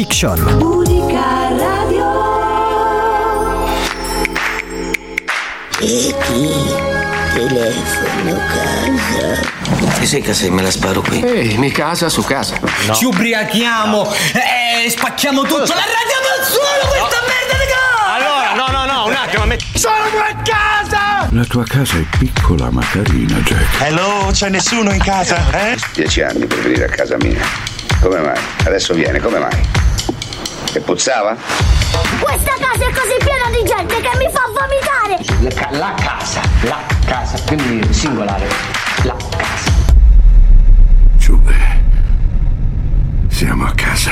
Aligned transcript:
Fiction. 0.00 0.40
Unica 0.62 1.50
radio. 1.58 2.08
E 5.78 6.14
chi? 6.22 6.48
Telefono 7.34 8.40
casa. 8.48 9.98
Ti 9.98 10.06
sei 10.06 10.22
casa 10.22 10.46
e 10.46 10.50
me 10.50 10.62
la 10.62 10.70
sparo 10.70 11.02
qui. 11.02 11.22
Ehi, 11.22 11.58
mi 11.58 11.70
casa 11.70 12.08
su 12.08 12.22
casa. 12.24 12.54
Ci 12.94 13.04
ubriachiamo 13.04 14.10
e 14.32 14.88
spacchiamo 14.88 15.42
tutto. 15.42 15.64
La 15.74 15.84
radiamo 15.84 16.28
al 16.38 16.46
suolo 16.46 16.88
questa 16.88 17.20
merda 17.28 17.62
di 17.62 17.70
Allora, 18.08 18.54
no, 18.54 18.72
no, 18.86 18.90
no, 18.90 19.04
un 19.04 19.12
attimo. 19.12 19.44
me- 19.44 19.58
Sono 19.74 19.94
a 19.94 20.34
casa! 20.42 21.28
La 21.30 21.44
tua 21.44 21.64
casa 21.64 21.98
è 21.98 22.06
piccola 22.18 22.70
ma 22.70 22.82
carina, 22.90 23.36
Jack. 23.40 23.82
Hello, 23.82 24.30
c'è 24.32 24.48
nessuno 24.48 24.92
in 24.92 25.02
casa, 25.02 25.36
eh? 25.52 25.76
Dieci 25.92 26.22
anni 26.22 26.46
per 26.46 26.60
venire 26.62 26.86
a 26.86 26.88
casa 26.88 27.16
mia. 27.18 27.44
Come 28.00 28.18
mai? 28.20 28.40
Adesso 28.64 28.94
viene, 28.94 29.20
come 29.20 29.38
mai? 29.38 29.79
E 30.72 30.80
puzzava? 30.80 31.36
Questa 32.20 32.52
casa 32.60 32.86
è 32.86 32.92
così 32.92 33.16
piena 33.18 33.50
di 33.50 33.64
gente 33.66 34.00
che 34.00 34.16
mi 34.18 34.30
fa 34.30 34.44
vomitare. 34.46 35.18
La, 35.40 35.50
ca- 35.50 35.76
la 35.76 35.94
casa, 36.00 36.40
la 36.62 36.78
casa, 37.06 37.42
quindi 37.46 37.92
singolare. 37.92 38.46
La 39.02 39.16
casa. 39.36 39.70
Giube. 41.16 41.54
Siamo 43.28 43.64
a 43.64 43.72
casa. 43.74 44.10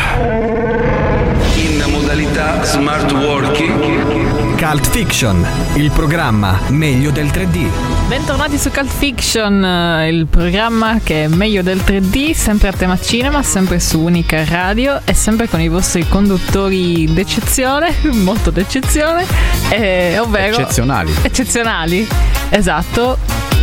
In 1.55 1.85
modalità 1.91 2.65
smart 2.65 3.13
working. 3.13 4.18
Cult 4.59 4.89
Fiction, 4.89 5.47
il 5.75 5.93
programma 5.93 6.59
meglio 6.71 7.13
del 7.13 7.27
3D. 7.27 7.69
Bentornati 8.09 8.59
su 8.59 8.73
Cult 8.73 8.91
Fiction, 8.91 9.65
eh, 9.65 10.09
il 10.09 10.27
programma 10.27 10.99
che 11.01 11.25
è 11.25 11.29
meglio 11.29 11.63
del 11.63 11.79
3D, 11.79 12.33
sempre 12.33 12.67
a 12.67 12.73
tema 12.73 12.99
cinema, 12.99 13.41
sempre 13.45 13.79
su 13.79 14.01
Unica 14.01 14.45
Radio 14.45 15.01
e 15.05 15.15
sempre 15.15 15.49
con 15.49 15.61
i 15.61 15.69
vostri 15.69 16.09
conduttori 16.09 17.05
d'eccezione, 17.13 17.95
molto 18.11 18.51
d'eccezione, 18.51 19.25
eh, 19.71 20.19
ovvero... 20.19 20.59
Eccezionali. 20.59 21.15
Eccezionali, 21.23 22.09
esatto. 22.49 23.17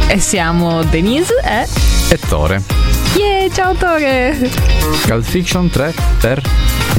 E 0.08 0.18
siamo 0.20 0.82
Denise 0.84 1.34
e... 1.44 1.68
E 2.08 2.20
Tore. 2.20 2.64
Yeah, 3.16 3.52
ciao 3.52 3.74
Tore! 3.74 4.50
Cult 5.06 5.26
Fiction 5.26 5.70
3 5.70 5.94
per 6.22 6.42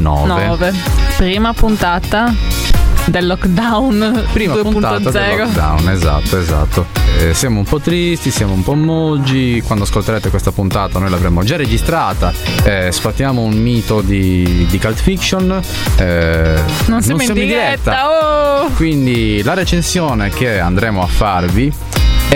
9. 0.01 0.47
9. 0.47 0.75
Prima 1.17 1.55
puntata 1.55 2.66
del 3.07 3.27
lockdown 3.27 4.25
Prima 4.33 4.55
2.0. 4.55 4.63
puntata 4.71 5.11
del 5.11 5.37
lockdown, 5.39 5.89
esatto, 5.91 6.39
esatto. 6.39 6.87
Eh, 7.19 7.35
siamo 7.35 7.59
un 7.61 7.65
po' 7.65 7.79
tristi, 7.81 8.31
siamo 8.31 8.53
un 8.53 8.63
po' 8.63 8.75
moggi. 8.75 9.63
Quando 9.65 9.85
ascolterete 9.85 10.29
questa 10.31 10.53
puntata, 10.53 10.99
noi 10.99 11.11
l'avremo 11.11 11.43
già 11.45 11.57
registrata. 11.57 12.33
Eh, 12.65 12.91
sfatiamo 12.91 13.43
un 13.43 13.55
mito 13.55 14.01
di, 14.01 14.67
di 14.69 14.79
Cult 14.79 14.99
Fiction. 15.01 15.61
Eh, 15.99 16.55
Non 16.87 17.03
siamo 17.03 17.23
in 17.23 17.33
diretta, 17.33 18.65
oh! 18.65 18.71
Quindi 18.77 19.43
la 19.43 19.55
recensione 19.55 20.29
che 20.31 20.59
andremo 20.59 21.03
a 21.03 21.07
farvi 21.07 21.73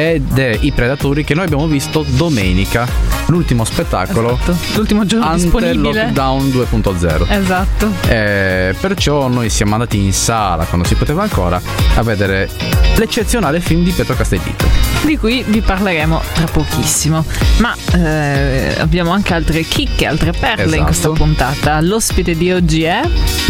è 0.00 0.20
dei 0.20 0.72
Predatori 0.72 1.24
che 1.24 1.34
noi 1.34 1.44
abbiamo 1.44 1.66
visto 1.66 2.04
domenica, 2.08 2.86
l'ultimo 3.26 3.64
spettacolo 3.64 4.32
Esatto, 4.40 4.56
l'ultimo 4.76 5.04
giorno 5.04 5.26
ante 5.26 5.42
disponibile. 5.42 6.04
lockdown 6.04 6.48
2.0. 6.48 7.26
Esatto. 7.30 7.92
Eh, 8.08 8.74
perciò 8.80 9.28
noi 9.28 9.50
siamo 9.50 9.74
andati 9.74 9.98
in 10.02 10.12
sala 10.12 10.64
quando 10.64 10.86
si 10.86 10.94
poteva 10.94 11.22
ancora 11.22 11.60
a 11.96 12.02
vedere 12.02 12.48
l'eccezionale 12.96 13.60
film 13.60 13.82
di 13.84 13.90
Pietro 13.92 14.14
Castellitto. 14.14 14.66
di 15.04 15.16
cui 15.16 15.42
vi 15.46 15.60
parleremo 15.60 16.20
tra 16.34 16.44
pochissimo. 16.46 17.24
Ma 17.58 17.74
eh, 17.94 18.74
abbiamo 18.78 19.10
anche 19.10 19.34
altre 19.34 19.62
chicche, 19.62 20.06
altre 20.06 20.32
perle 20.32 20.62
in 20.62 20.68
Esatto. 20.68 20.84
questa 20.84 21.08
puntata. 21.10 21.80
L'ospite 21.80 22.36
di 22.36 22.50
oggi 22.52 22.82
è 22.82 23.00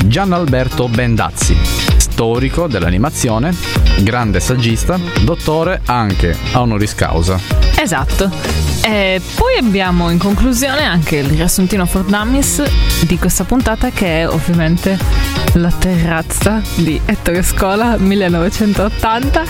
Gian 0.05 0.33
Alberto 0.33 0.89
Bendazzi, 0.89 1.57
storico 1.97 2.67
dell'animazione, 2.69 3.55
grande 3.99 4.41
saggista, 4.41 4.99
dottore 5.23 5.81
anche 5.87 6.37
a 6.53 6.61
honoris 6.61 6.95
causa. 6.95 7.39
Esatto. 7.77 8.31
E 8.83 9.21
poi 9.35 9.57
abbiamo 9.59 10.11
in 10.11 10.19
conclusione 10.19 10.85
anche 10.85 11.17
il 11.17 11.27
riassuntino 11.27 11.87
for 11.87 12.05
Dummies 12.05 12.63
di 13.05 13.19
questa 13.19 13.45
puntata 13.45 13.91
che 13.91 14.21
è 14.21 14.29
ovviamente 14.29 14.99
la 15.55 15.71
terrazza 15.71 16.63
di 16.77 17.01
Ettore 17.05 17.43
Scola 17.43 17.97
1980 17.97 19.43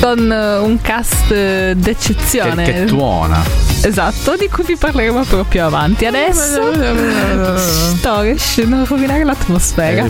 con 0.00 0.32
eh, 0.32 0.56
un 0.58 0.80
cast 0.80 1.30
eh, 1.30 1.74
d'eccezione. 1.76 2.64
Che, 2.64 2.72
che 2.72 2.84
tuona. 2.84 3.42
Esatto, 3.82 4.36
di 4.36 4.48
cui 4.48 4.64
vi 4.64 4.76
parleremo 4.76 5.24
proprio 5.24 5.66
avanti. 5.66 6.06
Adesso 6.06 6.72
Storish, 7.96 8.58
non 8.58 8.86
rovinare 8.86 9.24
l'atmosfera. 9.24 10.08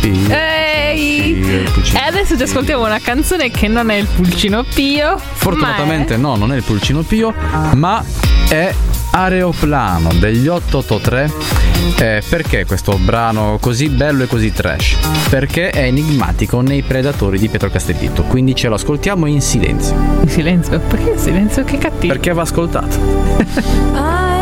Eh. 0.00 0.92
Ehi! 0.92 1.64
E 1.92 1.98
adesso 2.06 2.36
ci 2.36 2.42
ascoltiamo 2.42 2.84
una 2.84 3.00
canzone 3.00 3.50
che 3.50 3.68
non 3.68 3.90
è 3.90 3.96
il 3.96 4.06
Pulcino 4.06 4.64
Pio. 4.64 5.16
Fortunatamente 5.18 6.16
no, 6.16 6.36
non 6.36 6.52
è 6.52 6.56
il 6.56 6.62
Pulcino 6.62 7.02
Pio, 7.02 7.32
ma 7.74 8.02
è 8.48 8.74
Aeroplano 9.10 10.12
degli 10.14 10.48
883. 10.48 11.61
Eh, 11.98 12.22
perché 12.28 12.64
questo 12.64 12.96
brano 12.98 13.58
così 13.60 13.88
bello 13.88 14.24
e 14.24 14.26
così 14.26 14.52
trash? 14.52 14.96
Perché 15.28 15.70
è 15.70 15.84
enigmatico 15.84 16.60
nei 16.60 16.82
predatori 16.82 17.38
di 17.38 17.48
Pietro 17.48 17.70
Castellitto, 17.70 18.22
quindi 18.22 18.54
ce 18.54 18.68
lo 18.68 18.74
ascoltiamo 18.74 19.26
in 19.26 19.40
silenzio. 19.40 19.94
In 20.22 20.28
silenzio? 20.28 20.78
Perché 20.80 21.10
in 21.10 21.18
silenzio? 21.18 21.64
Che 21.64 21.78
cattivo. 21.78 22.12
Perché 22.12 22.32
va 22.32 22.42
ascoltato. 22.42 24.40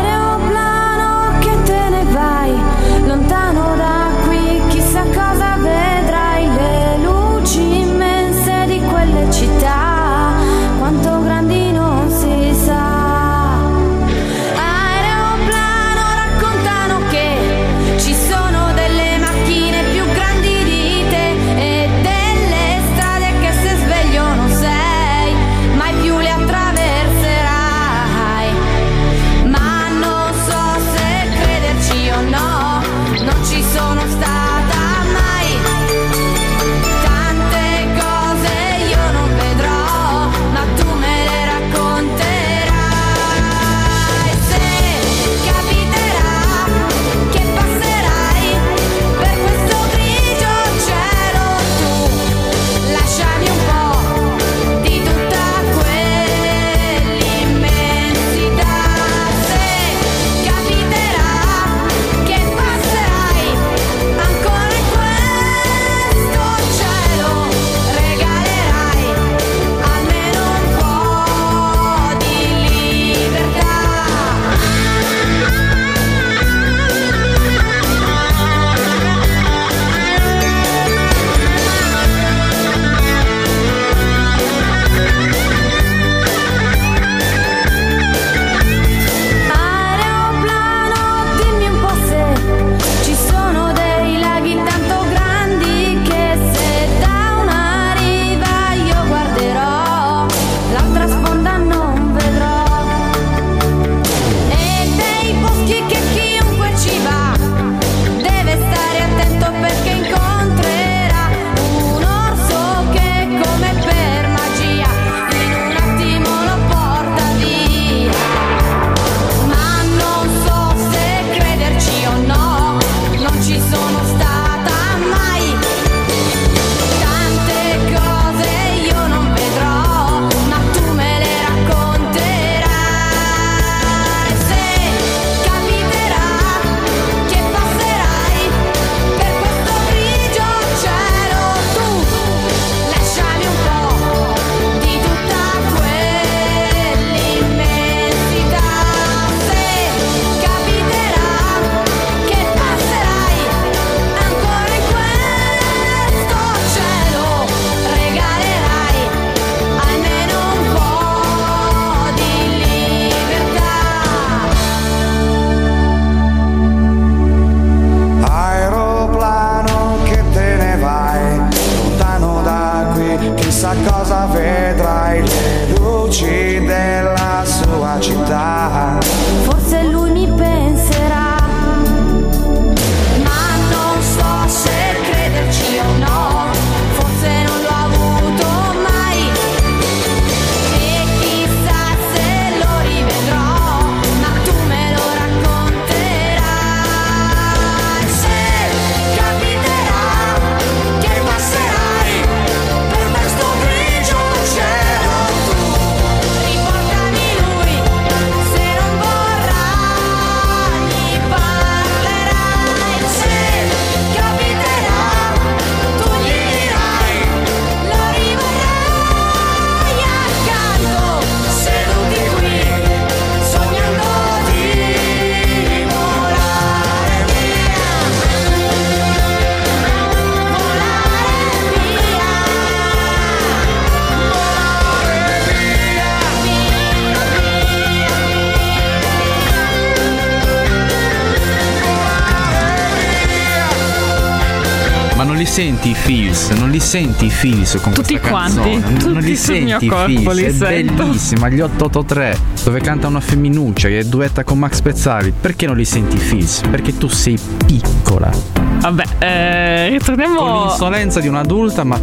Ma 245.21 245.27
non 245.27 245.35
li 245.35 245.45
senti 245.45 245.91
i 245.91 245.93
feels? 245.93 246.49
Non 246.49 246.71
li 246.71 246.79
senti 246.79 247.25
i 247.27 247.29
feels 247.29 247.77
con 247.79 247.93
Tutti 247.93 248.13
questa 248.17 248.27
quanti, 248.27 248.55
canzone? 248.55 248.79
Non- 248.79 248.93
tutti 248.97 249.13
non 249.13 249.21
li 249.21 249.35
senti 249.35 249.85
i 249.85 249.89
feels? 249.89 250.33
li 250.33 250.43
È 250.45 250.51
sento. 250.51 250.93
bellissima, 251.03 251.47
gli 251.47 251.59
883, 251.59 252.39
dove 252.63 252.79
canta 252.81 253.05
una 253.05 253.19
femminuccia 253.19 253.87
che 253.87 254.09
duetta 254.09 254.43
con 254.43 254.57
Max 254.57 254.81
Pezzali. 254.81 255.31
Perché 255.39 255.67
non 255.67 255.77
li 255.77 255.85
senti 255.85 256.15
i 256.15 256.19
feels? 256.19 256.61
Perché 256.71 256.97
tu 256.97 257.07
sei 257.07 257.37
piccola. 257.67 258.31
Vabbè, 258.79 259.03
eh, 259.19 259.85
Con 259.89 259.97
ritorniamo. 259.99 260.63
l'insolenza 260.63 261.19
di 261.19 261.27
un'adulta, 261.27 261.83
ma 261.83 261.99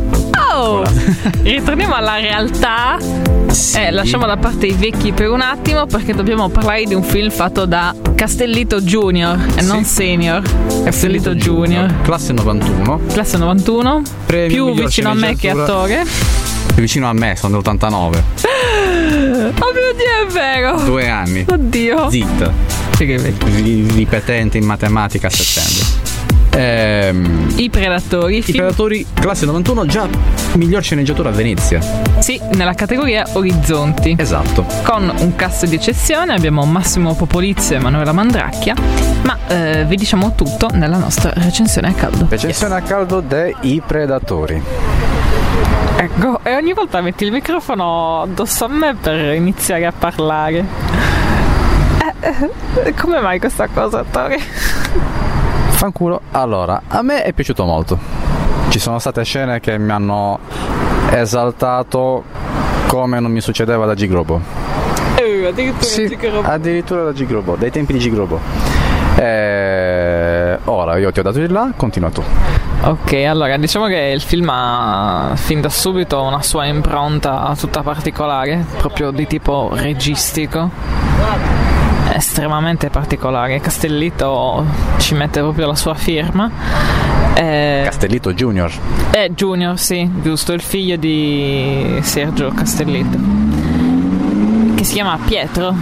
Oh! 0.54 0.84
Ritorniamo 1.42 1.94
alla 1.96 2.18
realtà. 2.20 2.98
Eh, 3.74 3.90
lasciamo 3.90 4.26
da 4.26 4.36
parte 4.36 4.66
i 4.66 4.74
vecchi 4.74 5.10
per 5.10 5.28
un 5.30 5.40
attimo 5.40 5.86
perché 5.86 6.14
dobbiamo 6.14 6.48
parlare 6.50 6.84
di 6.84 6.94
un 6.94 7.02
film 7.02 7.30
fatto 7.30 7.64
da 7.66 7.92
Castellito 8.18 8.80
Junior 8.80 9.38
e 9.54 9.62
non 9.62 9.84
Senior. 9.84 10.42
Castellito 10.82 11.36
Junior. 11.36 12.00
classe 12.02 12.32
91. 12.32 13.00
Classe 13.12 13.36
91. 13.36 14.02
Premio 14.26 14.48
più 14.48 14.64
miglior 14.70 14.86
vicino 14.86 15.10
a 15.10 15.14
me 15.14 15.36
che 15.36 15.36
sceneggiatura. 15.36 15.62
attore. 15.64 16.04
Più 16.66 16.82
vicino 16.82 17.08
a 17.08 17.12
me, 17.12 17.36
sono 17.36 17.60
dell'89. 17.60 18.22
Oh 19.38 19.72
mio 19.72 19.92
dio, 19.94 20.26
è 20.26 20.32
vero! 20.32 20.80
Due 20.82 21.08
anni. 21.08 21.44
Oddio. 21.48 22.08
Ri- 22.98 23.86
Ripetente 23.94 24.58
in 24.58 24.64
matematica 24.64 25.28
a 25.28 25.30
settembre. 25.30 25.77
Ehm, 26.50 27.52
I 27.56 27.70
Predatori. 27.70 28.38
I 28.38 28.42
film- 28.42 28.58
Predatori, 28.58 29.06
classe 29.14 29.46
91, 29.46 29.86
già 29.86 30.08
miglior 30.54 30.82
sceneggiatura 30.82 31.28
a 31.28 31.32
Venezia. 31.32 31.80
Sì, 32.18 32.40
nella 32.54 32.74
categoria 32.74 33.26
Orizzonti. 33.32 34.16
Esatto. 34.18 34.64
Con 34.82 35.12
un 35.18 35.36
cast 35.36 35.66
di 35.66 35.76
eccezione 35.76 36.34
abbiamo 36.34 36.64
Massimo 36.64 37.14
Popolizio 37.14 37.76
e 37.76 37.78
Emanuela 37.78 38.12
Mandracchia, 38.12 38.74
ma 39.22 39.36
eh, 39.46 39.84
vi 39.86 39.96
diciamo 39.96 40.34
tutto 40.34 40.68
nella 40.72 40.96
nostra 40.98 41.32
recensione 41.34 41.88
a 41.88 41.92
caldo. 41.92 42.26
Recensione 42.28 42.74
a 42.74 42.80
caldo 42.80 43.20
dei 43.20 43.82
Predatori. 43.84 44.62
Ecco, 46.00 46.40
e 46.44 46.54
ogni 46.54 46.72
volta 46.72 47.00
metti 47.00 47.24
il 47.24 47.32
microfono 47.32 48.22
addosso 48.22 48.64
a 48.64 48.68
me 48.68 48.94
per 48.94 49.34
iniziare 49.34 49.84
a 49.84 49.92
parlare. 49.92 50.64
Eh, 52.20 52.34
eh, 52.84 52.94
come 52.94 53.20
mai 53.20 53.38
questa 53.38 53.66
cosa, 53.68 54.04
Tori? 54.08 54.36
Fanculo. 55.78 56.20
Allora, 56.32 56.82
a 56.88 57.02
me 57.02 57.22
è 57.22 57.32
piaciuto 57.32 57.64
molto. 57.64 57.96
Ci 58.68 58.80
sono 58.80 58.98
state 58.98 59.22
scene 59.22 59.60
che 59.60 59.78
mi 59.78 59.92
hanno 59.92 60.40
esaltato 61.12 62.24
come 62.88 63.20
non 63.20 63.30
mi 63.30 63.40
succedeva 63.40 63.86
da 63.86 63.94
Gigrobo. 63.94 64.40
Eh, 65.14 65.46
addirittura 65.46 65.84
Sì, 65.84 66.08
dicono- 66.08 66.40
addirittura 66.42 67.04
da 67.04 67.12
Gigrobo, 67.12 67.54
dai 67.54 67.70
tempi 67.70 67.92
di 67.92 68.00
Gigrobo. 68.00 68.40
Eh, 69.14 70.58
ora 70.64 70.98
io 70.98 71.12
ti 71.12 71.20
ho 71.20 71.22
dato 71.22 71.38
il 71.38 71.52
là, 71.52 71.70
continua 71.76 72.10
tu. 72.10 72.24
Ok, 72.82 73.12
allora 73.28 73.56
diciamo 73.56 73.86
che 73.86 74.10
il 74.14 74.20
film 74.20 74.48
ha 74.50 75.30
fin 75.34 75.60
da 75.60 75.68
subito 75.68 76.20
una 76.22 76.42
sua 76.42 76.66
impronta 76.66 77.54
tutta 77.56 77.82
particolare, 77.82 78.64
proprio 78.78 79.12
di 79.12 79.28
tipo 79.28 79.70
registico. 79.74 80.70
Estremamente 82.18 82.90
particolare. 82.90 83.60
Castellito 83.60 84.66
ci 84.98 85.14
mette 85.14 85.38
proprio 85.38 85.68
la 85.68 85.76
sua 85.76 85.94
firma. 85.94 86.50
Eh, 87.34 87.82
Castellito 87.84 88.32
Junior. 88.34 88.72
è 89.12 89.30
Junior, 89.30 89.78
sì, 89.78 90.10
giusto, 90.20 90.52
il 90.52 90.60
figlio 90.60 90.96
di 90.96 92.00
Sergio 92.02 92.50
Castellito. 92.50 93.16
Che 94.74 94.82
si 94.82 94.94
chiama 94.94 95.16
Pietro. 95.24 95.72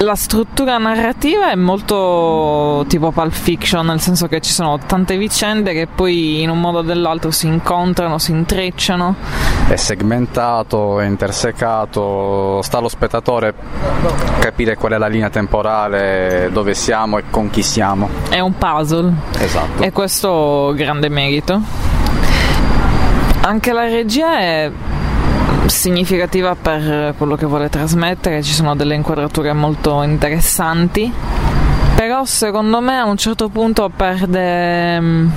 La 0.00 0.14
struttura 0.14 0.78
narrativa 0.78 1.50
è 1.50 1.56
molto 1.56 2.84
tipo 2.86 3.10
Pulp 3.10 3.32
Fiction, 3.32 3.84
nel 3.84 4.00
senso 4.00 4.28
che 4.28 4.40
ci 4.40 4.52
sono 4.52 4.78
tante 4.78 5.16
vicende 5.16 5.72
che 5.72 5.88
poi 5.92 6.40
in 6.40 6.50
un 6.50 6.60
modo 6.60 6.78
o 6.78 6.82
nell'altro 6.82 7.32
si 7.32 7.48
incontrano, 7.48 8.18
si 8.18 8.30
intrecciano. 8.30 9.16
È 9.66 9.74
segmentato, 9.74 11.00
è 11.00 11.04
intersecato, 11.04 12.60
sta 12.62 12.78
allo 12.78 12.88
spettatore 12.88 13.52
capire 14.38 14.76
qual 14.76 14.92
è 14.92 14.98
la 14.98 15.08
linea 15.08 15.30
temporale, 15.30 16.48
dove 16.52 16.74
siamo 16.74 17.18
e 17.18 17.24
con 17.28 17.50
chi 17.50 17.64
siamo. 17.64 18.08
È 18.28 18.38
un 18.38 18.56
puzzle. 18.56 19.12
Esatto. 19.36 19.82
E 19.82 19.90
questo 19.90 20.74
grande 20.76 21.08
merito. 21.08 21.60
Anche 23.40 23.72
la 23.72 23.88
regia 23.88 24.38
è 24.38 24.70
significativa 25.68 26.54
per 26.54 27.14
quello 27.16 27.36
che 27.36 27.46
vuole 27.46 27.68
trasmettere, 27.68 28.42
ci 28.42 28.52
sono 28.52 28.74
delle 28.74 28.94
inquadrature 28.94 29.52
molto 29.52 30.02
interessanti, 30.02 31.12
però 31.94 32.24
secondo 32.24 32.80
me 32.80 32.98
a 32.98 33.04
un 33.04 33.16
certo 33.16 33.48
punto 33.48 33.90
perde 33.94 35.00
mm, 35.00 35.28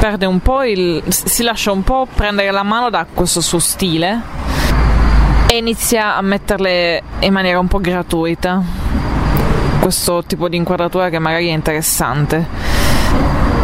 perde 0.00 0.26
un 0.26 0.40
po' 0.40 0.62
il 0.62 1.02
si 1.08 1.42
lascia 1.42 1.72
un 1.72 1.84
po' 1.84 2.06
prendere 2.12 2.50
la 2.50 2.62
mano 2.62 2.88
da 2.88 3.06
questo 3.12 3.40
suo 3.40 3.58
stile 3.58 4.20
e 5.46 5.56
inizia 5.58 6.16
a 6.16 6.22
metterle 6.22 7.02
in 7.20 7.32
maniera 7.32 7.58
un 7.58 7.68
po' 7.68 7.80
gratuita 7.80 8.62
questo 9.80 10.22
tipo 10.24 10.48
di 10.48 10.56
inquadratura 10.56 11.10
che 11.10 11.18
magari 11.18 11.48
è 11.48 11.52
interessante 11.52 12.46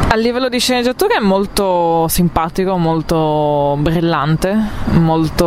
a 0.08 0.14
livello 0.16 0.48
di 0.48 0.58
sceneggiatura 0.58 1.16
è 1.16 1.20
molto 1.20 2.06
simpatico, 2.08 2.76
molto 2.76 3.76
brillante, 3.78 4.56
molto, 4.92 5.44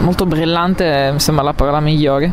molto 0.00 0.26
brillante 0.26 1.10
mi 1.12 1.20
sembra 1.20 1.44
la 1.44 1.52
parola 1.54 1.80
migliore. 1.80 2.30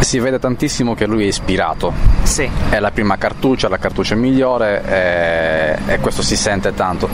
Si 0.00 0.18
vede 0.18 0.38
tantissimo 0.38 0.94
che 0.94 1.06
lui 1.06 1.24
è 1.24 1.26
ispirato. 1.26 1.92
Sì. 2.22 2.48
È 2.68 2.78
la 2.80 2.90
prima 2.90 3.16
cartuccia, 3.16 3.68
la 3.68 3.78
cartuccia 3.78 4.14
migliore 4.14 4.82
e, 5.86 5.92
e 5.94 5.98
questo 6.00 6.22
si 6.22 6.36
sente 6.36 6.72
tanto. 6.74 7.08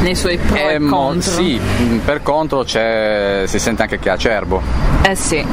Nei 0.00 0.14
suoi 0.14 0.38
pro 0.38 0.56
e, 0.56 0.74
E 0.74 0.78
contro. 0.78 1.30
sì, 1.32 1.60
per 2.04 2.22
contro 2.22 2.62
c'è, 2.62 3.42
si 3.46 3.58
sente 3.58 3.82
anche 3.82 3.98
che 3.98 4.08
è 4.08 4.12
acerbo. 4.12 4.60
Eh 5.02 5.14
sì. 5.14 5.44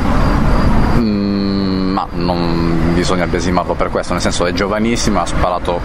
Ma 1.93 2.07
non 2.13 2.93
bisogna 2.95 3.27
besimarlo 3.27 3.75
per 3.75 3.89
questo, 3.91 4.13
nel 4.13 4.21
senso 4.23 4.47
è 4.47 4.51
giovanissimo, 4.51 5.21
ha 5.21 5.25
sparato 5.27 5.79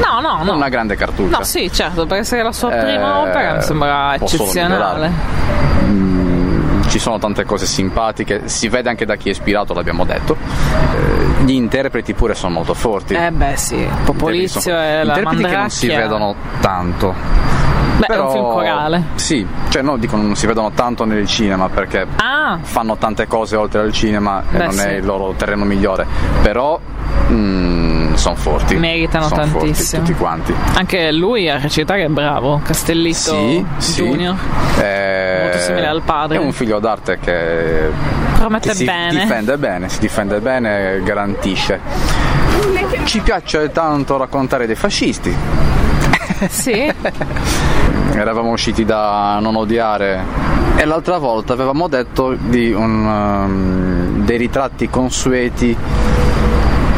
No, 0.00 0.20
no, 0.26 0.42
no. 0.42 0.54
una 0.54 0.70
grande 0.70 0.96
cartuccia. 0.96 1.36
No, 1.36 1.44
sì, 1.44 1.70
certo, 1.70 2.06
per 2.06 2.18
essere 2.20 2.42
la 2.42 2.52
sua 2.52 2.70
prima 2.70 3.18
Eh, 3.26 3.28
opera 3.28 3.54
mi 3.56 3.62
sembra 3.62 4.14
eccezionale. 4.14 5.10
Mm, 5.84 6.82
ci 6.88 6.98
sono 6.98 7.18
tante 7.18 7.44
cose 7.44 7.66
simpatiche, 7.66 8.48
si 8.48 8.68
vede 8.68 8.88
anche 8.88 9.04
da 9.04 9.16
chi 9.16 9.28
è 9.28 9.32
ispirato, 9.32 9.74
l'abbiamo 9.74 10.04
detto. 10.06 10.34
Eh, 10.34 11.44
gli 11.44 11.52
interpreti 11.52 12.14
pure 12.14 12.34
sono 12.34 12.54
molto 12.54 12.72
forti. 12.72 13.12
Eh 13.12 13.30
beh 13.30 13.56
sì, 13.56 13.86
Popolizio 14.04 14.72
e 14.80 15.04
la 15.04 15.14
interpreti 15.18 15.42
che 15.44 15.56
non 15.56 15.68
si 15.70 15.86
Mandracchia. 15.88 15.98
vedono 15.98 16.34
tanto. 16.60 17.14
Beh, 18.00 18.06
è 18.06 18.08
Però, 18.08 18.26
un 18.26 18.32
film 18.32 18.44
corale. 18.50 19.02
Sì, 19.16 19.46
cioè 19.68 19.82
no, 19.82 19.96
dico 19.98 20.16
non 20.16 20.34
si 20.34 20.46
vedono 20.46 20.70
tanto 20.72 21.04
nel 21.04 21.26
cinema 21.26 21.68
perché 21.68 22.06
Ah, 22.16 22.58
fanno 22.62 22.96
tante 22.96 23.26
cose 23.26 23.56
oltre 23.56 23.80
al 23.82 23.92
cinema 23.92 24.42
e 24.50 24.56
Beh, 24.56 24.64
non 24.64 24.72
sì. 24.72 24.86
è 24.86 24.92
il 24.92 25.04
loro 25.04 25.34
terreno 25.36 25.64
migliore. 25.64 26.06
Però 26.42 26.80
sono 28.14 28.34
forti. 28.34 28.74
Meritano 28.76 29.28
Son 29.28 29.46
forti 29.46 29.66
tantissimo. 29.66 30.02
tutti 30.02 30.16
quanti. 30.18 30.54
anche 30.74 31.12
lui 31.12 31.48
a 31.48 31.58
recitare 31.58 32.04
è 32.04 32.08
bravo, 32.08 32.60
Castellito 32.64 33.16
Sì, 33.16 33.64
sì. 33.76 34.02
Junior. 34.02 34.34
Eh, 34.80 35.38
Molto 35.42 35.58
simile 35.58 35.86
al 35.86 36.02
padre. 36.02 36.38
È 36.38 36.40
un 36.40 36.52
figlio 36.52 36.78
d'arte 36.80 37.18
che, 37.20 37.90
Promette 38.36 38.74
si 38.74 38.84
bene. 38.84 39.20
difende 39.20 39.58
bene, 39.58 39.88
si 39.88 39.98
difende 40.00 40.40
bene 40.40 40.94
e 40.94 41.02
garantisce. 41.02 41.80
Ci 43.04 43.20
piace 43.20 43.70
tanto 43.70 44.16
raccontare 44.16 44.66
dei 44.66 44.74
fascisti. 44.76 45.34
Sì, 46.48 46.90
Eravamo 48.20 48.50
usciti 48.50 48.84
da 48.84 49.38
non 49.40 49.56
odiare 49.56 50.22
e 50.76 50.84
l'altra 50.84 51.16
volta 51.16 51.54
avevamo 51.54 51.88
detto 51.88 52.34
di 52.38 52.70
un, 52.70 53.06
um, 53.06 54.24
dei 54.26 54.36
ritratti 54.36 54.90
consueti 54.90 55.74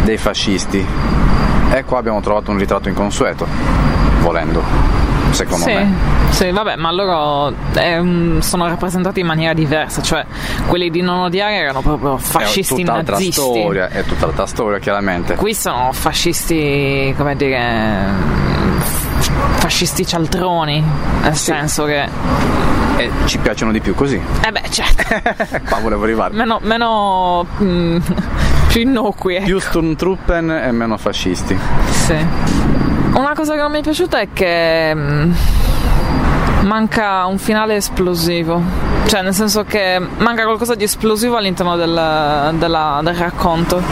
dei 0.03 0.17
fascisti. 0.17 0.85
E 1.71 1.85
qua 1.85 1.99
abbiamo 1.99 2.21
trovato 2.21 2.51
un 2.51 2.59
ritratto 2.59 2.89
inconsueto, 2.89 3.47
volendo, 4.21 4.65
secondo 5.31 5.65
sì, 5.65 5.73
me. 5.73 5.95
sì, 6.31 6.51
vabbè, 6.51 6.75
ma 6.75 6.91
loro 6.91 7.55
ehm, 7.75 8.41
sono 8.41 8.67
rappresentati 8.67 9.21
in 9.21 9.27
maniera 9.27 9.55
diversa, 9.55 10.03
cioè 10.03 10.27
quelli 10.67 10.91
di 10.91 11.03
non 11.03 11.21
odiare 11.21 11.55
erano 11.55 11.83
proprio 11.83 12.19
fascisti 12.19 12.83
è 12.83 12.85
tutt'altra 12.85 13.15
nazisti. 13.15 13.41
storia, 13.41 13.89
è 13.91 14.03
tutt'altra 14.03 14.47
storia 14.47 14.81
chiaramente. 14.81 15.37
Qui 15.37 15.55
sono 15.55 15.93
fascisti, 15.93 17.15
come 17.17 17.37
dire, 17.37 18.51
fascisti 19.57 20.07
cialtroni, 20.07 20.83
nel 21.23 21.35
senso 21.37 21.85
che... 21.85 22.09
E 22.97 23.11
ci 23.25 23.39
piacciono 23.39 23.73
di 23.73 23.81
più 23.81 23.95
così. 23.95 24.21
Eh 24.45 24.53
beh, 24.53 24.63
certo, 24.71 25.03
Qua 25.69 25.79
volevo 25.81 26.05
arrivare. 26.05 26.35
meno, 26.35 26.59
meno 26.63 27.47
mm, 27.63 27.97
più 28.69 28.81
innocui. 28.83 29.37
ecco. 29.37 29.45
Più 29.47 29.59
Sturmtruppen 29.59 30.51
e 30.51 30.71
meno 30.73 30.97
fascisti. 30.99 31.59
Sì. 31.91 32.17
Una 33.15 33.33
cosa 33.35 33.55
che 33.55 33.61
non 33.61 33.71
mi 33.73 33.79
è 33.79 33.83
piaciuta 33.83 34.21
è 34.21 34.29
che 34.33 34.95
mm, 34.95 35.33
manca 36.63 37.25
un 37.27 37.39
finale 37.39 37.77
esplosivo. 37.77 38.61
Cioè, 39.07 39.23
nel 39.23 39.35
senso 39.35 39.65
che 39.65 40.01
manca 40.19 40.45
qualcosa 40.45 40.75
di 40.75 40.85
esplosivo 40.85 41.37
all'interno 41.37 41.77
del, 41.77 42.55
della- 42.59 43.01
del 43.03 43.15
racconto. 43.15 43.83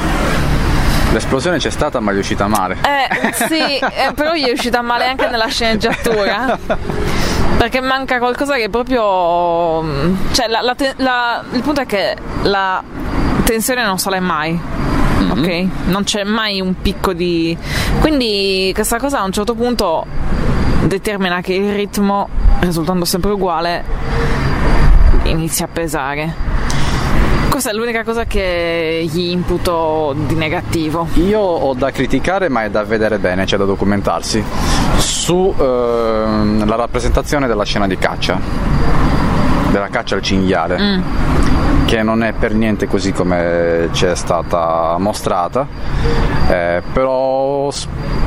L'esplosione 1.13 1.59
c'è 1.59 1.71
stata, 1.71 1.99
ma 2.01 2.11
è 2.13 2.15
riuscita 2.15 2.47
male. 2.47 2.77
Eh, 2.83 3.33
sì, 3.49 3.77
eh, 3.79 4.13
però 4.15 4.33
gli 4.35 4.47
è 4.47 4.53
uscita 4.53 4.81
male 4.81 5.07
anche 5.07 5.29
nella 5.29 5.49
sceneggiatura. 5.49 6.57
Perché 7.59 7.81
manca 7.81 8.19
qualcosa 8.19 8.55
che 8.55 8.69
proprio. 8.71 9.83
Cioè, 10.33 10.47
la- 10.49 10.61
la 10.63 10.75
la- 10.97 11.43
il 11.53 11.63
punto 11.63 11.81
è 11.81 11.87
che 11.87 12.17
la 12.43 12.83
tensione 13.45 13.85
non 13.85 13.99
sale 13.99 14.21
mai. 14.21 14.59
Ok? 15.31 15.67
Non 15.87 16.05
c'è 16.05 16.23
mai 16.25 16.61
un 16.61 16.81
picco 16.81 17.13
di. 17.13 17.57
Quindi 18.01 18.71
questa 18.75 18.99
cosa 18.99 19.19
a 19.21 19.25
un 19.25 19.33
certo 19.33 19.55
punto 19.55 20.07
determina 20.85 21.41
che 21.43 21.53
il 21.55 21.75
ritmo, 21.75 22.29
risultando 22.61 23.05
sempre 23.05 23.33
uguale, 23.33 23.85
inizia 25.25 25.67
a 25.67 25.69
pesare. 25.71 26.35
Questa 27.61 27.77
è 27.77 27.79
l'unica 27.79 28.05
cosa 28.05 28.25
che 28.25 29.07
gli 29.13 29.29
imputo 29.29 30.15
di 30.17 30.35
negativo. 30.35 31.07
Io 31.17 31.41
ho 31.41 31.75
da 31.75 31.91
criticare, 31.91 32.49
ma 32.49 32.65
è 32.65 32.71
da 32.71 32.85
vedere 32.85 33.19
bene, 33.19 33.45
c'è 33.45 33.59
da 33.59 33.67
documentarsi, 33.67 34.43
su 34.97 35.55
ehm, 35.59 36.67
la 36.67 36.77
rappresentazione 36.77 37.47
della 37.47 37.65
scena 37.65 37.87
di 37.87 37.99
caccia, 37.99 38.41
della 39.71 39.89
caccia 39.89 40.15
al 40.15 40.23
cinghiale, 40.23 41.03
che 41.85 42.03
non 42.03 42.23
è 42.23 42.33
per 42.33 42.55
niente 42.55 42.87
così 42.87 43.13
come 43.13 43.91
ci 43.93 44.07
è 44.07 44.15
stata 44.15 44.97
mostrata, 44.99 45.67
eh, 46.49 46.83
però 46.95 47.69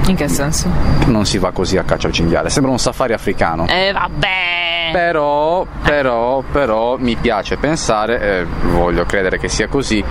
In 0.06 0.16
che 0.16 0.28
senso? 0.28 0.68
non 1.08 1.26
si 1.26 1.40
va 1.40 1.50
così 1.50 1.78
a 1.78 1.84
caccia 1.84 2.06
al 2.06 2.14
cinghiale, 2.14 2.52
sembra 2.52 2.72
un 2.72 2.78
safari 2.78 3.14
africano. 3.14 3.66
Eh 3.68 3.92
vabbè! 3.92 4.63
Però, 4.94 5.66
però, 5.82 6.42
però 6.52 6.98
mi 7.00 7.16
piace 7.16 7.58
pensare, 7.58 8.22
e 8.22 8.46
voglio 8.72 9.06
credere 9.06 9.38
che 9.40 9.50
sia 9.50 9.68
così, 9.68 10.04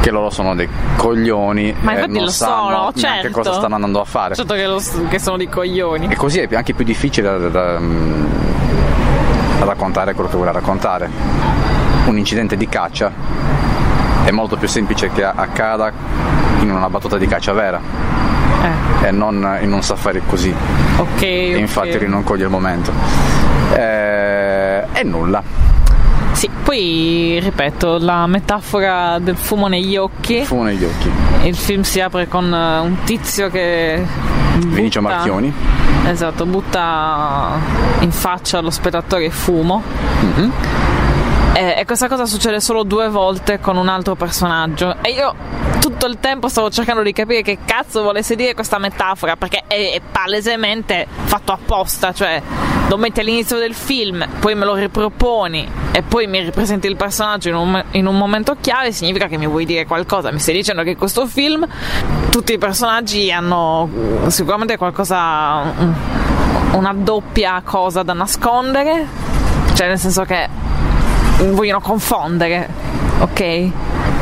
che 0.00 0.10
loro 0.10 0.28
sono 0.30 0.54
dei 0.54 0.68
coglioni 0.96 1.74
Ma 1.80 1.92
e 1.92 1.94
infatti 1.94 2.12
non 2.12 2.24
lo 2.24 2.30
sanno 2.30 2.68
sono, 2.68 2.92
certo. 2.94 3.30
cosa 3.30 3.52
stanno 3.54 3.76
andando 3.76 4.00
a 4.00 4.04
fare. 4.04 4.34
Certo 4.34 4.54
che, 4.54 4.66
lo- 4.66 4.82
che 5.08 5.18
sono 5.18 5.36
di 5.36 5.48
coglioni. 5.48 6.08
E 6.10 6.16
così 6.16 6.40
è 6.40 6.54
anche 6.54 6.74
più 6.74 6.84
difficile 6.84 7.38
da, 7.38 7.48
da- 7.48 7.78
mm, 7.78 8.24
da 9.60 9.64
raccontare 9.64 10.14
quello 10.14 10.28
che 10.28 10.36
vuole 10.36 10.52
raccontare. 10.52 11.08
Un 12.06 12.18
incidente 12.18 12.56
di 12.56 12.68
caccia 12.68 13.10
è 14.24 14.30
molto 14.30 14.56
più 14.56 14.68
semplice 14.68 15.10
che 15.10 15.24
accada 15.24 15.90
in 16.60 16.70
una 16.70 16.88
battuta 16.90 17.16
di 17.18 17.26
caccia 17.26 17.52
vera 17.52 17.80
Eh, 19.00 19.06
e 19.06 19.10
non 19.10 19.58
in 19.60 19.72
un 19.72 19.82
safari 19.82 20.20
così. 20.26 20.52
ok. 20.96 21.22
E 21.22 21.56
infatti 21.56 21.90
ok. 21.92 22.00
lui 22.00 22.08
non 22.08 22.24
coglie 22.24 22.44
il 22.44 22.50
momento. 22.50 22.92
Eh, 23.72 24.84
e 24.92 25.02
nulla. 25.04 25.42
Sì, 26.32 26.50
poi 26.62 27.38
ripeto, 27.40 27.98
la 27.98 28.26
metafora 28.26 29.18
del 29.20 29.36
fumo 29.36 29.68
negli 29.68 29.96
occhi. 29.96 30.44
Fumo 30.44 30.64
negli 30.64 30.84
occhi. 30.84 31.10
Il 31.44 31.54
film 31.56 31.82
si 31.82 32.00
apre 32.00 32.26
con 32.28 32.52
eh, 32.52 32.78
un 32.80 32.96
tizio 33.04 33.48
che. 33.50 34.04
Vinicio 34.58 35.00
butta- 35.00 35.14
Marchioni. 35.14 35.52
Esatto, 36.06 36.44
butta 36.44 37.52
in 38.00 38.10
faccia 38.10 38.58
allo 38.58 38.70
spettatore 38.70 39.30
fumo. 39.30 39.82
Mhm. 40.20 40.52
E, 41.54 41.74
e 41.78 41.84
questa 41.84 42.08
cosa 42.08 42.26
succede 42.26 42.60
solo 42.60 42.82
due 42.82 43.08
volte 43.08 43.60
con 43.60 43.76
un 43.76 43.88
altro 43.88 44.16
personaggio. 44.16 44.96
E 45.02 45.12
io 45.12 45.34
tutto 45.80 46.06
il 46.06 46.18
tempo 46.18 46.48
stavo 46.48 46.68
cercando 46.70 47.02
di 47.02 47.12
capire 47.12 47.42
che 47.42 47.58
cazzo 47.64 48.02
volesse 48.02 48.34
dire 48.34 48.54
questa 48.54 48.78
metafora, 48.78 49.36
perché 49.36 49.62
è, 49.66 50.00
palesemente 50.10 51.06
fatto 51.08 51.52
apposta, 51.52 52.12
cioè 52.12 52.42
lo 52.88 52.96
metti 52.96 53.20
all'inizio 53.20 53.58
del 53.58 53.74
film, 53.74 54.26
poi 54.40 54.54
me 54.54 54.64
lo 54.64 54.74
riproponi 54.74 55.66
e 55.92 56.02
poi 56.02 56.26
mi 56.26 56.40
ripresenti 56.40 56.88
il 56.88 56.96
personaggio 56.96 57.50
in 57.50 57.54
un, 57.54 57.84
in 57.92 58.06
un 58.06 58.16
momento 58.18 58.56
chiave, 58.60 58.90
significa 58.92 59.26
che 59.26 59.36
mi 59.36 59.46
vuoi 59.46 59.64
dire 59.64 59.86
qualcosa. 59.86 60.32
Mi 60.32 60.40
stai 60.40 60.54
dicendo 60.54 60.82
che 60.82 60.96
questo 60.96 61.26
film 61.26 61.64
tutti 62.30 62.52
i 62.52 62.58
personaggi 62.58 63.30
hanno 63.30 63.82
uh, 63.82 64.28
sicuramente 64.28 64.76
qualcosa, 64.76 65.72
un- 65.76 65.94
una 66.72 66.92
doppia 66.92 67.62
cosa 67.64 68.02
da 68.02 68.12
nascondere, 68.12 69.06
cioè 69.74 69.86
nel 69.86 69.98
senso 69.98 70.24
che 70.24 70.63
vogliono 71.52 71.80
confondere, 71.80 72.68
ok? 73.20 73.40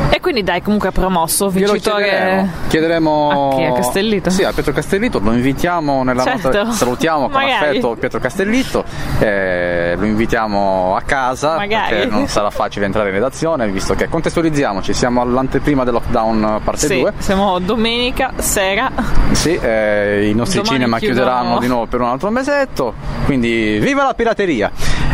E 0.09 0.19
quindi 0.19 0.43
dai, 0.43 0.61
comunque 0.61 0.91
promosso, 0.91 1.49
Glielo 1.49 1.71
vincitore. 1.71 2.03
chiederemo. 2.03 2.49
Chiederemo 2.67 3.51
A 3.51 3.55
chi? 3.55 3.63
A 3.63 3.71
Castellito? 3.73 4.29
Sì, 4.29 4.43
a 4.43 4.51
Pietro 4.53 4.71
Castellito, 4.71 5.19
lo 5.19 5.31
invitiamo 5.33 6.03
nella 6.03 6.23
Certo. 6.23 6.51
nostra. 6.51 6.71
Salutiamo 6.71 7.29
con 7.29 7.41
affetto 7.41 7.95
Pietro 7.95 8.19
Castellito, 8.19 8.83
eh, 9.19 9.95
lo 9.97 10.05
invitiamo 10.05 10.95
a 10.95 11.01
casa 11.01 11.55
Magari. 11.55 11.95
perché 11.95 12.09
non 12.09 12.27
sarà 12.27 12.51
facile 12.51 12.85
entrare 12.85 13.07
in 13.09 13.15
redazione, 13.15 13.67
visto 13.69 13.95
che 13.95 14.07
contestualizziamoci, 14.07 14.93
siamo 14.93 15.21
all'anteprima 15.21 15.83
del 15.83 15.93
lockdown 15.93 16.61
parte 16.63 16.85
Sì, 16.87 16.99
2. 16.99 17.13
siamo 17.17 17.57
domenica 17.57 18.33
sera. 18.35 18.91
Sì, 19.31 19.55
eh, 19.59 20.27
i 20.29 20.33
nostri 20.35 20.59
Domani 20.59 20.75
cinema 20.77 20.97
chiudono. 20.99 21.21
chiuderanno 21.25 21.59
di 21.59 21.67
nuovo 21.67 21.85
per 21.87 22.01
un 22.01 22.07
altro 22.09 22.29
mesetto, 22.29 22.93
quindi 23.25 23.79
viva 23.79 24.03
la 24.03 24.13
pirateria! 24.13 24.69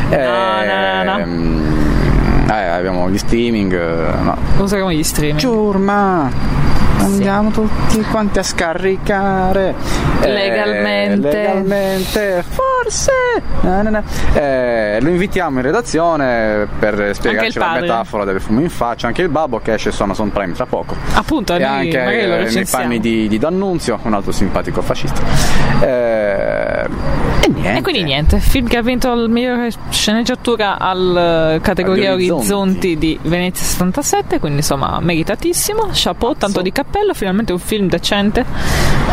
no, 0.09 1.03
no. 1.03 1.17
Ehm, 1.19 1.78
eh, 2.57 2.67
abbiamo 2.67 3.09
gli 3.09 3.17
streaming, 3.17 3.73
eh, 3.73 4.21
no. 4.23 4.37
Usiamo 4.57 4.91
gli 4.91 5.03
streaming. 5.03 5.39
Ciurma! 5.39 6.68
Andiamo 6.99 7.49
tutti 7.51 8.01
quanti 8.03 8.39
a 8.39 8.43
scaricare 8.43 9.73
Eh, 10.21 10.27
Legalmente. 10.31 11.31
legalmente, 11.31 12.43
forse 12.47 13.11
Na, 13.61 13.81
na, 13.81 13.89
na. 13.89 14.03
Eh, 14.33 14.99
lo 15.01 15.09
invitiamo 15.09 15.59
in 15.59 15.65
redazione 15.65 16.67
per 16.79 17.11
spiegarci 17.13 17.57
la 17.57 17.77
metafora 17.79 18.23
del 18.25 18.41
fumo 18.41 18.59
in 18.59 18.69
faccia. 18.69 19.07
Anche 19.07 19.21
il 19.21 19.29
babbo 19.29 19.59
che 19.59 19.73
esce 19.73 19.91
su 19.91 20.01
Amazon 20.03 20.31
Prime 20.31 20.53
tra 20.53 20.65
poco. 20.65 20.95
Appunto, 21.13 21.55
E 21.55 21.63
anche 21.63 22.01
eh, 22.47 22.51
nei 22.53 22.65
panni 22.65 22.99
di, 22.99 23.27
di 23.27 23.37
D'Annunzio, 23.37 23.99
un 24.03 24.13
altro 24.13 24.31
simpatico 24.31 24.81
fascista. 24.81 25.21
Eh, 25.81 26.83
e 27.41 27.47
niente. 27.49 27.77
E 27.77 27.81
quindi 27.81 28.03
niente, 28.03 28.39
film 28.39 28.67
che 28.67 28.77
ha 28.77 28.81
vinto 28.81 29.13
la 29.13 29.27
migliore 29.27 29.69
sceneggiatura 29.89 30.77
al 30.79 31.59
categoria 31.61 32.11
Agli 32.13 32.29
Orizzonti. 32.29 32.51
Orizzonti 32.51 32.97
di 32.97 33.19
Venezia 33.23 33.65
77, 33.65 34.39
quindi 34.39 34.57
insomma 34.59 34.99
meritatissimo, 34.99 35.89
chapeau, 35.93 36.35
tanto 36.35 36.61
di 36.61 36.71
cappello, 36.89 37.13
finalmente 37.13 37.53
un 37.53 37.59
film 37.59 37.87
decente. 37.87 38.43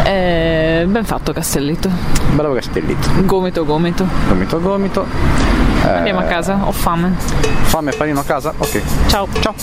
Eh, 0.05 0.85
ben 0.89 1.05
fatto 1.05 1.33
Castellito, 1.33 1.91
Bravo 2.35 2.55
Castellito. 2.55 3.09
gomito 3.25 3.65
gomito. 3.65 4.07
Gomito 4.29 4.61
gomito. 4.61 5.07
Eh, 5.85 5.89
Andiamo 5.89 6.21
a 6.21 6.25
casa, 6.25 6.59
ho 6.65 6.73
fame. 6.73 7.15
Fame 7.65 7.93
panino 7.93 8.21
a 8.21 8.25
casa? 8.25 8.53
Ok. 8.57 8.83
Ciao. 9.09 9.29
Ciao. 9.41 9.55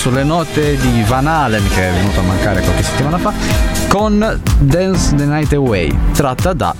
Sulle 0.00 0.24
note 0.24 0.78
di 0.78 1.02
Van 1.06 1.26
Halen 1.26 1.62
che 1.68 1.90
è 1.90 1.92
venuto 1.92 2.20
a 2.20 2.22
mancare 2.22 2.62
qualche 2.62 2.82
settimana 2.82 3.18
fa 3.18 3.34
con 3.86 4.40
Dance 4.58 5.14
the 5.14 5.26
Night 5.26 5.52
Away, 5.52 5.94
tratta 6.12 6.54
da 6.54 6.74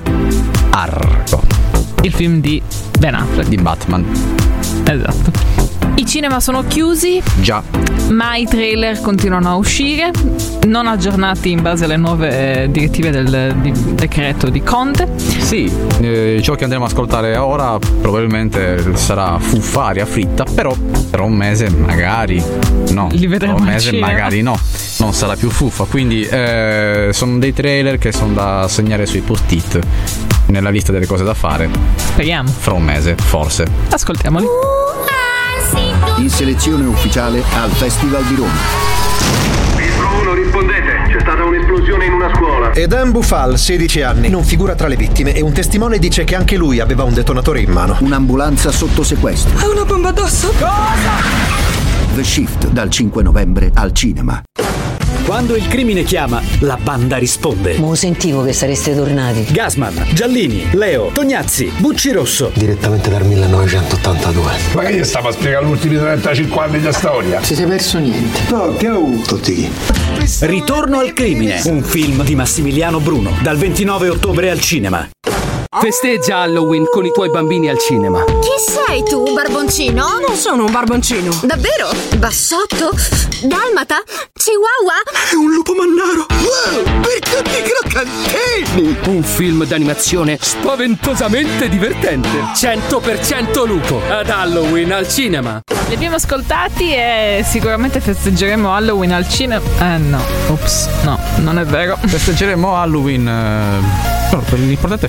Argo. 0.71 1.43
Il 2.01 2.15
film 2.15 2.41
di 2.41 2.63
Ben 2.99 3.15
Affleck. 3.15 3.47
Di 3.47 3.57
Batman. 3.57 4.07
Esatto. 4.85 5.33
I 5.97 6.07
cinema 6.07 6.41
sono 6.41 6.65
chiusi, 6.67 7.23
Già. 7.43 8.00
Ma 8.11 8.37
i 8.37 8.45
trailer 8.47 9.01
continuano 9.01 9.51
a 9.51 9.55
uscire, 9.57 10.11
non 10.67 10.87
aggiornati 10.87 11.51
in 11.51 11.63
base 11.63 11.85
alle 11.85 11.97
nuove 11.97 12.63
eh, 12.63 12.71
direttive 12.71 13.11
del 13.11 13.55
di- 13.61 13.73
decreto 13.95 14.49
di 14.51 14.63
Conte. 14.63 15.09
Sì, 15.17 15.71
eh, 16.01 16.41
ciò 16.43 16.55
che 16.55 16.65
andremo 16.65 16.85
ad 16.85 16.91
ascoltare 16.91 17.37
ora 17.37 17.79
probabilmente 17.79 18.97
sarà 18.97 19.39
fuffa, 19.39 19.87
aria 19.87 20.07
fritta, 20.07 20.45
però 20.45 20.75
tra 21.11 21.23
un 21.23 21.33
mese 21.35 21.71
magari 21.71 22.43
no. 22.91 23.09
Li 23.13 23.27
vedremo 23.27 23.55
Tra 23.57 23.65
un 23.65 23.71
mese 23.71 23.93
magari 23.99 24.43
no. 24.43 24.59
Non 24.99 25.15
sarà 25.15 25.35
più 25.35 25.49
fuffa, 25.49 25.85
quindi 25.85 26.23
eh, 26.23 27.09
sono 27.13 27.39
dei 27.39 27.55
trailer 27.55 27.97
che 27.99 28.13
sono 28.13 28.35
da 28.35 28.67
segnare 28.69 29.07
sui 29.07 29.21
post-it 29.21 29.79
nella 30.47 30.69
lista 30.71 30.93
delle 30.93 31.07
cose 31.07 31.25
da 31.25 31.33
fare 31.33 31.71
Speriamo. 31.97 32.49
fra 32.51 32.75
un 32.75 32.83
mese, 32.83 33.15
forse. 33.17 33.67
Ascoltiamoli. 33.91 34.45
In 36.21 36.29
selezione 36.29 36.85
ufficiale 36.85 37.43
al 37.55 37.71
Festival 37.71 38.23
di 38.25 38.35
Roma. 38.35 38.53
Filtro 39.75 40.21
1, 40.21 40.35
rispondete. 40.35 41.11
C'è 41.11 41.19
stata 41.19 41.45
un'esplosione 41.45 42.05
in 42.05 42.13
una 42.13 42.31
scuola. 42.35 42.75
Eden 42.75 43.11
Bufal, 43.11 43.57
16 43.57 44.03
anni, 44.03 44.29
non 44.29 44.45
figura 44.45 44.75
tra 44.75 44.87
le 44.87 44.97
vittime 44.97 45.33
e 45.33 45.41
un 45.41 45.55
testimone 45.55 45.99
dice 45.99 46.25
che 46.25 46.37
anche 46.37 46.59
lui 46.59 46.79
aveva 46.79 47.05
un 47.05 47.15
detonatore 47.15 47.61
in 47.61 47.71
mano. 47.71 47.97
Un'ambulanza 48.01 48.71
sotto 48.71 49.03
sequestro. 49.03 49.59
Ha 49.61 49.71
una 49.71 49.87
bomba 49.87 50.11
addosso? 50.11 50.53
The 52.15 52.23
Shift 52.23 52.69
dal 52.69 52.91
5 52.91 53.23
novembre 53.23 53.71
al 53.73 53.95
cinema. 53.95 54.43
Quando 55.31 55.55
il 55.55 55.69
crimine 55.69 56.03
chiama, 56.03 56.43
la 56.59 56.77
banda 56.77 57.17
risponde. 57.17 57.79
Mo 57.79 57.95
sentivo 57.95 58.43
che 58.43 58.53
sareste 58.53 58.97
tornati. 58.97 59.47
Gasman, 59.49 60.09
Giallini, 60.13 60.67
Leo, 60.73 61.11
Tognazzi, 61.13 61.71
Bucci 61.77 62.11
Rosso. 62.11 62.51
Direttamente 62.53 63.11
dal 63.11 63.25
1982. 63.25 64.53
Ma 64.75 64.83
che 64.83 64.97
gli 64.97 65.05
stava 65.05 65.29
a 65.29 65.33
spiegare 65.33 65.65
gli 65.65 65.69
ultimi 65.69 65.97
35 65.99 66.61
anni 66.61 66.81
di 66.81 66.93
storia? 66.93 67.41
Si 67.45 67.55
sei 67.55 67.67
perso 67.67 68.01
niente. 68.01 68.41
No, 68.51 68.75
che 68.75 68.89
ho? 68.91 69.09
Tutti 69.25 69.55
chi? 69.55 69.71
Ritorno 70.41 70.99
al 70.99 71.13
crimine, 71.13 71.61
un 71.67 71.85
film 71.85 72.25
di 72.25 72.35
Massimiliano 72.35 72.99
Bruno, 72.99 73.31
dal 73.41 73.57
29 73.57 74.09
ottobre 74.09 74.51
al 74.51 74.59
cinema. 74.59 75.09
Festeggia 75.79 76.39
Halloween 76.39 76.85
con 76.91 77.05
i 77.07 77.13
tuoi 77.13 77.31
bambini 77.31 77.69
al 77.69 77.79
cinema. 77.79 78.25
Chi 78.25 78.49
sei 78.59 79.05
tu, 79.05 79.23
un 79.25 79.35
barboncino? 79.35 80.19
Non 80.27 80.35
sono 80.37 80.65
un 80.65 80.73
barboncino. 80.73 81.31
Davvero? 81.45 81.91
Bassotto? 82.17 82.91
Dalmata? 83.45 84.03
Chihuahua? 84.33 85.31
È 85.31 85.35
un 85.37 85.53
lupo 85.53 85.73
mannaro. 85.75 86.27
Wow, 86.29 87.01
per 87.01 87.19
tutti 87.21 87.51
i 87.57 87.63
croccantini. 87.63 88.99
Un 89.17 89.23
film 89.23 89.65
d'animazione 89.65 90.39
spaventosamente 90.41 91.69
divertente. 91.69 92.29
100% 92.53 93.65
lupo 93.65 94.01
ad 94.09 94.29
Halloween 94.29 94.91
al 94.91 95.09
cinema. 95.09 95.61
Li 95.87 95.95
abbiamo 95.95 96.17
ascoltati 96.17 96.93
e 96.93 97.45
sicuramente 97.49 98.01
festeggeremo 98.01 98.75
Halloween 98.75 99.13
al 99.13 99.29
cinema. 99.29 99.63
Eh 99.79 99.99
no, 99.99 100.21
ops, 100.49 100.89
no, 101.05 101.17
non 101.37 101.61
è 101.61 101.65
vero. 101.65 101.97
Festeggeremo 102.05 102.77
Halloween. 102.77 103.29
eh, 103.29 104.19
l'importante 104.57 105.07
è 105.07 105.09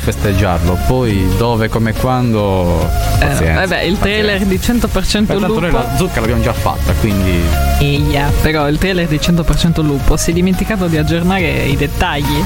festeggiarlo, 0.52 0.78
poi 0.88 1.28
dove, 1.38 1.70
come, 1.70 1.94
quando. 1.94 2.90
Eh, 3.20 3.26
pazienza, 3.26 3.62
vabbè, 3.62 3.82
il 3.82 3.98
trailer 3.98 4.46
di 4.46 4.58
100% 4.58 5.26
Tanto 5.26 5.48
lupo. 5.48 5.60
noi 5.60 5.72
la 5.72 5.96
zucca 5.96 6.20
l'abbiamo 6.20 6.42
già 6.42 6.54
fatta, 6.54 6.94
quindi. 6.94 7.40
Eia, 7.80 8.32
però 8.42 8.68
il 8.68 8.78
trailer 8.78 9.08
di 9.08 9.18
100% 9.18 9.82
lupo 9.84 10.18
si 10.18 10.32
è 10.32 10.34
dimenticato 10.34 10.88
di 10.88 10.98
aggiornare 10.98 11.64
i 11.64 11.76
dettagli. 11.76 12.44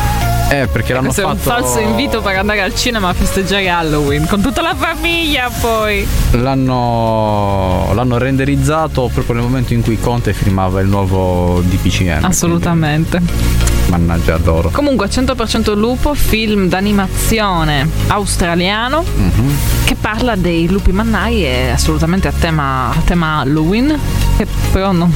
Eh, 0.47 0.67
perché 0.67 0.93
l'hanno 0.93 1.05
Questo 1.05 1.23
è 1.23 1.25
un 1.25 1.37
fatto. 1.37 1.63
falso 1.63 1.79
invito 1.79 2.21
per 2.21 2.35
andare 2.37 2.61
al 2.61 2.75
cinema 2.75 3.09
a 3.09 3.13
festeggiare 3.13 3.67
Halloween 3.67 4.27
con 4.27 4.41
tutta 4.41 4.61
la 4.61 4.75
famiglia 4.75 5.49
poi. 5.59 6.07
L'hanno, 6.31 7.91
l'hanno 7.93 8.17
renderizzato 8.19 9.09
proprio 9.11 9.35
nel 9.37 9.43
momento 9.43 9.73
in 9.73 9.81
cui 9.81 9.99
Conte 9.99 10.33
firmava 10.33 10.81
il 10.81 10.87
nuovo 10.87 11.61
DPCM. 11.61 12.23
Assolutamente. 12.25 13.17
quindi, 13.17 13.84
Mannaggia 13.97 14.37
loro. 14.43 14.69
Comunque 14.71 15.07
100% 15.07 15.73
lupo, 15.73 16.13
film 16.13 16.67
d'animazione 16.67 17.87
australiano 18.07 19.03
Mhm. 19.15 19.55
che 19.85 19.95
parla 19.95 20.35
dei 20.35 20.67
lupi 20.67 20.91
mannai 20.91 21.45
e 21.45 21.69
assolutamente 21.69 22.27
a 22.27 22.33
tema, 22.37 22.89
a 22.89 23.01
tema 23.05 23.39
Halloween, 23.39 23.97
che 24.35 24.45
però 24.71 24.91
non, 24.91 25.13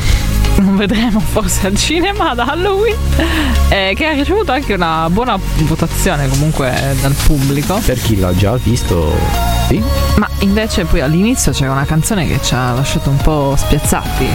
non 0.60 0.78
vedremo 0.78 1.20
forse 1.20 1.68
al 1.68 1.76
cinema 1.76 2.30
ad 2.30 2.40
Halloween, 2.40 2.96
eh, 3.68 3.94
che 3.98 4.06
ha 4.06 4.14
ricevuto 4.14 4.54
anche 4.54 4.74
una 4.76 5.10
buona 5.10 5.38
votazione 5.64 6.30
comunque 6.30 6.96
dal 7.02 7.14
pubblico. 7.26 7.82
Per 7.86 8.02
chi 8.02 8.18
l'ha 8.18 8.34
già 8.34 8.56
visto, 8.56 9.14
sì. 9.68 9.84
Ma 10.16 10.28
invece 10.40 10.86
poi 10.86 11.02
all'inizio 11.02 11.52
c'era 11.52 11.72
una 11.72 11.86
canzone 11.86 12.26
che 12.28 12.40
ci 12.42 12.54
ha 12.54 12.72
lasciato 12.72 13.10
un 13.10 13.18
po' 13.18 13.56
spiazzati. 13.58 14.28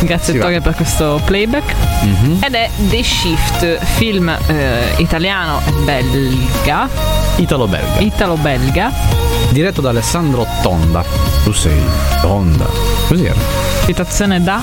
Grazie 0.00 0.32
Sì. 0.32 0.38
Ettore 0.38 0.60
per 0.60 0.74
questo 0.74 1.20
playback. 1.24 1.74
Mhm. 2.02 2.38
Ed 2.42 2.54
è 2.54 2.70
The 2.88 3.02
Shift, 3.02 3.78
film 3.96 4.28
eh, 4.46 4.94
italiano 4.98 5.60
e 5.66 5.72
belga, 5.84 6.88
Italo-belga. 7.36 7.98
italo-belga, 8.00 8.90
Diretto 9.50 9.80
da 9.80 9.90
Alessandro 9.90 10.46
Tonda. 10.62 11.04
Tu 11.44 11.52
sei 11.52 11.78
Tonda. 12.20 12.66
Così 13.08 13.24
era. 13.24 13.38
citazione 13.84 14.42
da 14.42 14.62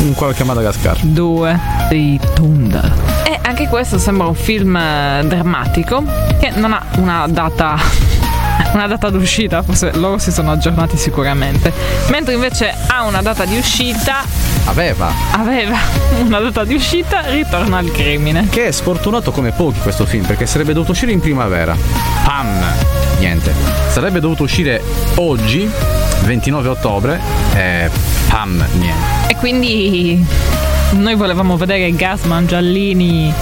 Un 0.00 0.14
qualche 0.14 0.44
Madagascar. 0.44 0.98
due 1.00 1.58
dei 1.88 2.20
Tunda. 2.34 2.92
E 3.24 3.38
anche 3.42 3.68
questo 3.68 3.98
sembra 3.98 4.26
un 4.26 4.34
film 4.34 4.76
eh, 4.76 5.22
drammatico 5.24 6.02
che 6.38 6.50
non 6.54 6.72
ha 6.72 6.82
una 6.98 7.26
data. 7.28 7.76
Una 8.72 8.86
data 8.86 9.10
d'uscita, 9.10 9.62
forse 9.62 9.92
loro 9.94 10.18
si 10.18 10.30
sono 10.32 10.52
aggiornati 10.52 10.96
sicuramente. 10.96 11.72
Mentre 12.08 12.34
invece 12.34 12.74
ha 12.86 13.02
una 13.04 13.20
data 13.22 13.44
di 13.44 13.56
uscita, 13.56 14.24
Aveva. 14.64 15.12
aveva 15.32 15.76
una 16.24 16.38
data 16.38 16.64
di 16.64 16.74
uscita, 16.74 17.20
ritorna 17.28 17.78
al 17.78 17.90
crimine. 17.90 18.48
Che 18.48 18.66
è 18.66 18.70
sfortunato 18.70 19.30
come 19.30 19.50
pochi 19.52 19.78
questo 19.80 20.06
film, 20.06 20.24
perché 20.24 20.46
sarebbe 20.46 20.72
dovuto 20.72 20.92
uscire 20.92 21.12
in 21.12 21.20
primavera. 21.20 21.76
Pam! 22.24 22.64
Niente. 23.18 23.52
Sarebbe 23.90 24.20
dovuto 24.20 24.44
uscire 24.44 24.82
oggi, 25.16 25.70
29 26.24 26.68
ottobre, 26.68 27.20
e 27.54 27.90
pam! 28.28 28.64
Niente. 28.78 29.28
E 29.28 29.36
quindi 29.36 30.24
noi 30.92 31.14
volevamo 31.14 31.56
vedere 31.56 31.90
Gasman, 31.92 32.46
Giallini 32.46 33.32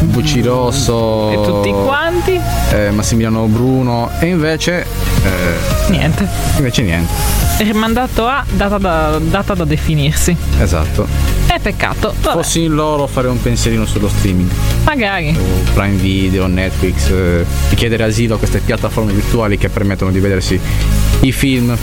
Bucci 0.00 0.40
Rosso. 0.42 1.30
e 1.30 1.34
tutti 1.44 1.70
quanti. 1.70 2.40
eh, 2.72 2.90
Massimiliano 2.90 3.46
Bruno. 3.46 4.10
E 4.18 4.26
invece. 4.26 4.86
eh, 5.24 5.90
Niente. 5.90 6.26
invece 6.56 6.82
niente. 6.82 7.12
Rimandato 7.58 8.26
a 8.26 8.42
data 8.50 8.78
da, 8.78 9.18
data 9.22 9.54
da 9.54 9.64
definirsi. 9.64 10.34
Esatto. 10.58 11.06
È 11.46 11.58
peccato. 11.60 12.14
Vabbè, 12.22 12.36
Fossi 12.36 12.62
in 12.62 12.74
loro 12.74 13.06
fare 13.06 13.28
un 13.28 13.40
pensierino 13.40 13.84
sullo 13.84 14.08
streaming. 14.08 14.50
magari. 14.84 15.34
Su 15.34 15.72
Prime 15.74 15.96
Video, 15.96 16.46
Netflix, 16.46 17.08
eh, 17.10 17.44
chiedere 17.74 18.04
asilo 18.04 18.36
a 18.36 18.38
queste 18.38 18.60
piattaforme 18.60 19.12
virtuali 19.12 19.58
che 19.58 19.68
permettono 19.68 20.10
di 20.10 20.20
vedersi 20.20 20.58
i 21.20 21.32
film 21.32 21.76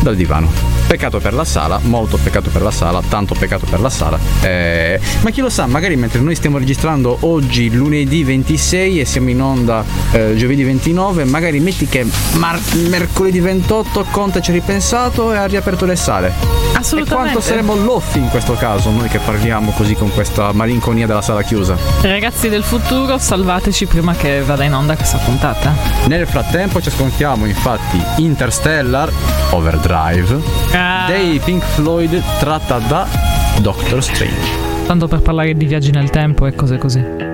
dal 0.00 0.16
divano. 0.16 0.71
Peccato 0.92 1.20
per 1.20 1.32
la 1.32 1.44
sala, 1.46 1.80
molto 1.84 2.18
peccato 2.18 2.50
per 2.50 2.60
la 2.60 2.70
sala, 2.70 3.00
tanto 3.08 3.34
peccato 3.34 3.64
per 3.64 3.80
la 3.80 3.88
sala. 3.88 4.18
Eh, 4.42 5.00
ma 5.22 5.30
chi 5.30 5.40
lo 5.40 5.48
sa, 5.48 5.64
magari 5.64 5.96
mentre 5.96 6.20
noi 6.20 6.34
stiamo 6.34 6.58
registrando 6.58 7.16
oggi 7.20 7.70
lunedì 7.70 8.22
26 8.22 9.00
e 9.00 9.06
siamo 9.06 9.30
in 9.30 9.40
onda 9.40 9.82
eh, 10.10 10.34
giovedì 10.36 10.62
29, 10.64 11.24
magari 11.24 11.60
metti 11.60 11.86
che 11.86 12.06
mar- 12.34 12.60
mercoledì 12.90 13.40
28 13.40 14.04
Conte 14.10 14.42
ci 14.42 14.50
ha 14.50 14.52
ripensato 14.52 15.32
e 15.32 15.38
ha 15.38 15.46
riaperto 15.46 15.86
le 15.86 15.96
sale. 15.96 16.28
E 16.28 16.76
Assolutamente. 16.76 17.14
quanto 17.14 17.40
saremo 17.40 17.74
loffi 17.74 18.18
in 18.18 18.28
questo 18.28 18.52
caso, 18.52 18.90
noi 18.90 19.08
che 19.08 19.18
parliamo 19.18 19.70
così 19.70 19.94
con 19.94 20.12
questa 20.12 20.52
malinconia 20.52 21.06
della 21.06 21.22
sala 21.22 21.40
chiusa. 21.40 21.74
Ragazzi 22.02 22.50
del 22.50 22.62
futuro, 22.62 23.16
salvateci 23.16 23.86
prima 23.86 24.14
che 24.14 24.42
vada 24.42 24.64
in 24.64 24.74
onda 24.74 24.94
questa 24.94 25.16
puntata. 25.16 25.74
Nel 26.08 26.26
frattempo 26.26 26.82
ci 26.82 26.88
ascoltiamo 26.88 27.46
infatti 27.46 27.98
Interstellar 28.16 29.10
Overdrive 29.52 30.40
Ah. 30.72 30.81
Dei 31.06 31.38
Pink 31.38 31.62
Floyd 31.62 32.22
tratta 32.38 32.78
da 32.78 33.06
Doctor 33.60 34.02
Strange. 34.02 34.86
Tanto 34.86 35.08
per 35.08 35.20
parlare 35.20 35.54
di 35.54 35.66
viaggi 35.66 35.90
nel 35.90 36.10
tempo 36.10 36.46
e 36.46 36.54
cose 36.54 36.78
così. 36.78 37.31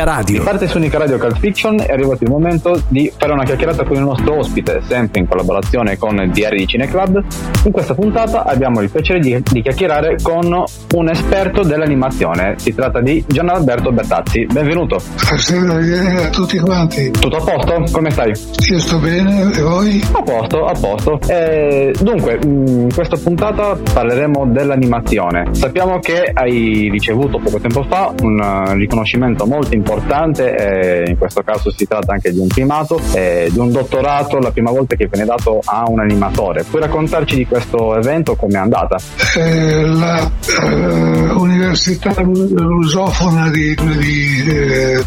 Unica 0.00 0.04
Radio. 0.04 0.42
Parte 0.42 0.66
su 0.66 0.78
Unica 0.78 0.98
Radio 0.98 1.18
Cult 1.18 1.38
Fiction 1.38 1.78
è 1.78 1.92
arrivato 1.92 2.24
il 2.24 2.30
momento 2.30 2.82
di 2.88 3.12
fare 3.14 3.32
una 3.32 3.44
chiacchierata 3.44 3.84
con 3.84 3.96
il 3.96 4.02
nostro 4.02 4.38
ospite, 4.38 4.80
sempre 4.86 5.20
in 5.20 5.28
collaborazione 5.28 5.98
con 5.98 6.16
DR 6.32 6.54
di 6.54 6.66
Cineclub. 6.66 7.49
In 7.62 7.72
questa 7.72 7.92
puntata 7.92 8.44
abbiamo 8.44 8.80
il 8.80 8.88
piacere 8.88 9.20
di, 9.20 9.38
di 9.50 9.60
chiacchierare 9.60 10.16
con 10.22 10.64
un 10.94 11.08
esperto 11.10 11.62
dell'animazione. 11.62 12.54
Si 12.56 12.74
tratta 12.74 13.02
di 13.02 13.22
Gian 13.26 13.50
Alberto 13.50 13.92
Bertazzi. 13.92 14.46
Benvenuto. 14.46 14.98
Buonasera 15.26 16.22
a 16.22 16.30
tutti 16.30 16.58
quanti. 16.58 17.10
Tutto 17.10 17.36
a 17.36 17.40
posto? 17.44 17.84
Come 17.92 18.10
stai? 18.10 18.32
Io 18.70 18.78
sto 18.78 18.98
bene 18.98 19.52
e 19.52 19.60
voi? 19.60 20.02
A 20.12 20.22
posto, 20.22 20.64
a 20.64 20.72
posto. 20.72 21.20
Eh, 21.26 21.94
dunque, 22.00 22.38
in 22.42 22.88
questa 22.94 23.18
puntata 23.18 23.78
parleremo 23.92 24.46
dell'animazione. 24.46 25.48
Sappiamo 25.50 25.98
che 25.98 26.30
hai 26.32 26.88
ricevuto 26.90 27.40
poco 27.40 27.60
tempo 27.60 27.82
fa 27.82 28.14
un 28.22 28.40
uh, 28.40 28.72
riconoscimento 28.72 29.44
molto 29.44 29.74
importante, 29.74 31.02
eh, 31.04 31.10
in 31.10 31.18
questo 31.18 31.42
caso 31.42 31.70
si 31.70 31.86
tratta 31.86 32.14
anche 32.14 32.32
di 32.32 32.38
un 32.38 32.46
primato, 32.46 32.98
eh, 33.12 33.50
di 33.52 33.58
un 33.58 33.70
dottorato, 33.70 34.38
la 34.38 34.50
prima 34.50 34.70
volta 34.70 34.96
che 34.96 35.08
viene 35.10 35.26
dato 35.26 35.60
a 35.62 35.84
un 35.86 36.00
animatore. 36.00 36.64
Puoi 36.64 36.80
raccontarci 36.80 37.36
di 37.36 37.48
questo 37.50 37.96
evento, 37.96 38.36
come 38.36 38.52
è 38.54 38.58
andata? 38.58 38.96
Eh, 39.36 39.84
la 39.84 40.30
eh, 40.62 41.30
Università 41.32 42.14
Lusofona 42.22 43.48
di, 43.50 43.74
di 43.74 44.44
eh, 44.46 45.04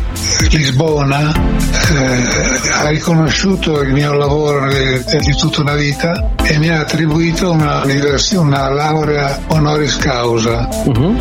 Lisbona 0.49 1.31
eh, 1.31 2.71
ha 2.71 2.87
riconosciuto 2.89 3.81
il 3.81 3.93
mio 3.93 4.13
lavoro 4.13 4.67
di 4.69 5.35
tutta 5.35 5.61
una 5.61 5.75
vita 5.75 6.31
e 6.43 6.57
mi 6.57 6.69
ha 6.69 6.79
attribuito 6.79 7.51
una, 7.51 7.83
una 8.33 8.69
laurea 8.69 9.39
honoris 9.47 9.97
causa. 9.97 10.67
Uh-huh. 10.85 11.15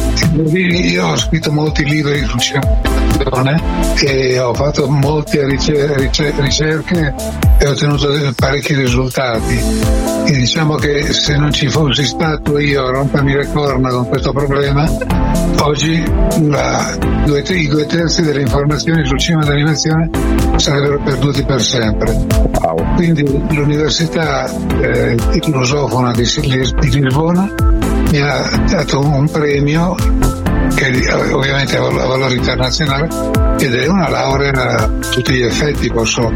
Io 0.56 1.06
ho 1.06 1.16
scritto 1.16 1.52
molti 1.52 1.84
libri 1.84 2.24
sul 2.26 2.40
cinema 2.40 2.80
e 4.00 4.38
ho 4.38 4.54
fatto 4.54 4.88
molte 4.88 5.46
ricerche 5.46 7.14
e 7.58 7.66
ho 7.66 7.70
ottenuto 7.70 8.32
parecchi 8.34 8.74
risultati. 8.74 9.60
E 10.24 10.32
diciamo 10.32 10.76
che 10.76 11.12
se 11.12 11.36
non 11.36 11.52
ci 11.52 11.68
fossi 11.68 12.04
stato 12.04 12.58
io 12.58 12.86
a 12.86 12.90
rompermi 12.90 13.34
le 13.34 13.50
corna 13.52 13.90
con 13.90 14.08
questo 14.12 14.32
problema, 14.32 14.84
oggi 15.60 16.04
la, 16.42 16.98
due, 17.24 17.40
i 17.40 17.66
due 17.66 17.86
terzi 17.86 18.20
delle 18.20 18.42
informazioni 18.42 19.06
sul 19.06 19.18
cinema 19.18 19.42
d'animazione 19.46 20.10
sarebbero 20.56 21.00
perduti 21.02 21.42
per 21.44 21.62
sempre. 21.62 22.12
Wow. 22.12 22.94
Quindi 22.96 23.22
l'Università 23.54 24.44
eh, 24.82 25.16
Lusofona 25.46 26.12
di, 26.12 26.24
di 26.24 27.00
Lisbona 27.00 27.54
mi 28.10 28.20
ha 28.20 28.64
dato 28.68 29.00
un 29.00 29.26
premio 29.30 29.94
che 30.74 31.10
ovviamente 31.32 31.78
ha 31.78 31.80
valore 31.80 32.34
internazionale 32.34 33.08
ed 33.60 33.74
è 33.74 33.86
una 33.86 34.10
laurea 34.10 34.76
a 34.76 34.88
tutti 35.10 35.32
gli 35.32 35.42
effetti, 35.42 35.90
posso 35.90 36.30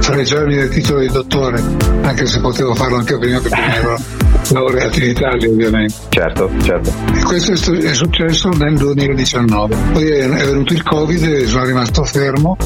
fregiarmi 0.00 0.56
del 0.56 0.68
titolo 0.68 0.98
di 0.98 1.08
dottore, 1.08 1.62
anche 2.02 2.26
se 2.26 2.40
potevo 2.40 2.74
farlo 2.74 2.96
anche 2.96 3.16
prima 3.18 3.38
perché 3.38 3.60
mi 3.60 3.74
ero 3.76 4.19
laureato 4.52 4.98
in 4.98 5.10
Italia 5.10 5.48
ovviamente. 5.48 5.94
Certo, 6.08 6.50
certo. 6.62 6.92
E 7.14 7.22
questo 7.22 7.52
è 7.52 7.94
successo 7.94 8.48
nel 8.50 8.76
2019. 8.76 9.76
Poi 9.92 10.08
è 10.08 10.28
venuto 10.28 10.72
il 10.72 10.82
Covid 10.82 11.22
e 11.22 11.46
sono 11.46 11.64
rimasto 11.64 12.04
fermo, 12.04 12.56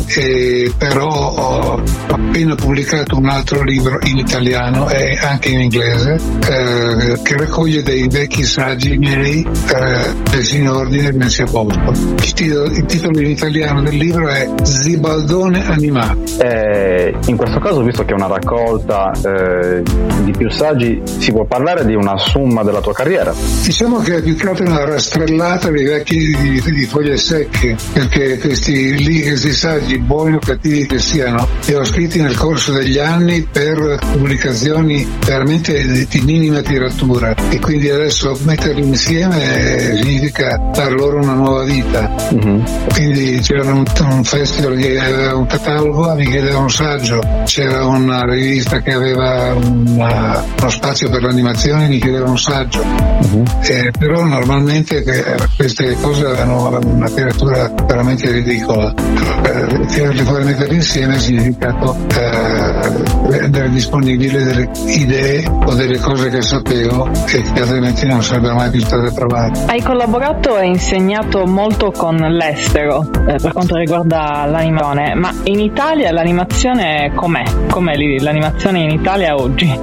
però 0.79 1.09
ho 1.09 1.83
appena 2.09 2.55
pubblicato 2.55 3.17
un 3.17 3.29
altro 3.29 3.63
libro 3.63 3.99
in 4.05 4.19
italiano 4.19 4.89
e 4.89 5.19
anche 5.21 5.51
in 5.51 5.61
inglese 5.61 6.15
eh, 6.15 7.21
che 7.23 7.37
raccoglie 7.37 7.83
dei 7.83 8.09
vecchi 8.09 8.45
saggi 8.45 8.97
miei 8.97 9.43
eh, 9.43 10.13
messi 10.31 10.59
in 10.59 10.69
ordine 10.69 11.09
e 11.09 11.13
messi 11.13 11.43
a 11.43 11.47
posto. 11.47 11.91
Il 11.91 12.33
titolo, 12.33 12.65
il 12.67 12.85
titolo 12.87 13.21
in 13.21 13.31
italiano 13.31 13.83
del 13.83 13.97
libro 13.97 14.29
è 14.29 14.49
Zibaldone 14.63 15.67
animato. 15.67 16.19
Eh, 16.41 17.15
in 17.27 17.37
questo 17.37 17.59
caso, 17.59 17.83
visto 17.83 18.05
che 18.05 18.13
è 18.13 18.15
una 18.15 18.27
raccolta 18.27 19.13
eh, 19.13 19.83
di 20.23 20.33
più 20.33 20.51
saggi, 20.51 21.01
si 21.19 21.33
può 21.33 21.45
parlare 21.55 21.85
di 21.85 21.95
una 21.95 22.17
somma 22.19 22.65
della 22.65 22.81
tua 22.81 22.93
carriera? 22.93 23.33
Diciamo 23.63 24.01
che 24.01 24.17
è 24.17 24.23
più 24.23 24.35
che 24.35 24.49
altro 24.49 24.67
una 24.67 24.85
rastrellata 24.85 25.71
dei 25.71 25.85
vecchi 25.85 26.35
di, 26.35 26.61
di 26.61 26.85
foglie 26.85 27.17
secche, 27.17 27.77
perché 27.93 28.39
questi, 28.39 28.97
lì, 29.05 29.23
questi 29.23 29.53
saggi, 29.53 29.99
buoni 29.99 30.35
o 30.35 30.41
cattivi 30.41 30.85
che 30.85 30.99
siano, 30.99 31.47
li 31.67 31.75
ho 31.75 31.85
scritti 31.85 32.21
nel 32.21 32.37
corso 32.37 32.73
degli 32.73 32.99
anni 32.99 33.43
per 33.43 34.01
pubblicazioni 34.01 35.07
veramente 35.25 35.87
di, 35.87 36.07
di 36.07 36.21
minima 36.23 36.61
tiratura 36.61 37.33
e 37.51 37.61
quindi 37.61 37.89
adesso 37.89 38.37
metterli 38.43 38.85
insieme 38.85 39.97
significa 40.03 40.57
dar 40.75 40.93
loro 40.93 41.19
una 41.19 41.35
nuova 41.35 41.63
vita. 41.63 42.13
Mm-hmm. 42.35 42.61
Quindi 42.93 43.39
c'era 43.43 43.73
un, 43.73 43.85
un 44.11 44.25
festival 44.25 44.77
che 44.77 44.99
aveva 44.99 45.37
un 45.37 45.47
catalogo, 45.47 46.15
mi 46.17 46.27
chiedeva 46.27 46.59
un 46.59 46.71
saggio, 46.71 47.21
c'era 47.45 47.87
una 47.87 48.25
rivista 48.25 48.81
che 48.81 48.93
aveva 48.93 49.55
una, 49.55 50.45
uno 50.59 50.69
spazio 50.69 51.09
per 51.09 51.23
l'animazione, 51.23 51.43
mi 51.53 51.99
chiedeva 51.99 52.29
un 52.29 52.39
saggio. 52.39 52.83
Mm-hmm. 52.85 53.45
Eh, 53.63 53.91
però 53.99 54.25
normalmente 54.25 55.03
eh, 55.05 55.37
queste 55.57 55.97
cose 56.01 56.25
avevano 56.27 56.81
una 56.83 57.09
tiratura 57.09 57.71
veramente 57.87 58.31
ridicola. 58.31 58.93
Eh, 58.93 59.87
tirarli 59.87 60.23
fuori 60.25 60.43
e 60.43 60.47
metterli 60.47 60.75
insieme 60.77 61.15
ha 61.15 61.19
significato 61.19 61.97
eh, 62.17 63.39
rendere 63.39 63.71
disponibili 63.71 64.43
delle 64.43 64.71
idee 64.87 65.47
o 65.47 65.75
delle 65.75 65.99
cose 65.99 66.31
che 66.31 66.43
sapevo 66.43 67.09
e 67.09 67.43
che 67.43 67.61
altrimenti 67.61 68.07
non 68.07 68.23
sarebbero 68.23 68.55
mai 68.55 68.71
più 68.71 68.81
state 68.81 69.13
trovate. 69.13 69.65
Hai 69.67 69.83
collaborato 69.83 70.59
e 70.59 70.67
insegnato 70.67 71.47
molto 71.47 71.91
con 71.91 72.17
l'estero 72.17 73.09
eh, 73.27 73.37
per 73.41 73.53
quanto 73.53 73.77
riguarda 73.77 74.47
l'animazione, 74.47 75.15
ma 75.15 75.33
in 75.45 75.61
Italia 75.61 76.11
l'animazione 76.13 77.13
com'è? 77.15 77.43
Com'è 77.69 77.95
l'animazione 78.19 78.81
in 78.81 78.91
Italia 78.91 79.35
oggi? 79.35 79.81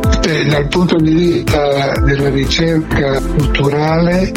Dal 0.50 0.68
punto 0.68 0.98
di 0.98 1.44
vista 1.52 2.00
della 2.00 2.30
ricerca 2.30 3.20
culturale 3.20 4.32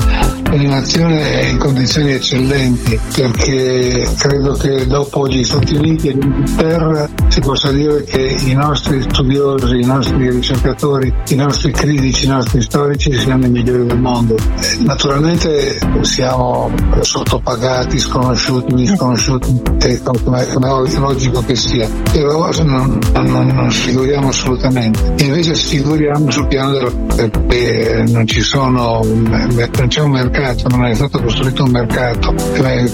l'animazione 0.54 1.40
è 1.40 1.44
in 1.46 1.58
condizioni 1.58 2.12
eccellenti 2.12 2.98
perché 3.16 4.08
credo 4.16 4.52
che 4.52 4.86
dopo 4.86 5.26
gli 5.26 5.42
Stati 5.42 5.74
Uniti 5.74 6.08
e 6.08 6.12
l'Inghilterra 6.12 7.08
si 7.28 7.40
possa 7.40 7.72
dire 7.72 8.04
che 8.04 8.36
i 8.46 8.54
nostri 8.54 9.02
studiosi, 9.02 9.80
i 9.80 9.84
nostri 9.84 10.30
ricercatori, 10.30 11.12
i 11.28 11.34
nostri 11.34 11.72
critici, 11.72 12.26
i 12.26 12.28
nostri 12.28 12.62
storici 12.62 13.12
siano 13.18 13.46
i 13.46 13.50
migliori 13.50 13.86
del 13.86 13.98
mondo. 13.98 14.36
Naturalmente 14.78 15.78
siamo 16.02 16.70
sottopagati, 17.00 17.98
sconosciuti, 17.98 18.74
misconosciuti, 18.74 19.60
come, 20.04 20.46
è 20.46 20.98
logico 20.98 21.42
che 21.44 21.56
sia, 21.56 21.88
però 22.12 22.48
non, 22.62 22.98
non, 23.12 23.46
non 23.46 23.70
sfiguriamo 23.70 24.28
assolutamente. 24.28 25.14
Invece 25.24 25.54
sfiguriamo 25.54 26.30
sul 26.30 26.46
piano 26.46 26.72
del 26.72 26.92
perché 27.30 28.04
non 28.08 28.26
ci 28.26 28.40
sono, 28.40 29.00
non 29.04 29.86
c'è 29.88 30.00
un 30.00 30.10
mercato, 30.10 30.43
non 30.68 30.84
è 30.86 30.94
stato 30.94 31.20
costruito 31.20 31.64
un 31.64 31.70
mercato, 31.70 32.34
Eh, 32.54 32.90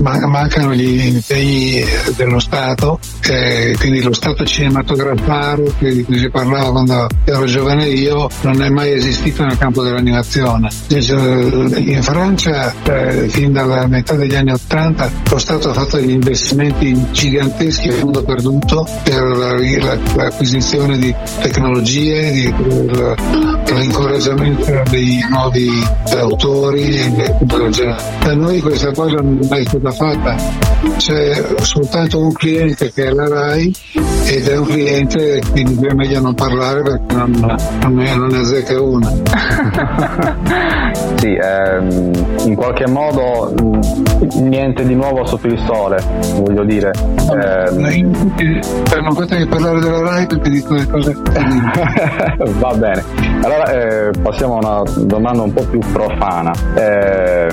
man- 0.00 0.30
mancano 0.30 0.74
gli 0.74 1.06
impegni 1.06 1.82
dello 2.16 2.38
Stato, 2.38 2.98
eh, 3.28 3.74
quindi 3.78 4.02
lo 4.02 4.12
Stato 4.12 4.44
cinematografaro 4.44 5.62
che- 5.78 5.92
di 5.94 6.02
cui 6.04 6.18
si 6.18 6.28
parlava 6.30 6.70
quando 6.70 7.06
ero 7.24 7.44
giovane 7.46 7.86
io 7.88 8.28
non 8.42 8.60
è 8.62 8.68
mai 8.68 8.92
esistito 8.92 9.44
nel 9.44 9.56
campo 9.58 9.82
dell'animazione. 9.82 10.68
Eh, 10.88 11.04
In 11.96 12.02
Francia, 12.02 12.72
eh, 12.84 13.28
fin 13.28 13.52
dalla 13.52 13.86
metà 13.86 14.14
degli 14.14 14.34
anni 14.34 14.52
Ottanta, 14.52 15.10
lo 15.30 15.38
Stato 15.38 15.70
ha 15.70 15.72
fatto 15.72 15.96
degli 15.96 16.10
investimenti 16.10 16.94
giganteschi 17.12 17.88
a 17.88 17.92
fondo 17.92 18.22
perduto 18.22 18.86
per 19.02 19.22
la- 19.22 19.54
la- 19.54 19.98
l'acquisizione 20.16 20.98
di 20.98 21.14
tecnologie, 21.40 22.30
di, 22.32 22.52
per 23.64 23.74
l'incoraggiamento 23.76 24.82
dei 24.90 25.18
nuovi 25.30 25.68
autori 26.16 26.65
il 26.74 27.70
genere. 27.70 28.02
Da 28.22 28.34
noi 28.34 28.60
questa 28.60 28.92
cosa 28.92 29.16
non 29.16 29.38
è 29.42 29.46
mai 29.48 29.64
stata 29.66 29.90
fatta. 29.90 30.36
C'è 30.96 31.44
soltanto 31.60 32.20
un 32.20 32.32
cliente 32.32 32.92
che 32.92 33.06
è 33.06 33.10
la 33.10 33.28
RAI 33.28 33.74
ed 34.26 34.48
è 34.48 34.56
un 34.56 34.66
cliente 34.66 35.40
di 35.52 35.64
cui 35.74 35.86
è 35.86 35.94
meglio 35.94 36.20
non 36.20 36.34
parlare 36.34 36.82
perché 36.82 37.14
non, 37.14 37.30
non, 37.82 38.00
è, 38.00 38.14
non 38.16 38.28
ne 38.28 38.38
azzecca 38.38 38.80
una. 38.80 39.12
Sì, 41.16 41.34
ehm, 41.34 42.12
in 42.46 42.54
qualche 42.54 42.86
modo 42.88 43.52
mh, 43.52 44.48
niente 44.48 44.84
di 44.84 44.94
nuovo 44.94 45.24
sotto 45.26 45.46
il 45.46 45.58
sole, 45.66 46.02
voglio 46.34 46.64
dire. 46.64 46.90
Ehm, 47.32 48.12
Per 48.88 49.02
non 49.02 49.14
che 49.26 49.46
parlare 49.46 49.80
della 49.80 50.00
RAI 50.00 50.26
perché 50.26 50.50
dico 50.50 50.74
le 50.74 50.86
cose 50.86 51.16
Va 52.58 52.74
bene. 52.74 53.04
Allora 53.42 53.64
eh, 53.72 54.10
passiamo 54.22 54.58
a 54.58 54.80
una 54.80 54.90
domanda 55.04 55.42
un 55.42 55.52
po' 55.52 55.64
più 55.64 55.78
profana. 55.92 56.45
Eh, 56.52 57.48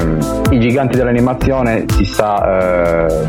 I 0.52 0.60
giganti 0.60 0.98
dell'animazione 0.98 1.86
si 1.88 2.06
sa 2.06 3.08
eh, 3.08 3.28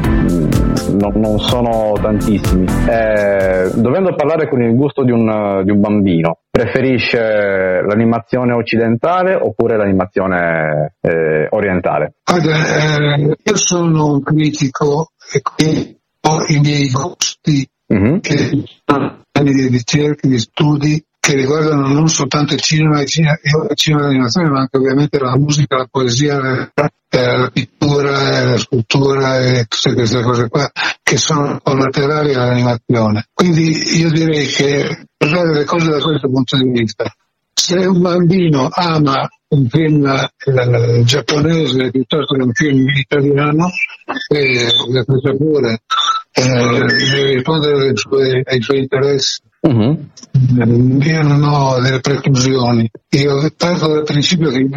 non, 0.92 1.12
non 1.16 1.38
sono 1.38 1.92
tantissimi. 2.00 2.66
Eh, 2.88 3.70
dovendo 3.74 4.14
parlare 4.14 4.48
con 4.48 4.62
il 4.62 4.74
gusto 4.74 5.04
di 5.04 5.10
un, 5.10 5.62
di 5.64 5.70
un 5.70 5.80
bambino, 5.80 6.38
preferisce 6.50 7.82
l'animazione 7.82 8.52
occidentale 8.52 9.34
oppure 9.34 9.76
l'animazione 9.76 10.94
eh, 11.00 11.46
orientale? 11.50 12.14
Guarda, 12.24 13.16
eh, 13.16 13.36
io 13.42 13.56
sono 13.56 14.12
un 14.12 14.22
critico 14.22 15.08
e 15.32 15.40
quindi 15.42 15.98
ho 16.20 16.44
i 16.48 16.58
miei 16.60 16.90
gusti 16.90 17.68
che 18.20 18.64
sono 18.84 19.22
anni 19.32 19.52
di 19.52 19.68
ricerche, 19.68 20.28
di 20.28 20.38
studi 20.38 21.04
che 21.24 21.36
riguardano 21.36 21.88
non 21.88 22.06
soltanto 22.08 22.52
il 22.52 22.60
cinema, 22.60 23.02
cinema, 23.06 23.32
il 23.42 23.76
cinema 23.76 24.02
d'animazione, 24.02 24.50
ma 24.50 24.60
anche 24.60 24.76
ovviamente 24.76 25.18
la 25.18 25.38
musica, 25.38 25.78
la 25.78 25.88
poesia, 25.90 26.38
la, 26.38 26.90
eh, 27.08 27.36
la 27.38 27.50
pittura, 27.50 28.44
la 28.44 28.58
scultura 28.58 29.38
e 29.38 29.64
tutte 29.64 29.94
queste 29.94 30.20
cose 30.20 30.48
qua 30.50 30.70
che 31.02 31.16
sono 31.16 31.58
collaterali 31.62 32.34
all'animazione. 32.34 33.28
Quindi 33.32 33.96
io 33.96 34.10
direi 34.10 34.46
che 34.48 35.06
guardare 35.16 35.54
le 35.54 35.64
cose 35.64 35.90
da 35.92 35.98
questo 35.98 36.28
punto 36.28 36.58
di 36.58 36.68
vista. 36.68 37.10
Se 37.54 37.78
un 37.78 38.02
bambino 38.02 38.68
ama 38.70 39.26
un 39.48 39.66
film 39.70 40.04
eh, 40.04 41.04
giapponese 41.04 41.90
piuttosto 41.90 42.34
che 42.34 42.42
un 42.42 42.52
film 42.52 42.86
italiano, 42.88 43.70
eh, 44.28 44.68
faccia 45.06 45.34
pure, 45.34 45.78
eh, 46.32 46.42
deve 46.42 47.32
rispondere 47.32 47.94
ai 48.44 48.60
suoi 48.60 48.78
interessi. 48.80 49.40
Io 49.70 51.22
non 51.22 51.42
ho 51.42 51.80
delle 51.80 52.00
preclusioni. 52.00 52.90
Io 53.10 53.50
parto 53.56 53.88
dal 53.88 54.02
principio 54.02 54.50
che 54.50 54.68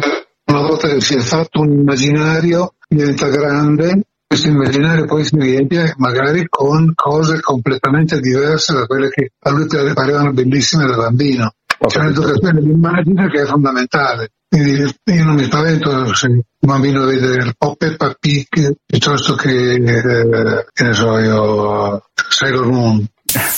una 0.46 0.60
volta 0.62 0.88
che 0.88 1.00
si 1.00 1.14
è 1.14 1.20
fatto 1.20 1.60
un 1.60 1.72
immaginario 1.72 2.74
diventa 2.88 3.28
grande, 3.28 4.02
questo 4.26 4.48
immaginario 4.48 5.06
poi 5.06 5.24
si 5.24 5.36
riempie 5.36 5.94
magari 5.96 6.46
con 6.48 6.92
cose 6.94 7.40
completamente 7.40 8.20
diverse 8.20 8.74
da 8.74 8.86
quelle 8.86 9.08
che 9.08 9.32
a 9.40 9.50
lui 9.50 9.66
parevano 9.94 10.32
bellissime 10.32 10.86
da 10.86 10.96
bambino. 10.96 11.52
C'è 11.86 12.00
un'educazione 12.00 12.60
d'immagine 12.60 13.28
che 13.28 13.42
è 13.42 13.46
fondamentale. 13.46 14.32
Quindi 14.48 14.94
io 15.04 15.24
non 15.24 15.34
mi 15.34 15.44
spavento 15.44 16.14
se 16.14 16.26
un 16.28 16.42
bambino 16.60 17.04
vede 17.04 17.34
il 17.34 17.54
po' 17.56 17.76
Peppa 17.76 18.14
Pig 18.18 18.76
piuttosto 18.84 19.34
che, 19.34 19.74
eh, 19.74 20.66
che 20.72 20.84
ne 20.84 20.92
so 20.92 21.18
io, 21.18 22.02
Sailor 22.14 22.66
Moon. 22.66 23.06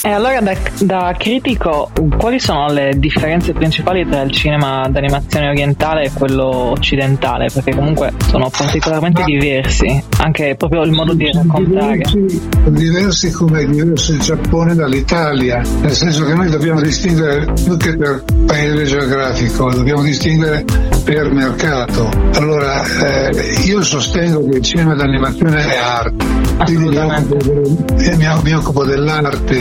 E 0.03 0.09
allora 0.09 0.41
da, 0.41 0.53
da, 0.81 1.15
critico, 1.17 1.91
quali 2.17 2.41
sono 2.41 2.67
le 2.73 2.91
differenze 2.97 3.53
principali 3.53 4.05
tra 4.05 4.21
il 4.23 4.31
cinema 4.31 4.85
d'animazione 4.89 5.47
orientale 5.47 6.03
e 6.03 6.11
quello 6.11 6.71
occidentale? 6.71 7.47
Perché 7.53 7.73
comunque 7.73 8.11
sono 8.27 8.49
particolarmente 8.49 9.23
diversi, 9.23 10.03
anche 10.17 10.55
proprio 10.57 10.81
il 10.81 10.91
modo 10.91 11.13
di 11.13 11.31
raccontare. 11.31 11.99
Diversi, 11.99 12.49
diversi 12.67 13.31
come 13.31 13.61
è 13.61 13.65
diverso 13.65 14.11
il 14.11 14.19
Giappone 14.19 14.75
dall'Italia, 14.75 15.61
nel 15.79 15.93
senso 15.93 16.25
che 16.25 16.33
noi 16.33 16.49
dobbiamo 16.49 16.81
distinguere 16.81 17.53
più 17.63 17.77
che 17.77 17.95
per 17.95 18.25
paese 18.45 18.83
geografico, 18.83 19.71
dobbiamo 19.71 20.01
distinguere 20.01 20.65
per 21.05 21.31
mercato. 21.31 22.09
Allora, 22.33 22.83
eh, 23.29 23.61
io 23.65 23.81
sostengo 23.83 24.43
che 24.49 24.57
il 24.57 24.63
cinema 24.63 24.95
d'animazione 24.95 25.65
è 25.65 25.77
arte, 25.77 26.25
quindi 26.65 26.89
mi 26.89 26.97
occupo, 26.97 27.37
mi, 27.95 28.41
mi 28.43 28.53
occupo 28.53 28.83
dell'arte 28.83 29.60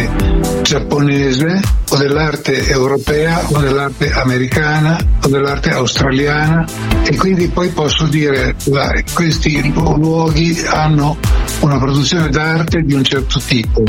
giapponese 0.62 1.60
o 1.90 1.96
dell'arte 1.96 2.68
europea 2.68 3.42
o 3.48 3.58
dell'arte 3.58 4.12
americana 4.12 4.96
o 5.22 5.28
dell'arte 5.28 5.70
australiana. 5.70 6.64
E 7.04 7.16
quindi 7.16 7.48
poi 7.48 7.68
posso 7.70 8.06
dire 8.06 8.54
che 8.56 9.04
questi 9.12 9.72
luoghi 9.72 10.62
hanno 10.66 11.16
una 11.60 11.78
produzione 11.78 12.28
d'arte 12.28 12.82
di 12.82 12.94
un 12.94 13.02
certo 13.02 13.40
tipo. 13.40 13.82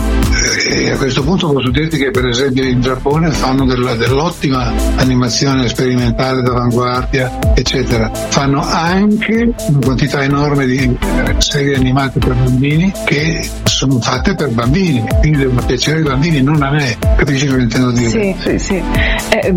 E 0.69 0.91
a 0.91 0.97
questo 0.97 1.23
punto 1.23 1.51
posso 1.51 1.69
dirti 1.69 1.97
che 1.97 2.11
per 2.11 2.25
esempio 2.25 2.63
in 2.63 2.81
Giappone 2.81 3.29
fanno 3.31 3.65
della, 3.65 3.95
dell'ottima 3.95 4.73
animazione 4.95 5.67
sperimentale 5.67 6.41
d'avanguardia 6.41 7.53
eccetera. 7.55 8.11
Fanno 8.29 8.61
anche 8.61 9.53
una 9.67 9.79
quantità 9.83 10.23
enorme 10.23 10.65
di 10.65 10.97
serie 11.37 11.75
animate 11.75 12.19
per 12.19 12.33
bambini 12.33 12.91
che 13.05 13.47
sono 13.63 13.99
fatte 13.99 14.35
per 14.35 14.49
bambini. 14.49 15.03
Quindi 15.19 15.39
devono 15.39 15.63
piacere 15.65 16.00
ai 16.01 16.07
bambini 16.07 16.41
non 16.41 16.61
a 16.61 16.71
me 16.71 16.97
capisci 17.15 17.47
cosa 17.47 17.61
intendo 17.61 17.91
dire 17.91 18.09
sì 18.09 18.35
sì, 18.39 18.59
sì. 18.59 18.83
Eh, 19.29 19.51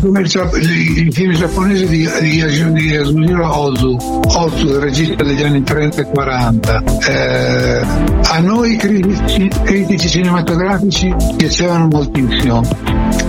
come 0.00 0.20
il, 0.20 1.08
film 1.12 1.32
giapponese 1.32 1.86
di, 1.86 2.08
di, 2.20 2.72
di 2.72 2.88
Yasujiro 2.88 3.56
Ozu 3.56 3.96
Ozu 4.36 4.66
il 4.66 4.78
regista 4.78 5.22
degli 5.22 5.42
anni 5.42 5.62
30 5.62 6.02
e 6.02 6.04
40 6.04 6.82
eh, 7.08 7.80
a 8.22 8.38
noi 8.40 8.76
critici, 8.76 9.48
critici 9.64 10.08
cinematografici 10.08 11.14
piacevano 11.36 11.86
moltissimo 11.86 12.62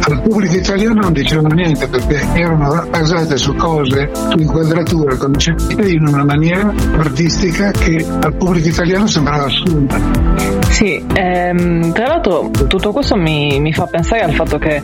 al 0.07 0.21
pubblico 0.21 0.55
italiano 0.55 1.01
non 1.01 1.13
dicevano 1.13 1.47
niente 1.47 1.87
perché 1.87 2.27
erano 2.33 2.85
basate 2.89 3.37
su 3.37 3.55
cose, 3.55 4.09
su 4.29 4.37
inquadrature 4.37 5.17
concepite 5.17 5.89
in 5.89 6.07
una 6.07 6.23
maniera 6.23 6.71
artistica 6.97 7.71
che 7.71 8.05
al 8.21 8.35
pubblico 8.35 8.67
italiano 8.67 9.07
sembrava 9.07 9.45
assurda. 9.45 9.99
Sì, 10.69 11.03
ehm, 11.13 11.91
tra 11.93 12.14
l'altro 12.15 12.49
tutto 12.67 12.91
questo 12.91 13.15
mi, 13.15 13.59
mi, 13.59 13.73
fa 13.73 13.85
pensare 13.85 14.21
al 14.21 14.33
fatto 14.33 14.57
che 14.57 14.81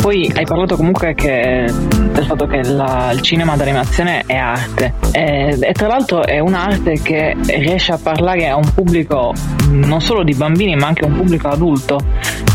poi 0.00 0.30
hai 0.34 0.44
parlato 0.44 0.76
comunque 0.76 1.14
che, 1.14 1.66
del 1.66 2.24
fatto 2.24 2.46
che 2.46 2.62
la, 2.64 3.10
il 3.12 3.20
cinema 3.20 3.56
d'animazione 3.56 4.22
è 4.26 4.36
arte 4.36 4.94
e, 5.12 5.58
e 5.60 5.72
tra 5.72 5.88
l'altro 5.88 6.24
è 6.24 6.38
un'arte 6.38 7.00
che 7.02 7.36
riesce 7.46 7.92
a 7.92 7.98
parlare 8.02 8.48
a 8.48 8.56
un 8.56 8.72
pubblico 8.74 9.34
non 9.68 10.00
solo 10.00 10.22
di 10.22 10.34
bambini 10.34 10.74
ma 10.76 10.86
anche 10.86 11.04
a 11.04 11.08
un 11.08 11.16
pubblico 11.16 11.48
adulto. 11.48 12.00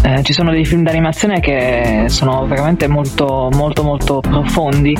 Eh, 0.03 0.23
ci 0.23 0.33
sono 0.33 0.51
dei 0.51 0.63
film 0.63 0.83
d'animazione 0.83 1.39
che 1.39 2.05
sono 2.07 2.45
veramente 2.45 2.87
molto 2.87 3.49
molto 3.51 3.83
molto 3.83 4.19
profondi. 4.19 4.95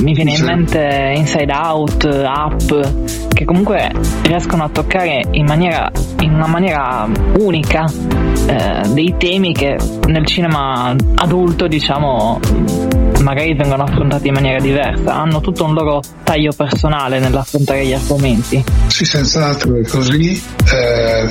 Mi 0.00 0.12
viene 0.12 0.32
in 0.32 0.44
mente 0.44 1.14
Inside 1.16 1.52
Out, 1.52 2.04
Up, 2.04 3.28
che 3.32 3.44
comunque 3.44 3.90
riescono 4.22 4.64
a 4.64 4.68
toccare 4.68 5.22
in, 5.32 5.44
maniera, 5.44 5.90
in 6.20 6.32
una 6.32 6.46
maniera 6.46 7.08
unica 7.38 7.84
eh, 8.46 8.88
dei 8.92 9.14
temi 9.18 9.52
che 9.52 9.76
nel 10.06 10.26
cinema 10.26 10.94
adulto 11.16 11.66
diciamo 11.66 12.40
magari 13.24 13.54
vengono 13.54 13.82
affrontati 13.84 14.28
in 14.28 14.34
maniera 14.34 14.60
diversa, 14.60 15.14
hanno 15.14 15.40
tutto 15.40 15.64
un 15.64 15.72
loro 15.72 16.02
taglio 16.22 16.52
personale 16.52 17.18
nell'affrontare 17.18 17.84
gli 17.86 17.94
argomenti. 17.94 18.62
Sì, 18.86 19.04
senz'altro 19.04 19.76
è 19.76 19.86
così. 19.86 20.40
Eh, 20.72 21.28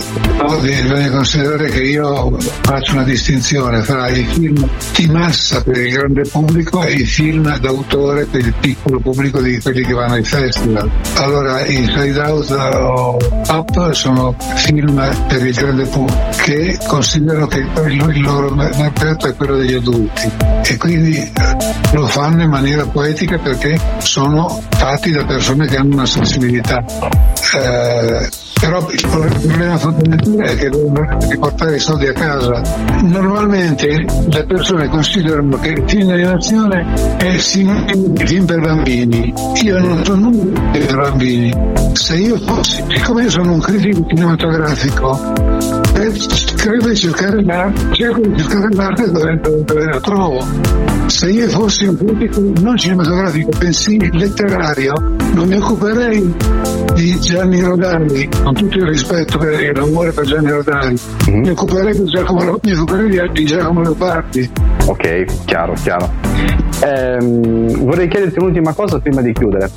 bisogna 0.60 1.10
considerare 1.10 1.70
che 1.70 1.84
io 1.84 2.38
faccio 2.40 2.94
una 2.94 3.04
distinzione 3.04 3.82
fra 3.84 4.10
i 4.10 4.24
film 4.24 4.68
di 4.96 5.08
massa 5.08 5.62
per 5.64 5.78
il 5.78 5.92
grande 5.94 6.24
pubblico 6.24 6.84
e 6.84 6.94
i 6.94 7.06
film 7.06 7.58
d'autore 7.60 8.26
per 8.26 8.42
il 8.42 8.54
piccolo 8.60 9.00
pubblico 9.00 9.40
di 9.40 9.60
quelli 9.62 9.86
che 9.86 9.94
vanno 9.94 10.14
ai 10.16 10.24
festival. 10.24 10.90
Allora, 11.18 11.66
Inside 11.66 12.20
Out 12.20 12.52
o 12.52 13.18
Up 13.50 13.92
sono 13.92 14.36
film 14.56 14.96
per 15.28 15.46
il 15.46 15.54
grande 15.54 15.86
pubblico 15.86 16.22
che 16.44 16.78
considerano 16.88 17.48
che 17.48 17.60
il 17.60 18.22
loro 18.22 18.54
mercato 18.54 19.28
è 19.28 19.36
quello 19.36 19.58
degli 19.58 19.76
adulti 19.76 20.30
e 20.66 20.78
quindi 20.78 21.18
eh, 21.18 21.83
lo 21.94 22.08
fanno 22.08 22.44
in 22.44 22.50
maniera 22.50 22.86
poetica 22.86 23.38
perché 23.38 23.80
sono 24.00 24.62
fatti 24.70 25.12
da 25.12 25.24
persone 25.26 25.68
che 25.68 25.78
hanno 25.78 25.94
una 25.94 26.06
sensibilità. 26.06 26.84
Eh, 27.56 28.30
però 28.64 28.90
il 28.90 29.08
problema 29.10 29.78
fondamentale 29.78 30.52
è 30.52 30.56
che 30.56 30.70
devono 30.70 31.18
riportare 31.30 31.76
i 31.76 31.80
soldi 31.80 32.08
a 32.08 32.14
casa. 32.14 32.62
Normalmente 33.02 34.06
le 34.30 34.46
persone 34.46 34.88
considerano 34.88 35.58
che 35.60 35.70
il 35.70 35.84
film 35.86 36.08
d'animazione 36.08 37.18
è 37.18 37.38
sinonimo 37.38 38.08
di 38.08 38.26
film 38.26 38.46
per 38.46 38.62
bambini. 38.62 39.34
Io 39.64 39.80
non 39.80 40.06
sono 40.06 40.30
nulla 40.30 40.62
per 40.72 40.96
bambini. 40.96 41.54
Se 41.92 42.16
io 42.16 42.38
fossi, 42.38 42.84
siccome 42.88 43.24
io 43.24 43.30
sono 43.30 43.52
un 43.52 43.60
critico 43.60 44.06
cinematografico, 44.08 45.34
credo 46.56 46.90
di 46.90 46.96
cercare 46.96 47.44
l'arte, 47.44 47.94
cerco 47.94 48.20
di 48.20 48.38
cercare 48.38 48.74
l'arte 48.74 49.12
dove, 49.12 49.40
dove 49.66 49.86
la 49.86 50.00
trovo. 50.00 50.46
Se 51.08 51.30
io 51.30 51.48
fossi 51.50 51.86
un 51.86 51.98
critico 51.98 52.42
non 52.62 52.78
cinematografico, 52.78 53.50
bensì 53.58 54.00
letterario, 54.12 54.94
non 55.34 55.48
mi 55.48 55.56
occuperei 55.56 56.34
di 56.94 57.20
Gianni 57.20 57.62
Rodari, 57.62 58.30
con 58.44 58.54
tutto 58.54 58.78
il 58.78 58.88
rispetto 58.88 59.42
e 59.42 59.74
l'amore 59.74 60.12
per 60.12 60.26
Gianni 60.26 60.50
Rodari, 60.50 60.98
mm-hmm. 61.30 61.42
mi 61.42 61.50
occuperei, 61.50 61.94
di 61.94 62.06
Giacomo, 62.06 62.60
mi 62.62 62.72
occuperei 62.72 63.32
di 63.32 63.46
Giacomo 63.46 63.82
Leopardi. 63.82 64.52
Ok, 64.86 65.26
chiaro, 65.46 65.74
chiaro. 65.74 66.10
Ehm, 66.82 67.84
vorrei 67.84 68.08
chiederti 68.08 68.40
un'ultima 68.40 68.74
cosa 68.74 69.00
prima 69.00 69.22
di 69.22 69.32
chiudere. 69.34 69.70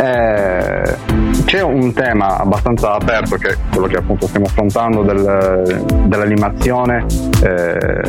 Eh, 0.00 0.96
c'è 1.44 1.62
un 1.62 1.92
tema 1.92 2.38
abbastanza 2.38 2.94
aperto 2.94 3.36
che 3.36 3.50
è 3.50 3.56
quello 3.70 3.86
che 3.86 3.96
appunto 3.96 4.26
stiamo 4.26 4.46
affrontando 4.46 5.02
del- 5.02 5.84
dell'animazione, 6.06 7.04
eh, 7.42 8.02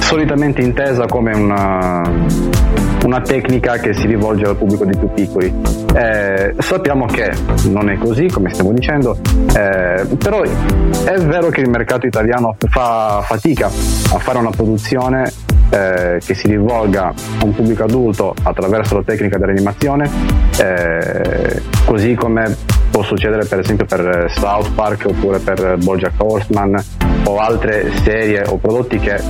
solitamente 0.00 0.60
intesa 0.60 1.06
come 1.06 1.32
una, 1.34 2.02
una 3.04 3.20
tecnica 3.20 3.76
che 3.76 3.92
si 3.92 4.06
rivolge 4.06 4.46
al 4.46 4.56
pubblico 4.56 4.84
di 4.84 4.96
più 4.96 5.12
piccoli. 5.12 5.54
Eh, 5.94 6.54
sappiamo 6.58 7.06
che 7.06 7.32
non 7.68 7.90
è 7.90 7.98
così, 7.98 8.26
come 8.26 8.50
stiamo 8.50 8.72
dicendo, 8.72 9.16
eh, 9.56 10.06
però 10.18 10.42
è 10.42 11.18
vero 11.18 11.48
che 11.50 11.60
il 11.60 11.70
mercato 11.70 12.06
italiano 12.06 12.56
fa 12.68 13.20
fatica 13.22 13.66
a 13.66 14.18
fare 14.18 14.38
una 14.38 14.50
produzione 14.50 15.30
eh, 15.70 16.18
che 16.24 16.34
si 16.34 16.48
rivolga 16.48 17.06
a 17.08 17.44
un 17.44 17.54
pubblico 17.54 17.84
adulto 17.84 18.34
attraverso 18.42 18.96
la 18.96 19.02
tecnica 19.04 19.38
dell'animazione, 19.38 20.10
eh, 20.58 21.19
così 21.84 22.14
come 22.14 22.56
può 22.90 23.02
succedere 23.02 23.44
per 23.44 23.60
esempio 23.60 23.86
per 23.86 24.30
South 24.36 24.72
Park 24.72 25.06
oppure 25.06 25.38
per 25.38 25.76
Bojack 25.78 26.14
Horseman 26.18 26.82
o 27.24 27.38
altre 27.38 27.90
serie 28.02 28.42
o 28.46 28.56
prodotti 28.56 28.98
che 28.98 29.20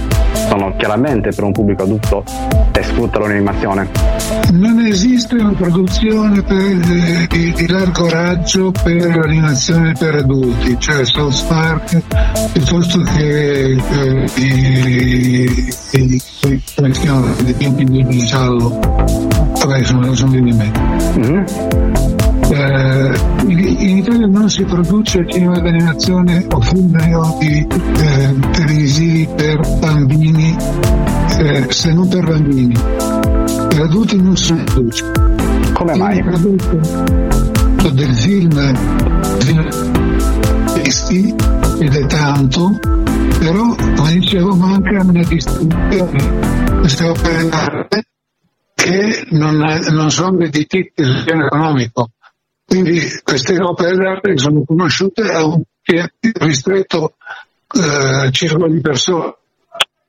sono 0.48 0.74
chiaramente 0.76 1.30
per 1.30 1.44
un 1.44 1.52
pubblico 1.52 1.82
adulto 1.82 2.24
e 2.72 2.82
sfruttano 2.82 3.26
l'animazione. 3.26 3.88
Non 4.52 4.80
esiste 4.80 5.34
una 5.36 5.52
produzione 5.52 6.42
per- 6.42 6.56
eh, 6.56 7.26
di, 7.28 7.52
di 7.52 7.68
largo 7.68 8.08
raggio 8.08 8.72
per 8.72 9.16
l'animazione 9.16 9.92
per 9.98 10.14
adulti, 10.16 10.76
cioè 10.78 11.04
South 11.04 11.46
Park 11.46 12.00
piuttosto 12.52 13.00
che 13.00 13.72
eh, 13.72 14.30
i, 14.36 14.50
i, 15.92 16.22
i, 16.42 16.62
come 16.74 16.94
si 16.94 17.00
chiamano, 17.00 17.34
i 17.44 17.56
tempi 17.56 17.84
di 17.84 18.24
giallo. 18.24 18.78
Vabbè, 18.78 19.84
sono, 19.84 20.00
non 20.06 20.16
sono 20.16 20.36
in 20.36 20.56
mente. 20.56 22.19
Eh, 22.53 23.12
in, 23.46 23.98
Italia 23.98 24.26
non 24.26 24.51
si 24.51 24.64
produce 24.64 25.24
cinema 25.28 25.61
d'animazione 25.61 26.46
o 26.51 26.61
film 26.61 27.38
di, 27.38 27.64
eh, 27.66 28.34
televisivi 28.51 29.28
per 29.36 29.61
bambini, 29.78 30.57
eh, 31.38 31.66
se 31.68 31.92
non 31.92 32.09
per 32.09 32.24
bambini. 32.24 32.74
Per 32.74 33.80
adulti 33.80 34.20
non 34.20 34.36
si 34.36 34.53
produce. 34.55 35.12
Come 35.74 35.94
mai? 35.94 36.22
Prodotto 36.24 37.90
del 37.92 38.14
film, 38.14 38.74
film 39.38 39.68
visti 40.74 41.34
ed 41.78 41.94
è 41.94 42.07
tanto, 42.07 42.78
però 43.38 43.74
come 43.94 44.12
dicevo 44.14 44.57
manca 44.57 45.03
una 45.03 45.22
distribuzione. 45.22 46.78
Queste 46.80 47.05
opere 47.05 47.48
d'arte 47.48 48.05
che 48.74 49.26
non, 49.30 49.57
non 49.90 50.11
sono 50.11 50.36
dedicate 50.36 50.92
al 50.96 51.22
piano 51.24 51.46
economico. 51.46 52.11
Quindi 52.70 53.00
queste 53.24 53.60
opere 53.60 53.96
d'arte 53.96 54.38
sono 54.38 54.62
conosciute 54.64 55.22
a 55.22 55.44
un 55.44 55.60
ristretto 56.38 57.14
eh, 57.74 58.30
circolo 58.30 58.68
di 58.68 58.80
persone. 58.80 59.34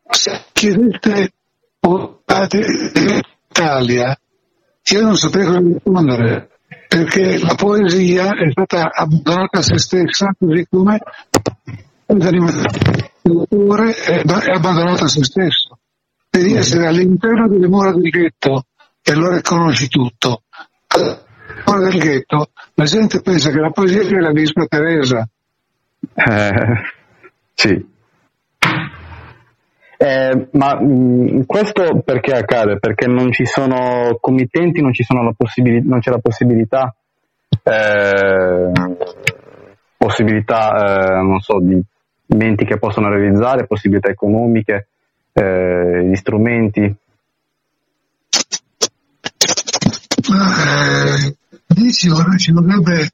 Se 0.08 0.44
chiedete 0.54 1.32
portate 1.80 2.62
Italia, 3.50 4.16
io 4.92 5.02
non 5.02 5.18
saprei 5.18 5.46
come 5.48 5.74
rispondere, 5.74 6.50
perché 6.88 7.40
la 7.40 7.56
poesia 7.56 8.30
è 8.30 8.52
stata 8.52 8.92
abbandonata 8.94 9.58
a 9.58 9.64
se 9.64 9.80
stessa, 9.80 10.32
così 10.38 10.68
come 10.70 11.00
l'autore 13.24 13.96
è 13.96 14.22
abbandonato 14.54 15.06
a 15.06 15.08
se 15.08 15.24
stesso. 15.24 15.80
Devi 16.30 16.54
essere 16.54 16.86
all'interno 16.86 17.48
delle 17.48 17.68
mura 17.68 17.92
del 17.92 18.08
ghetto 18.08 18.66
e 19.02 19.12
allora 19.14 19.42
conosci 19.42 19.88
tutto. 19.88 20.44
All'interno 21.66 21.90
del 21.90 22.00
ghetto 22.00 22.50
la 22.76 22.86
gente 22.86 23.22
pensa 23.22 23.52
che 23.52 23.60
la 23.60 23.72
poesia 23.72 24.04
sia 24.04 24.20
la 24.20 24.32
Vispa 24.32 24.66
Teresa. 24.66 25.28
Eh, 26.14 26.52
sì. 27.54 27.90
Eh, 29.98 30.48
ma 30.54 30.82
mh, 30.82 31.46
questo 31.46 32.02
perché 32.04 32.32
accade? 32.32 32.80
Perché 32.80 33.06
non 33.06 33.32
ci 33.32 33.46
sono 33.46 34.18
committenti, 34.20 34.82
non, 34.82 34.94
ci 34.94 35.04
sono 35.04 35.24
la 35.24 35.34
possibili- 35.38 35.88
non 35.88 36.00
c'è 36.00 36.10
la 36.10 36.18
possibilità, 36.18 36.96
eh, 37.64 38.72
possibilità 39.98 41.18
eh, 41.20 41.22
non 41.22 41.40
so, 41.40 41.60
di 41.62 41.80
menti 42.36 42.66
che 42.66 42.80
possono 42.80 43.10
realizzare, 43.10 43.68
possibilità 43.68 44.10
economiche, 44.10 44.88
eh, 45.34 46.04
gli 46.04 46.16
strumenti. 46.16 46.96
Ma 50.32 51.26
eh, 51.26 51.36
dici 51.68 52.08
ora 52.08 52.38
ci 52.38 52.54
dovrebbe 52.54 53.10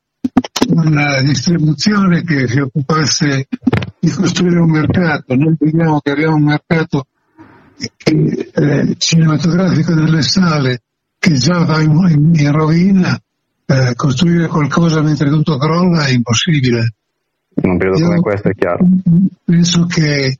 una 0.70 1.20
distribuzione 1.22 2.24
che 2.24 2.48
si 2.48 2.60
occupasse 2.60 3.48
di 4.00 4.10
costruire 4.12 4.60
un 4.60 4.70
mercato. 4.70 5.34
Noi 5.34 5.56
vediamo 5.58 6.00
che 6.00 6.12
abbiamo 6.12 6.36
un 6.36 6.44
mercato 6.44 7.08
che, 7.98 8.52
eh, 8.54 8.96
cinematografico 8.98 9.96
delle 9.96 10.22
sale 10.22 10.84
che 11.18 11.34
già 11.34 11.64
va 11.66 11.82
in, 11.82 11.92
in- 12.10 12.32
in 12.36 12.52
rovina. 12.52 13.20
Eh, 13.70 13.96
costruire 13.96 14.48
qualcosa 14.48 15.02
mentre 15.02 15.30
tutto 15.30 15.58
crolla 15.58 16.06
è 16.06 16.12
impossibile. 16.12 16.94
In 17.56 17.72
un 17.72 17.78
periodo 17.78 18.06
come 18.06 18.20
questo 18.20 18.50
è 18.50 18.54
chiaro. 18.54 18.88
Penso 19.44 19.86
che 19.88 20.38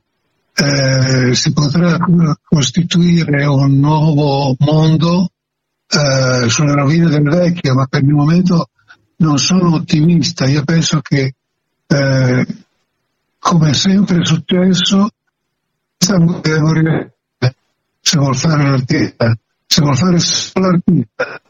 eh, 0.54 1.34
si 1.34 1.52
potrà 1.52 1.98
costituire 2.48 3.44
un 3.46 3.78
nuovo 3.80 4.54
mondo 4.60 5.30
eh, 5.90 6.48
sulle 6.48 6.74
rovine 6.74 7.08
del 7.08 7.22
vecchio, 7.22 7.74
ma 7.74 7.86
per 7.86 8.02
il 8.02 8.12
momento 8.12 8.68
non 9.16 9.38
sono 9.38 9.74
ottimista. 9.74 10.46
Io 10.46 10.62
penso 10.64 11.00
che, 11.00 11.34
eh, 11.86 12.46
come 13.38 13.74
sempre 13.74 14.20
è 14.20 14.24
successo, 14.24 15.08
deve 15.96 16.60
morire 16.60 17.12
se 18.00 18.18
vuol 18.18 18.36
fare 18.36 18.70
l'artista, 18.70 19.36
se 19.66 19.82
vuol 19.82 19.96
fare 19.96 20.18
solo 20.18 20.70
l'artista. 20.70 21.40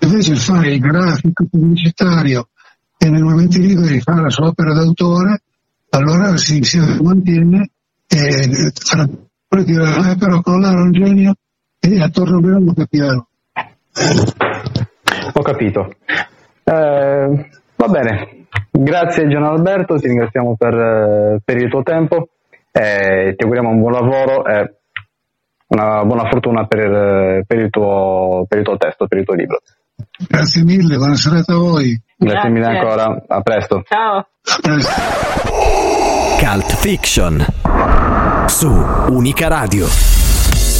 Invece 0.00 0.34
fare 0.36 0.74
il 0.74 0.80
grafico 0.80 1.46
pubblicitario 1.48 2.48
e 2.98 3.08
nei 3.08 3.22
momenti 3.22 3.60
liberi 3.60 4.00
fa 4.00 4.20
la 4.20 4.30
sua 4.30 4.48
opera 4.48 4.74
d'autore, 4.74 5.42
allora 5.90 6.36
si, 6.36 6.62
si 6.64 6.78
mantiene 6.78 7.70
e 8.08 8.72
poi 9.48 9.64
dirà, 9.64 10.10
eh, 10.10 10.16
però 10.16 10.40
collare 10.40 10.80
un 10.80 10.92
genio 10.92 11.34
e 11.78 12.00
attorno 12.00 12.38
a 12.38 12.40
me 12.40 12.50
non 12.50 12.74
capiamo. 12.74 13.26
Ho 15.34 15.42
capito. 15.42 15.92
Eh, 16.64 17.50
va 17.76 17.88
bene, 17.88 18.46
grazie 18.70 19.28
Gian 19.28 19.44
Alberto, 19.44 19.96
ti 19.98 20.06
ringraziamo 20.08 20.54
per, 20.56 20.74
eh, 20.74 21.40
per 21.44 21.56
il 21.56 21.68
tuo 21.70 21.82
tempo, 21.82 22.28
e 22.70 23.34
ti 23.36 23.42
auguriamo 23.42 23.68
un 23.70 23.80
buon 23.80 23.92
lavoro 23.92 24.46
e 24.46 24.74
una 25.68 26.04
buona 26.04 26.28
fortuna 26.28 26.66
per, 26.66 26.78
il- 26.78 27.44
per 27.46 27.58
il 27.58 27.70
tuo, 27.70 28.44
per 28.48 28.58
il 28.58 28.64
tuo 28.64 28.76
testo, 28.76 29.06
per 29.06 29.18
il 29.18 29.24
tuo 29.24 29.34
libro. 29.34 29.58
Grazie 30.28 30.62
mille, 30.64 30.96
buona 30.96 31.14
serata 31.14 31.52
a 31.54 31.58
voi. 31.58 32.00
Grazie, 32.16 32.50
mille 32.50 32.66
ancora, 32.66 33.22
a 33.26 33.40
presto. 33.40 33.82
Ciao. 33.86 34.26
Cult 36.38 36.74
Fiction 36.76 37.44
su 38.46 38.68
Unica 39.08 39.48
Radio. 39.48 39.86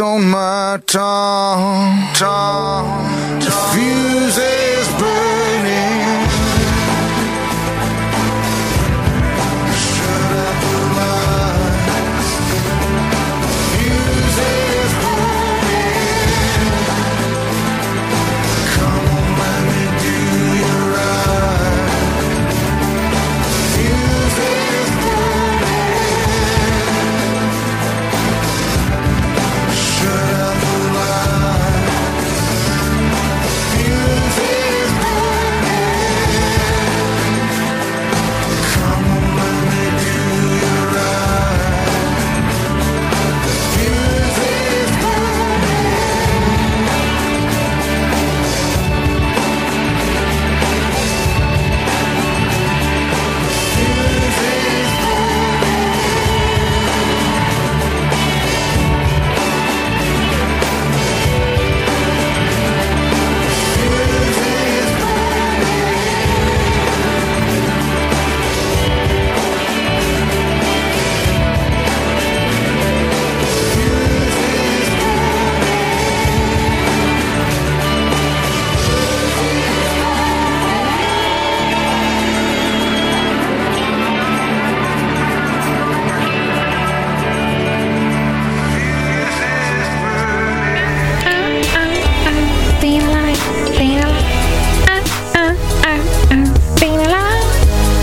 on 0.00 0.30
my 0.30 0.80
tongue. 0.86 2.12
tongue. 2.14 3.07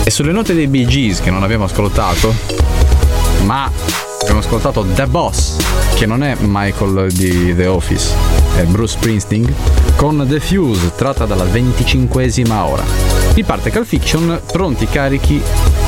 E 0.08 0.12
sulle 0.12 0.32
note 0.32 0.54
dei 0.54 0.68
Bee 0.68 0.86
Gees 0.86 1.20
che 1.20 1.32
non 1.32 1.42
abbiamo 1.42 1.64
ascoltato, 1.64 2.32
ma 3.42 3.68
abbiamo 4.22 4.40
ascoltato 4.40 4.86
The 4.94 5.08
Boss, 5.08 5.56
che 5.96 6.06
non 6.06 6.22
è 6.22 6.36
Michael 6.42 7.12
di 7.12 7.56
The 7.56 7.66
Office, 7.66 8.14
è 8.56 8.64
Bruce 8.66 8.98
Springsteen, 8.98 9.52
con 9.96 10.24
The 10.30 10.40
Fuse, 10.40 10.92
tratta 10.96 11.26
dalla 11.26 11.46
venticinquesima 11.46 12.66
ora. 12.66 12.84
Di 13.34 13.44
parte 13.44 13.72
Cal 13.72 13.84
Fiction, 13.84 14.42
pronti 14.52 14.86
carichi 14.86 15.42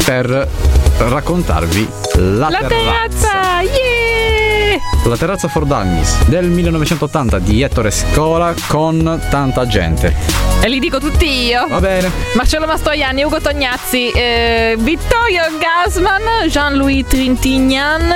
per 0.04 0.50
raccontarvi 0.98 1.88
la, 2.16 2.50
la 2.50 2.58
terrazza. 2.58 3.30
terrazza 3.30 3.62
yeah! 3.62 4.78
La 5.04 5.16
terrazza 5.16 5.48
for 5.48 5.64
Dummies 5.64 6.26
del 6.26 6.50
1980 6.50 7.38
di 7.38 7.62
Ettore 7.62 7.92
Scola 7.92 8.52
con 8.68 9.22
tanta 9.30 9.68
gente 9.68 10.47
li 10.68 10.80
dico 10.80 11.00
tutti 11.00 11.46
io. 11.46 11.66
Va 11.68 11.80
bene. 11.80 12.12
Marcello 12.36 12.66
Mastroianni, 12.66 13.24
Ugo 13.24 13.40
Tognazzi, 13.40 14.12
eh, 14.12 14.76
Vittorio 14.78 15.44
Gasman, 15.60 16.48
Jean-Louis 16.48 17.06
Trintignan, 17.08 18.14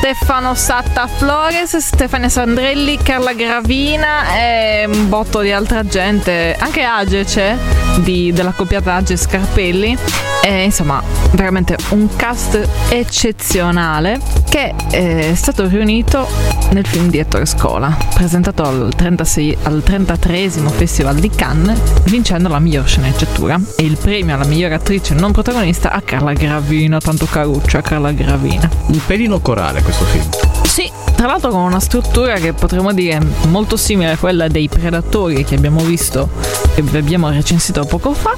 Stefano 0.00 0.54
Satta 0.54 1.06
Flores, 1.06 1.76
Stefania 1.76 2.30
Sandrelli, 2.30 2.96
Carla 3.02 3.34
Gravina 3.34 4.34
e 4.34 4.86
un 4.86 5.10
botto 5.10 5.40
di 5.40 5.52
altra 5.52 5.84
gente. 5.84 6.56
Anche 6.58 6.82
Age 6.82 7.24
c'è, 7.24 7.54
di- 7.96 8.32
della 8.32 8.52
coppiata 8.52 8.94
Age 8.94 9.18
Scarpelli. 9.18 9.98
E, 10.42 10.64
insomma, 10.64 11.02
veramente 11.32 11.76
un 11.90 12.08
cast 12.16 12.66
eccezionale 12.88 14.18
che 14.48 14.74
è 14.90 15.34
stato 15.34 15.68
riunito 15.68 16.26
nel 16.70 16.86
film 16.86 17.10
di 17.10 17.18
Ettore 17.18 17.44
Scola, 17.44 17.94
presentato 18.14 18.62
al, 18.62 18.92
36 18.96 19.58
al 19.64 19.82
33 19.82 20.48
Festival 20.48 21.16
di 21.16 21.28
Cannes, 21.28 21.78
vincendo 22.04 22.48
la 22.48 22.58
miglior 22.58 22.86
sceneggiatura 22.86 23.60
e 23.76 23.82
il 23.82 23.98
premio 23.98 24.34
alla 24.34 24.46
miglior 24.46 24.72
attrice 24.72 25.12
non 25.12 25.30
protagonista 25.32 25.92
a 25.92 26.00
Carla 26.00 26.32
Gravina, 26.32 26.98
tanto 26.98 27.26
caruccia 27.26 27.82
Carla 27.82 28.12
Gravina. 28.12 28.68
Un 28.86 29.00
pelino 29.04 29.40
corale 29.40 29.82
film. 29.92 30.28
Sì, 30.64 30.90
tra 31.16 31.26
l'altro 31.26 31.50
con 31.50 31.60
una 31.60 31.80
struttura 31.80 32.34
che 32.34 32.52
potremmo 32.52 32.92
dire 32.92 33.20
molto 33.48 33.76
simile 33.76 34.12
a 34.12 34.16
quella 34.16 34.48
dei 34.48 34.68
Predatori 34.68 35.44
che 35.44 35.56
abbiamo 35.56 35.80
visto, 35.82 36.28
che 36.74 36.82
vi 36.82 36.96
abbiamo 36.96 37.28
recensito 37.30 37.84
poco 37.84 38.12
fa, 38.12 38.34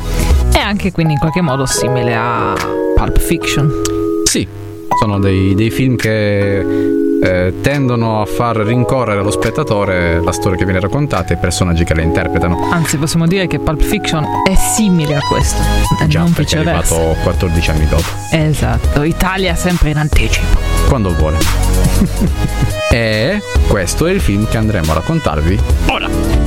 e 0.52 0.58
anche 0.58 0.92
quindi 0.92 1.12
in 1.14 1.18
qualche 1.18 1.40
modo 1.40 1.66
simile 1.66 2.14
a 2.14 2.54
Pulp 2.96 3.18
Fiction. 3.18 3.70
Sì, 4.24 4.46
sono 4.98 5.18
dei, 5.18 5.54
dei 5.54 5.70
film 5.70 5.96
che 5.96 7.01
eh, 7.22 7.54
tendono 7.60 8.20
a 8.20 8.26
far 8.26 8.56
rincorrere 8.56 9.20
allo 9.20 9.30
spettatore 9.30 10.20
la 10.20 10.32
storia 10.32 10.58
che 10.58 10.64
viene 10.64 10.80
raccontata 10.80 11.32
e 11.32 11.36
i 11.36 11.38
personaggi 11.38 11.84
che 11.84 11.94
la 11.94 12.02
interpretano. 12.02 12.68
Anzi, 12.70 12.96
possiamo 12.96 13.26
dire 13.26 13.46
che 13.46 13.60
Pulp 13.60 13.80
Fiction 13.80 14.24
è 14.48 14.54
simile 14.56 15.16
a 15.16 15.20
questo, 15.20 15.62
Già, 16.08 16.20
non 16.20 16.32
perché 16.32 16.56
è 16.56 16.58
arrivato 16.58 17.16
14 17.22 17.70
anni 17.70 17.86
dopo. 17.86 18.02
Esatto, 18.32 19.02
Italia 19.04 19.54
sempre 19.54 19.90
in 19.90 19.98
anticipo. 19.98 20.58
Quando 20.88 21.14
vuole. 21.14 21.38
e 22.90 23.40
questo 23.68 24.06
è 24.06 24.10
il 24.10 24.20
film 24.20 24.48
che 24.48 24.56
andremo 24.56 24.90
a 24.90 24.94
raccontarvi 24.94 25.60
ora. 25.86 26.41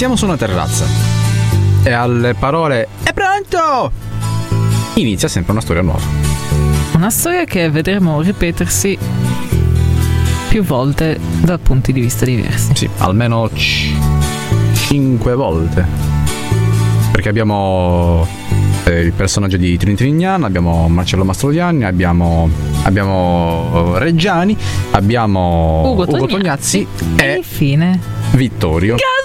Siamo 0.00 0.16
su 0.16 0.24
una 0.24 0.38
terrazza 0.38 0.86
e 1.82 1.92
alle 1.92 2.32
parole 2.32 2.88
È 3.02 3.12
pronto! 3.12 3.92
Inizia 4.94 5.28
sempre 5.28 5.52
una 5.52 5.60
storia 5.60 5.82
nuova. 5.82 6.00
Una 6.94 7.10
storia 7.10 7.44
che 7.44 7.68
vedremo 7.68 8.22
ripetersi 8.22 8.96
più 10.48 10.62
volte 10.62 11.20
da 11.42 11.58
punti 11.58 11.92
di 11.92 12.00
vista 12.00 12.24
diversi. 12.24 12.74
Sì, 12.76 12.88
almeno 12.96 13.50
5 13.52 15.34
volte. 15.34 15.86
Perché 17.12 17.28
abbiamo 17.28 18.26
eh, 18.84 19.00
il 19.00 19.12
personaggio 19.12 19.58
di 19.58 19.76
Trin 19.76 19.96
Trignan, 19.96 20.44
abbiamo 20.44 20.88
Marcello 20.88 21.26
Mastroianni, 21.26 21.84
abbiamo, 21.84 22.48
abbiamo 22.84 23.98
Reggiani, 23.98 24.56
abbiamo 24.92 25.90
Ugo 25.90 26.06
Tognazzi, 26.06 26.28
Tognazzi 26.30 26.86
e 27.16 27.34
infine 27.34 28.00
Vittorio. 28.30 28.94
Gasman 28.94 29.19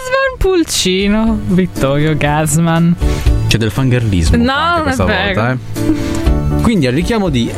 Pulcino, 0.50 1.40
Vittorio 1.48 2.16
Gasman. 2.16 2.96
C'è 3.48 3.58
del 3.58 3.72
fangirlismo 3.72 4.38
No, 4.38 4.52
anche 4.52 4.70
non 4.78 4.80
è 4.80 4.84
questa 4.84 5.06
vero. 5.06 5.42
volta, 5.42 5.52
eh. 5.54 6.62
Quindi 6.62 6.86
al 6.86 6.94
richiamo 6.94 7.30
di 7.30 7.50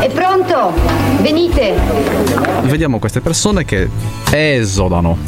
È 0.00 0.10
pronto? 0.10 0.72
Venite! 1.20 1.74
vediamo 2.62 2.98
queste 2.98 3.20
persone 3.20 3.66
che 3.66 3.90
esodano 4.30 5.18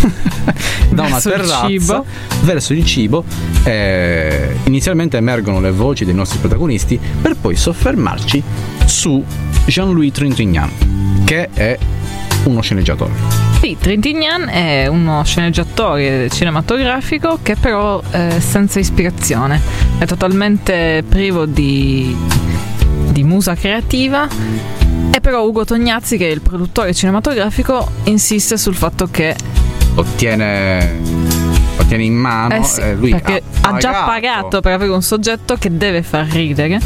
da 0.90 1.02
una 1.04 1.12
Verso 1.12 1.28
il 1.28 1.34
terrazza 1.34 1.66
cibo. 1.66 2.04
verso 2.42 2.72
il 2.74 2.84
cibo. 2.84 3.24
eh, 3.64 4.54
inizialmente 4.64 5.16
emergono 5.16 5.60
le 5.60 5.70
voci 5.70 6.04
dei 6.04 6.12
nostri 6.14 6.38
protagonisti 6.40 7.00
per 7.22 7.36
poi 7.40 7.56
soffermarci 7.56 8.42
su 8.84 9.24
Jean-Louis 9.64 10.12
Trintignant, 10.12 10.72
che 11.24 11.48
è 11.54 11.78
uno 12.44 12.60
sceneggiatore. 12.60 13.12
Sì, 13.60 13.76
Trintignan 13.78 14.48
è 14.48 14.86
uno 14.86 15.22
sceneggiatore 15.24 16.28
cinematografico 16.30 17.38
che 17.42 17.56
però 17.56 18.02
è 18.10 18.38
senza 18.40 18.78
ispirazione, 18.78 19.60
è 19.98 20.06
totalmente 20.06 21.04
privo 21.08 21.46
di, 21.46 22.16
di 23.10 23.22
musa 23.22 23.54
creativa. 23.54 24.28
E 25.12 25.20
però 25.20 25.44
Ugo 25.44 25.64
Tognazzi, 25.64 26.16
che 26.16 26.28
è 26.28 26.30
il 26.30 26.40
produttore 26.40 26.94
cinematografico, 26.94 27.86
insiste 28.04 28.56
sul 28.56 28.74
fatto 28.74 29.08
che 29.10 29.34
Ottiene, 29.96 30.98
ottiene 31.76 32.04
in 32.04 32.14
mano. 32.14 32.54
eh 32.54 32.62
sì, 32.62 32.80
eh, 32.80 32.94
lui 32.94 33.10
perché 33.10 33.42
ha, 33.62 33.76
già 33.78 34.04
pagato 34.04 34.60
per 34.60 34.72
avere 34.72 34.92
un 34.92 35.02
soggetto 35.02 35.56
che 35.56 35.76
deve 35.76 36.02
far 36.02 36.26
ridere. 36.26 36.80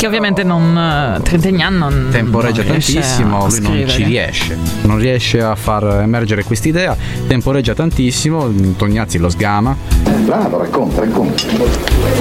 Che 0.00 0.06
ovviamente 0.06 0.42
non. 0.44 0.78
eh, 1.18 1.20
Trintignan 1.22 1.76
non. 1.76 2.08
Temporeggia 2.10 2.62
non 2.62 2.70
tantissimo, 2.70 3.44
a 3.44 3.48
lui 3.48 3.60
non 3.60 3.86
ci 3.86 4.02
riesce, 4.02 4.56
non 4.84 4.96
riesce 4.96 5.42
a 5.42 5.54
far 5.54 6.00
emergere 6.00 6.42
quest'idea, 6.42 6.96
temporeggia 7.26 7.74
tantissimo, 7.74 8.50
Tognazzi 8.78 9.18
lo 9.18 9.28
sgama. 9.28 9.76
Bravo, 10.24 10.56
racconta, 10.56 11.00
racconta. 11.02 11.42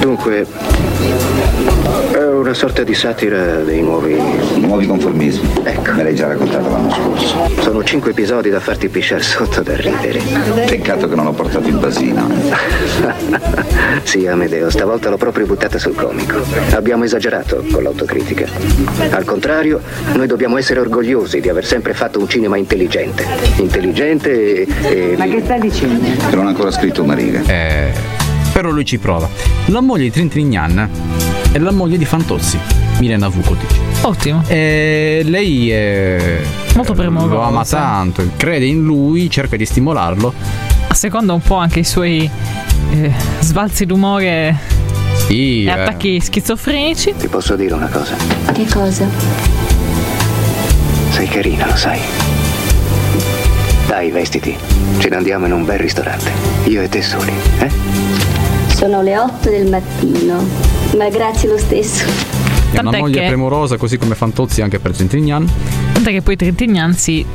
Dunque, 0.01 0.45
una 2.39 2.53
sorta 2.53 2.83
di 2.83 2.93
satira 2.93 3.57
dei 3.63 3.81
nuovi... 3.81 4.15
Nuovi 4.59 4.85
conformismi. 4.85 5.49
Ecco. 5.63 5.93
Me 5.93 6.03
l'hai 6.03 6.15
già 6.15 6.27
raccontato 6.27 6.69
l'anno 6.69 6.91
scorso. 6.91 7.61
Sono 7.61 7.83
cinque 7.83 8.11
episodi 8.11 8.49
da 8.49 8.59
farti 8.59 8.89
pisciare 8.89 9.21
sotto 9.21 9.61
da 9.61 9.75
ridere. 9.75 10.19
Peccato 10.65 11.07
che 11.07 11.15
non 11.15 11.27
ho 11.27 11.31
portato 11.31 11.67
il 11.67 11.77
basino. 11.77 12.29
sì, 14.03 14.27
Amedeo, 14.27 14.69
stavolta 14.69 15.09
l'ho 15.09 15.17
proprio 15.17 15.45
buttata 15.45 15.77
sul 15.77 15.95
comico. 15.95 16.41
Abbiamo 16.71 17.03
esagerato 17.03 17.63
con 17.71 17.83
l'autocritica. 17.83 18.47
Al 19.11 19.23
contrario, 19.25 19.81
noi 20.13 20.27
dobbiamo 20.27 20.57
essere 20.57 20.79
orgogliosi 20.79 21.39
di 21.39 21.49
aver 21.49 21.65
sempre 21.65 21.93
fatto 21.93 22.19
un 22.19 22.27
cinema 22.27 22.57
intelligente. 22.57 23.25
Intelligente 23.57 24.63
e... 24.63 24.67
e- 24.83 25.15
Ma 25.17 25.25
che 25.25 25.41
sta 25.43 25.57
dicendo? 25.57 26.05
Che 26.29 26.35
non 26.35 26.45
ho 26.45 26.49
ancora 26.49 26.71
scritto 26.71 27.03
una 27.03 27.15
riga. 27.15 27.41
Eh, 27.45 27.91
però 28.53 28.71
lui 28.71 28.85
ci 28.85 28.97
prova. 28.97 29.29
La 29.67 29.81
moglie 29.81 30.03
di 30.03 30.11
Trintrignan 30.11 31.28
è 31.51 31.57
la 31.57 31.71
moglie 31.71 31.97
di 31.97 32.05
Fantozzi, 32.05 32.59
Milena 32.99 33.27
Vukotic. 33.27 33.71
Ottimo. 34.01 34.43
E 34.47 35.21
lei 35.25 35.71
è. 35.71 36.41
Molto 36.75 36.93
premurosa. 36.93 37.33
Lo 37.33 37.41
ama 37.41 37.65
tanto, 37.65 38.23
crede 38.37 38.65
in 38.65 38.83
lui, 38.83 39.29
cerca 39.29 39.55
di 39.55 39.65
stimolarlo. 39.65 40.33
Asseconda 40.87 41.33
un 41.33 41.41
po' 41.41 41.55
anche 41.55 41.79
i 41.79 41.83
suoi 41.83 42.29
eh, 42.91 43.11
sbalzi 43.39 43.85
d'umore 43.85 44.57
Sì, 45.27 45.63
e 45.63 45.65
eh, 45.65 45.69
attacchi 45.71 46.19
schizofrenici. 46.19 47.13
Ti 47.17 47.27
posso 47.27 47.55
dire 47.55 47.73
una 47.73 47.87
cosa? 47.87 48.15
Che 48.51 48.65
cosa? 48.71 49.07
Sei 51.09 51.27
carina, 51.27 51.67
lo 51.67 51.75
sai. 51.75 51.99
Dai, 53.87 54.11
vestiti. 54.11 54.55
Ce 54.99 55.09
ne 55.09 55.15
andiamo 55.15 55.47
in 55.47 55.51
un 55.53 55.65
bel 55.65 55.79
ristorante. 55.79 56.31
Io 56.65 56.81
e 56.81 56.89
te 56.89 57.01
soli, 57.01 57.33
eh? 57.59 58.28
Sono 58.79 59.01
le 59.01 59.17
8 59.17 59.49
del 59.49 59.69
mattino, 59.69 60.41
ma 60.97 61.09
grazie 61.09 61.49
lo 61.49 61.57
stesso. 61.57 62.05
è 62.05 62.79
una 62.79 62.83
Tant'è 62.83 62.99
moglie 62.99 63.19
che- 63.21 63.27
premurosa, 63.27 63.75
così 63.77 63.97
come 63.97 64.15
Fantozzi 64.15 64.61
anche 64.61 64.79
per 64.79 64.93
Trintrignan. 64.95 65.47
Tant'è 65.93 66.11
che 66.11 66.21
poi 66.21 66.35
Trintignan 66.35 66.93
si. 66.93 67.25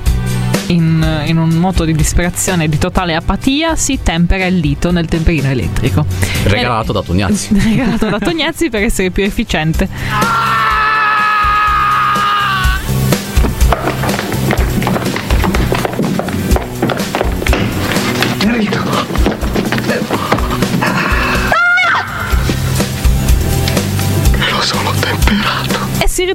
In, 0.69 1.07
in 1.27 1.37
un 1.37 1.51
moto 1.51 1.85
di 1.85 1.93
disperazione 1.93 2.65
e 2.65 2.69
di 2.71 2.79
totale 2.79 3.15
apatia 3.15 3.77
si 3.77 3.99
tempera 4.03 4.47
il 4.47 4.61
dito 4.63 4.91
nel 4.91 5.05
temperino 5.07 5.51
elettrico. 5.51 6.07
Regalato 6.45 6.91
da 6.93 7.03
Tognazzi. 7.03 7.49
Regalato 7.63 8.09
da 8.09 8.19
Tognazzi 8.19 8.71
per 8.71 8.83
essere 8.83 9.11
più 9.11 9.25
efficiente. 9.25 9.87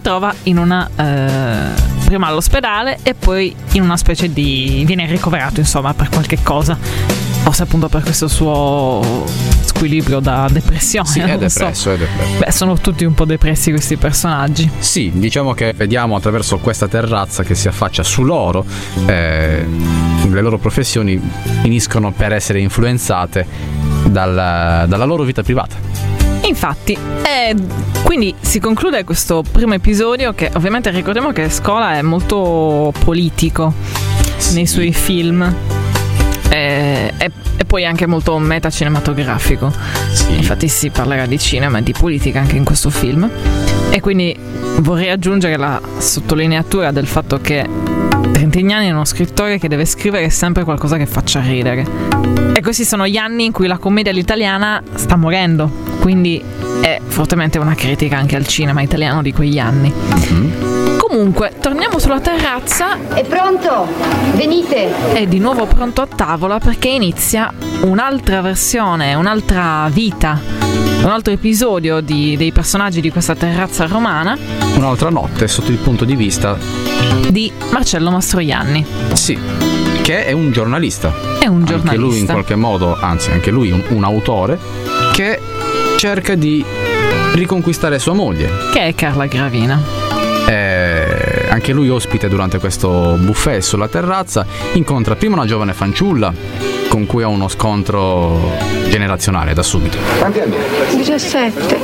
Ritrova 0.10 0.34
in 0.44 0.58
una. 0.58 0.90
eh, 0.96 1.88
prima 2.06 2.26
all'ospedale 2.28 2.98
e 3.04 3.14
poi 3.14 3.56
in 3.74 3.84
una 3.84 3.98
specie 3.98 4.32
di. 4.34 4.84
viene 4.86 5.06
ricoverato 5.06 5.60
insomma 5.60 5.94
per 5.94 6.10
qualche 6.10 6.40
cosa. 6.42 6.76
forse 7.42 7.64
appunto 7.64 7.88
per 7.88 8.02
questo 8.02 8.28
suo 8.28 9.26
squilibrio 9.64 10.20
da 10.20 10.48
depressione. 10.52 11.08
Sì, 11.08 11.20
è 11.20 11.38
non 11.38 11.50
so. 11.50 11.60
depresso, 11.60 11.92
è 11.92 11.98
depresso. 11.98 12.38
Beh, 12.40 12.52
sono 12.52 12.78
tutti 12.80 13.06
un 13.06 13.14
po' 13.14 13.26
depressi 13.26 13.70
questi 13.70 13.98
personaggi. 13.98 14.70
Sì, 14.80 15.12
diciamo 15.14 15.54
che 15.54 15.74
vediamo 15.74 16.16
attraverso 16.16 16.58
questa 16.58 16.88
terrazza 16.88 17.44
che 17.44 17.54
si 17.54 17.68
affaccia 17.68 18.02
su 18.02 18.24
loro, 18.24 18.66
eh, 19.06 19.66
le 20.28 20.42
loro 20.42 20.58
professioni 20.58 21.22
finiscono 21.62 22.12
per 22.12 22.34
essere 22.34 22.60
influenzate 22.60 23.46
dal- 24.06 24.86
dalla 24.88 25.06
loro 25.06 25.24
vita 25.24 25.44
privata. 25.44 26.19
Infatti, 26.44 26.98
eh, 27.24 27.56
quindi 28.04 28.34
si 28.40 28.60
conclude 28.60 29.04
questo 29.04 29.44
primo 29.50 29.74
episodio 29.74 30.34
che 30.34 30.50
ovviamente 30.56 30.90
ricordiamo 30.90 31.32
che 31.32 31.50
Scola 31.50 31.98
è 31.98 32.02
molto 32.02 32.92
politico 33.04 33.74
nei 34.54 34.66
suoi 34.66 34.94
film. 34.94 35.42
eh, 36.50 37.14
E, 37.18 37.32
e 37.58 37.66
poi 37.66 37.86
anche 37.86 38.08
molto 38.08 38.38
metacinematografico. 38.40 39.72
Infatti 40.30 40.68
si 40.70 40.90
parlerà 40.90 41.26
di 41.26 41.38
cinema 41.38 41.80
e 41.80 41.84
di 41.84 41.92
politica 41.92 42.40
anche 42.40 42.56
in 42.56 42.64
questo 42.64 42.90
film. 42.90 43.30
E 43.92 44.00
quindi 44.00 44.36
vorrei 44.78 45.10
aggiungere 45.10 45.58
la 45.58 45.82
sottolineatura 45.98 46.92
del 46.92 47.08
fatto 47.08 47.40
che 47.42 47.68
Trentignani 48.32 48.88
è 48.88 48.92
uno 48.92 49.06
scrittore 49.06 49.60
che 49.60 49.68
deve 49.68 49.86
scrivere 49.86 50.30
sempre 50.30 50.64
qualcosa 50.64 50.96
che 50.98 51.06
faccia 51.06 51.42
ridere. 51.42 51.86
E 52.54 52.62
questi 52.62 52.86
sono 52.86 53.06
gli 53.06 53.18
anni 53.18 53.46
in 53.46 53.52
cui 53.52 53.68
la 53.68 53.78
commedia 53.78 54.12
all'italiana 54.12 54.82
sta 54.96 55.16
morendo. 55.18 55.89
Quindi 56.00 56.42
è 56.82 57.00
fortemente 57.06 57.58
una 57.60 57.76
critica 57.76 58.18
anche 58.18 58.36
al 58.36 58.48
cinema 58.48 58.82
italiano 58.82 59.22
di 59.22 59.32
quegli 59.34 59.60
anni. 59.60 59.94
Comunque, 60.98 61.54
torniamo 61.60 61.98
sulla 62.00 62.20
terrazza. 62.20 62.98
È 63.14 63.24
pronto? 63.26 63.88
Venite! 64.36 65.14
È 65.14 65.26
di 65.26 65.40
nuovo 65.40 65.66
pronto 65.66 66.02
a 66.02 66.08
tavola 66.08 66.60
perché 66.60 66.88
inizia 66.90 67.52
un'altra 67.82 68.42
versione, 68.42 69.14
un'altra 69.16 69.90
vita, 69.92 70.40
un 71.04 71.10
altro 71.10 71.34
episodio 71.34 72.00
di- 72.02 72.38
dei 72.38 72.52
personaggi 72.52 73.02
di 73.02 73.10
questa 73.10 73.34
terrazza 73.36 73.88
romana 73.88 74.38
Un'altra 74.76 75.10
notte 75.10 75.48
sotto 75.48 75.72
il 75.72 75.78
punto 75.78 76.06
di 76.06 76.16
vista, 76.16 76.58
di 77.30 77.52
Marcello 77.72 78.12
Mastroianni. 78.12 78.86
sì, 79.14 79.38
che 80.04 80.26
è 80.26 80.32
un 80.32 80.52
giornalista. 80.52 81.12
È 81.40 81.48
un 81.48 81.60
Anche 81.62 81.74
lui 81.74 81.80
in 81.82 81.86
giornalista. 81.86 82.34
qualche 82.34 82.56
modo, 82.56 82.98
anzi 83.00 83.32
anche 83.32 83.50
lui 83.52 83.72
un, 83.72 83.82
un 83.90 84.04
autore, 84.04 84.60
che 85.14 85.40
cerca 86.00 86.34
di 86.36 86.64
riconquistare 87.34 88.00
sua 88.00 88.14
moglie. 88.14 88.50
Che 88.72 88.80
è 88.80 88.96
Carla 88.96 89.26
Gravina. 89.26 89.78
Eh, 90.48 91.48
anche 91.50 91.74
lui 91.74 91.90
ospite 91.90 92.30
durante 92.30 92.58
questo 92.58 93.18
buffet 93.20 93.62
sulla 93.62 93.90
terrazza, 93.90 94.46
incontra 94.76 95.18
prima 95.18 95.36
una 95.36 95.46
giovane 95.46 95.74
fanciulla 95.74 96.34
con 96.88 97.06
cui 97.06 97.22
ha 97.24 97.28
uno 97.28 97.50
scontro 97.50 98.54
generazionale 98.88 99.54
da 99.54 99.62
subito. 99.62 99.98
Quanti 100.20 100.40
anni? 100.40 100.56
17. 100.96 101.78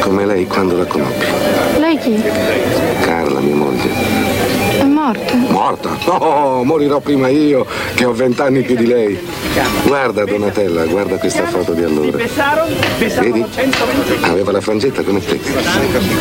Come 0.00 0.24
lei 0.24 0.46
quando 0.46 0.74
la 0.74 0.86
conobbi. 0.86 1.24
Lei 1.78 1.98
chi? 1.98 2.18
Carla, 3.02 3.40
mia 3.40 3.54
moglie. 3.54 4.17
Morta? 5.08 5.34
Morta? 5.34 5.98
No, 6.06 6.62
morirò 6.64 7.00
prima 7.00 7.28
io, 7.28 7.64
che 7.94 8.04
ho 8.04 8.12
vent'anni 8.12 8.60
più 8.60 8.76
di 8.76 8.86
lei. 8.86 9.18
Guarda, 9.86 10.26
Donatella, 10.26 10.84
guarda 10.84 11.16
questa 11.16 11.46
foto 11.46 11.72
di 11.72 11.82
allora. 11.82 12.18
Vedi? 12.98 13.42
Aveva 14.20 14.52
la 14.52 14.60
frangetta 14.60 15.02
come 15.02 15.24
te. 15.24 15.40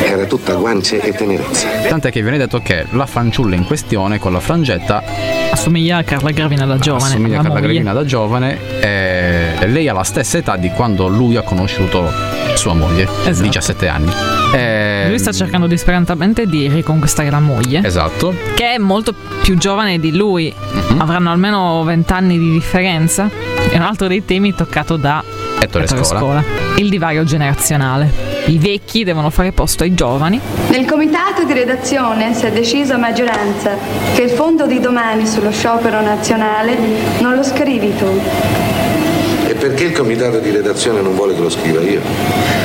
Era 0.06 0.24
tutta 0.24 0.54
guance 0.54 1.02
e 1.02 1.12
tenerezza. 1.12 1.68
Tant'è 1.90 2.10
che 2.12 2.22
viene 2.22 2.38
detto 2.38 2.62
che 2.62 2.86
la 2.92 3.06
fanciulla 3.06 3.56
in 3.56 3.66
questione 3.66 4.20
con 4.20 4.32
la 4.32 4.40
frangetta 4.40 5.04
Assomiglia 5.58 5.98
a 5.98 6.04
Carla 6.04 6.30
Gravina 6.30 6.66
da 6.66 6.78
giovane. 6.78 7.06
assomiglia 7.06 7.34
a 7.34 7.38
la 7.38 7.44
Carla 7.50 7.60
moglie. 7.60 7.74
Gravina 7.74 7.94
da 7.94 8.06
giovane 8.06 8.60
e 8.80 9.68
lei 9.68 9.88
ha 9.88 9.94
la 9.94 10.04
stessa 10.04 10.38
età 10.38 10.56
di 10.56 10.70
quando 10.70 11.08
lui 11.08 11.36
ha 11.36 11.42
conosciuto 11.42 12.10
sua 12.54 12.74
moglie, 12.76 13.08
17 13.26 13.88
anni. 13.88 14.12
E- 14.54 15.06
Lui 15.10 15.18
sta 15.20 15.32
cercando 15.34 15.66
disperatamente 15.66 16.46
di 16.46 16.68
riconquistare 16.70 17.30
la 17.32 17.40
moglie. 17.40 17.82
Esatto. 17.84 18.34
che 18.56 18.74
è 18.76 18.78
molto 18.78 19.14
più 19.42 19.58
giovane 19.58 20.00
di 20.00 20.16
lui, 20.16 20.54
Mhm. 20.56 21.02
avranno 21.02 21.32
almeno 21.32 21.84
20 21.84 22.14
anni 22.14 22.38
di 22.38 22.52
differenza. 22.52 23.28
È 23.70 23.76
un 23.76 23.82
altro 23.82 24.08
dei 24.08 24.24
temi 24.26 24.54
toccato 24.54 24.96
da 24.96 25.24
Ettore 25.60 25.86
Ettore 25.86 26.04
Scola. 26.04 26.44
il 26.78 26.88
divario 26.90 27.24
generazionale. 27.24 28.37
I 28.48 28.58
vecchi 28.60 29.04
devono 29.04 29.30
fare 29.30 29.52
posto 29.52 29.84
ai 29.84 29.94
giovani. 29.94 30.40
Nel 30.70 30.86
comitato 30.86 31.44
di 31.44 31.52
redazione 31.52 32.34
si 32.34 32.46
è 32.46 32.52
deciso 32.52 32.94
a 32.94 32.98
maggioranza 32.98 33.72
che 34.16 34.22
il 34.22 34.30
fondo 34.30 34.66
di 34.66 34.80
domani 34.80 35.28
sullo 35.28 35.52
sciopero 35.52 36.00
nazionale 36.02 36.78
non 37.20 37.36
lo 37.36 37.44
scrivi 37.44 37.94
tu. 37.98 38.06
E 39.48 39.54
perché 39.54 39.84
il 39.86 39.92
comitato 39.92 40.40
di 40.40 40.52
redazione 40.52 41.02
non 41.02 41.14
vuole 41.16 41.36
che 41.36 41.42
lo 41.42 41.50
scriva 41.50 41.82
io? 41.82 42.00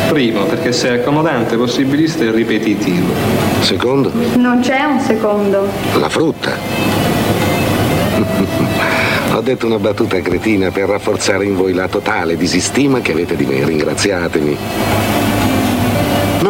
Primo, 0.08 0.44
perché 0.44 0.70
sei 0.72 1.00
accomodante, 1.00 1.56
possibilista 1.56 2.22
e 2.22 2.30
ripetitivo. 2.30 3.12
Secondo, 3.60 4.12
Non 4.36 4.60
c'è 4.60 4.84
un 4.84 5.00
secondo. 5.00 5.68
la 5.94 6.08
frutta. 6.08 6.50
Ho 9.34 9.40
detto 9.40 9.66
una 9.66 9.78
battuta 9.78 10.20
cretina 10.20 10.70
per 10.70 10.88
rafforzare 10.88 11.44
in 11.44 11.56
voi 11.56 11.72
la 11.72 11.88
totale 11.88 12.36
disistima 12.36 13.00
che 13.00 13.12
avete 13.12 13.34
di 13.34 13.46
me. 13.46 13.64
Ringraziatemi. 13.64 14.56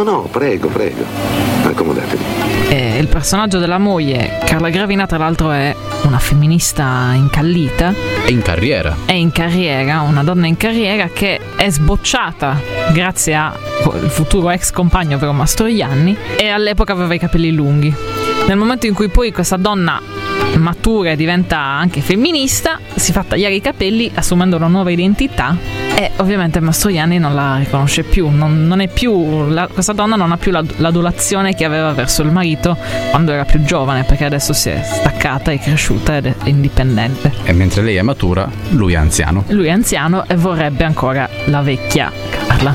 No, 0.03 0.11
no, 0.11 0.23
prego, 0.23 0.67
prego. 0.67 1.05
Accomodatevi. 1.65 2.25
E 2.69 2.99
il 2.99 3.07
personaggio 3.07 3.61
della 3.61 3.79
moglie, 3.79 4.41
Carla 4.45 4.69
Gravina, 4.69 5.07
tra 5.07 5.19
l'altro, 5.19 5.53
è 5.53 5.73
una 6.03 6.19
femminista 6.19 7.13
incallita. 7.15 7.95
È 8.25 8.29
in 8.29 8.43
carriera. 8.43 8.97
È 9.05 9.13
in 9.13 9.31
carriera, 9.31 10.01
una 10.01 10.25
donna 10.25 10.49
in 10.49 10.57
carriera 10.57 11.07
che 11.07 11.39
è 11.55 11.71
sbocciata 11.71 12.61
grazie 12.93 13.37
al 13.37 13.55
futuro 14.09 14.51
ex 14.51 14.73
compagno, 14.73 15.15
ovvero 15.15 15.33
Mastroianni, 15.33 16.17
e 16.37 16.49
all'epoca 16.49 16.95
aveva 16.95 17.15
i 17.15 17.21
capelli 17.21 17.53
lunghi. 17.53 17.95
Nel 18.49 18.57
momento 18.57 18.87
in 18.87 18.95
cui 18.95 19.09
poi 19.09 19.31
questa 19.31 19.57
donna 19.57 20.03
matura 20.59 21.11
e 21.11 21.17
diventa 21.17 21.59
anche 21.59 22.01
femminista, 22.01 22.79
si 22.95 23.13
fa 23.13 23.25
tagliare 23.27 23.55
i 23.55 23.61
capelli 23.61 24.11
assumendo 24.15 24.57
una 24.57 24.67
nuova 24.69 24.91
identità 24.91 25.57
e 25.95 26.11
ovviamente 26.17 26.61
Mastroianni 26.61 27.19
non 27.19 27.35
la 27.35 27.57
riconosce 27.59 28.03
più, 28.03 28.29
non, 28.29 28.67
non 28.67 28.81
è 28.81 28.89
più 28.89 29.49
la- 29.49 29.69
questa 29.69 29.93
donna 29.93 30.17
non 30.17 30.33
ha 30.33 30.37
più 30.37 30.51
la- 30.51 30.65
l'adulazione 30.77 31.55
che 31.55 31.65
aveva 31.65 31.93
verso 31.93 32.23
il 32.23 32.31
marito 32.31 32.77
quando 33.11 33.33
era 33.33 33.45
più 33.45 33.63
giovane 33.63 34.05
perché 34.05 34.25
adesso 34.25 34.53
si 34.53 34.71
è 34.71 34.81
staccata, 34.83 35.53
è 35.53 35.59
cresciuta 35.59 36.17
ed 36.17 36.27
è 36.27 36.35
indipendente. 36.45 37.33
E 37.45 37.53
mentre 37.53 37.83
lei 37.83 37.97
è 37.97 38.03
matura, 38.03 38.49
lui 38.71 38.95
è 38.95 38.97
anziano. 38.97 39.45
Lui 39.49 39.67
è 39.67 39.71
anziano 39.71 40.25
e 40.29 40.37
vorrebbe 40.37 40.85
ancora 40.85 41.29
la 41.47 41.61
vecchia 41.61 42.11
Carla. 42.47 42.75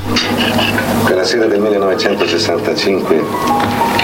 Quella 1.04 1.24
sera 1.24 1.46
del 1.46 1.60
1965 1.60 3.97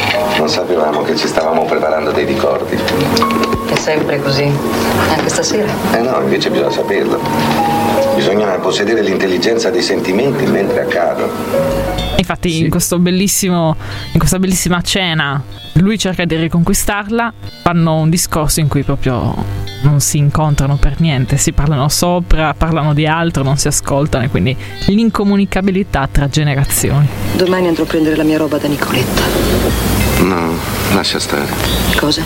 non 0.45 0.53
sapevamo 0.53 1.01
che 1.01 1.17
ci 1.17 1.27
stavamo 1.27 1.65
preparando 1.65 2.11
dei 2.11 2.27
ricordi. 2.27 2.77
È 2.77 3.77
sempre 3.77 4.21
così. 4.21 4.45
Anche 5.17 5.31
stasera. 5.31 5.73
Eh 5.95 6.01
no, 6.01 6.21
invece 6.21 6.51
bisogna 6.51 6.71
saperlo. 6.71 7.84
Bisogna 8.15 8.47
possedere 8.59 9.03
l'intelligenza 9.03 9.71
dei 9.71 9.83
sentimenti 9.83 10.45
mentre 10.47 10.83
accadono. 10.83 11.33
Infatti 12.17 12.61
in, 12.61 12.71
questo 12.71 12.99
bellissimo, 12.99 13.77
in 14.13 14.19
questa 14.19 14.39
bellissima 14.39 14.81
cena 14.81 15.43
lui 15.75 15.99
cerca 15.99 16.25
di 16.25 16.37
riconquistarla, 16.37 17.33
fanno 17.63 17.97
un 17.97 18.09
discorso 18.09 18.61
in 18.61 18.69
cui 18.69 18.83
proprio 18.83 19.35
non 19.83 20.01
si 20.01 20.19
incontrano 20.19 20.77
per 20.77 21.01
niente, 21.01 21.37
si 21.37 21.53
parlano 21.53 21.89
sopra, 21.89 22.55
parlano 22.55 22.95
di 22.95 23.07
altro, 23.07 23.43
non 23.43 23.57
si 23.57 23.69
ascoltano 23.69 24.25
e 24.25 24.29
quindi 24.29 24.57
l'incomunicabilità 24.87 26.09
tra 26.11 26.29
generazioni. 26.29 27.09
Domani 27.35 27.69
andrò 27.69 27.83
a 27.83 27.87
prendere 27.87 28.17
la 28.17 28.23
mia 28.23 28.39
roba 28.39 28.59
da 28.59 28.69
Nicoletta. 28.69 29.23
No, 30.23 30.57
lascia 30.95 31.19
stare. 31.19 31.53
Cosa? 31.97 32.23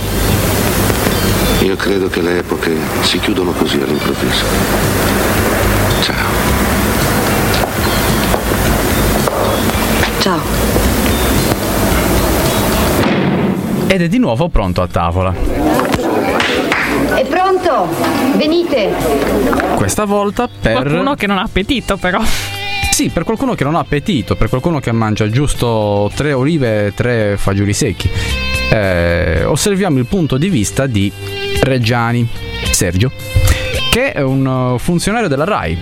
Io 1.61 1.74
credo 1.76 2.09
che 2.09 2.20
le 2.20 2.39
epoche 2.39 2.76
si 3.01 3.18
chiudono 3.18 3.53
così 3.53 3.80
all'improvviso. 3.80 5.18
Ciao. 6.01 6.17
Ciao. 10.21 10.41
Ed 13.87 14.03
è 14.03 14.09
di 14.09 14.19
nuovo 14.19 14.49
pronto 14.49 14.83
a 14.83 14.87
tavola. 14.87 15.35
È 17.15 17.25
pronto? 17.27 17.89
Venite! 18.37 18.95
Questa 19.77 20.05
volta 20.05 20.49
per. 20.49 20.83
Qualcuno 20.83 21.15
che 21.15 21.27
non 21.27 21.39
ha 21.39 21.43
appetito 21.43 21.97
però. 21.97 22.21
Sì, 22.91 23.11
per 23.11 23.25
qualcuno 23.25 23.55
che 23.55 23.65
non 23.65 23.77
ha 23.77 23.79
appetito, 23.79 24.35
per 24.35 24.49
qualcuno 24.49 24.81
che 24.81 24.91
mangia 24.93 25.29
giusto 25.31 26.11
tre 26.15 26.33
olive 26.33 26.87
e 26.87 26.95
tre 26.95 27.37
fagioli 27.37 27.73
secchi. 27.73 28.11
Eh, 28.71 29.45
osserviamo 29.45 29.99
il 29.99 30.07
punto 30.07 30.37
di 30.37 30.49
vista 30.49 30.87
di 30.87 31.11
Reggiani, 31.61 32.29
Sergio, 32.71 33.11
che 33.99 34.13
è 34.13 34.21
un 34.21 34.47
uh, 34.47 34.79
funzionario 34.79 35.27
della 35.27 35.43
RAI, 35.43 35.77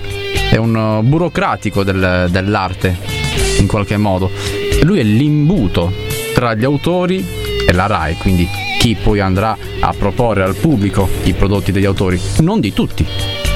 è 0.50 0.56
un 0.56 0.74
uh, 0.74 1.02
burocratico 1.02 1.84
del- 1.84 2.28
dell'arte, 2.30 2.96
in 3.58 3.66
qualche 3.66 3.98
modo. 3.98 4.30
Lui 4.84 5.00
è 5.00 5.02
l'imbuto 5.02 5.92
tra 6.32 6.54
gli 6.54 6.64
autori 6.64 7.22
è 7.66 7.72
la 7.72 7.84
RAI, 7.86 8.14
quindi 8.14 8.48
chi 8.78 8.96
poi 9.02 9.20
andrà 9.20 9.54
a 9.80 9.92
proporre 9.92 10.44
al 10.44 10.54
pubblico 10.54 11.06
i 11.24 11.34
prodotti 11.34 11.72
degli 11.72 11.84
autori, 11.84 12.18
non 12.38 12.58
di 12.58 12.72
tutti, 12.72 13.06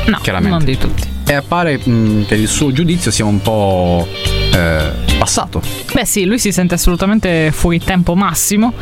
no, 0.06 0.18
chiaramente. 0.20 0.56
non 0.56 0.64
di 0.66 0.76
tutti. 0.76 1.08
E 1.26 1.32
appare 1.32 1.78
mh, 1.82 2.26
che 2.26 2.34
il 2.34 2.46
suo 2.46 2.70
giudizio 2.70 3.10
sia 3.10 3.24
un 3.24 3.40
po' 3.40 4.06
eh, 4.52 5.09
passato. 5.20 5.60
Beh 5.92 6.06
sì, 6.06 6.24
lui 6.24 6.38
si 6.38 6.50
sente 6.50 6.74
assolutamente 6.74 7.50
fuori 7.52 7.78
tempo 7.78 8.14
massimo, 8.14 8.72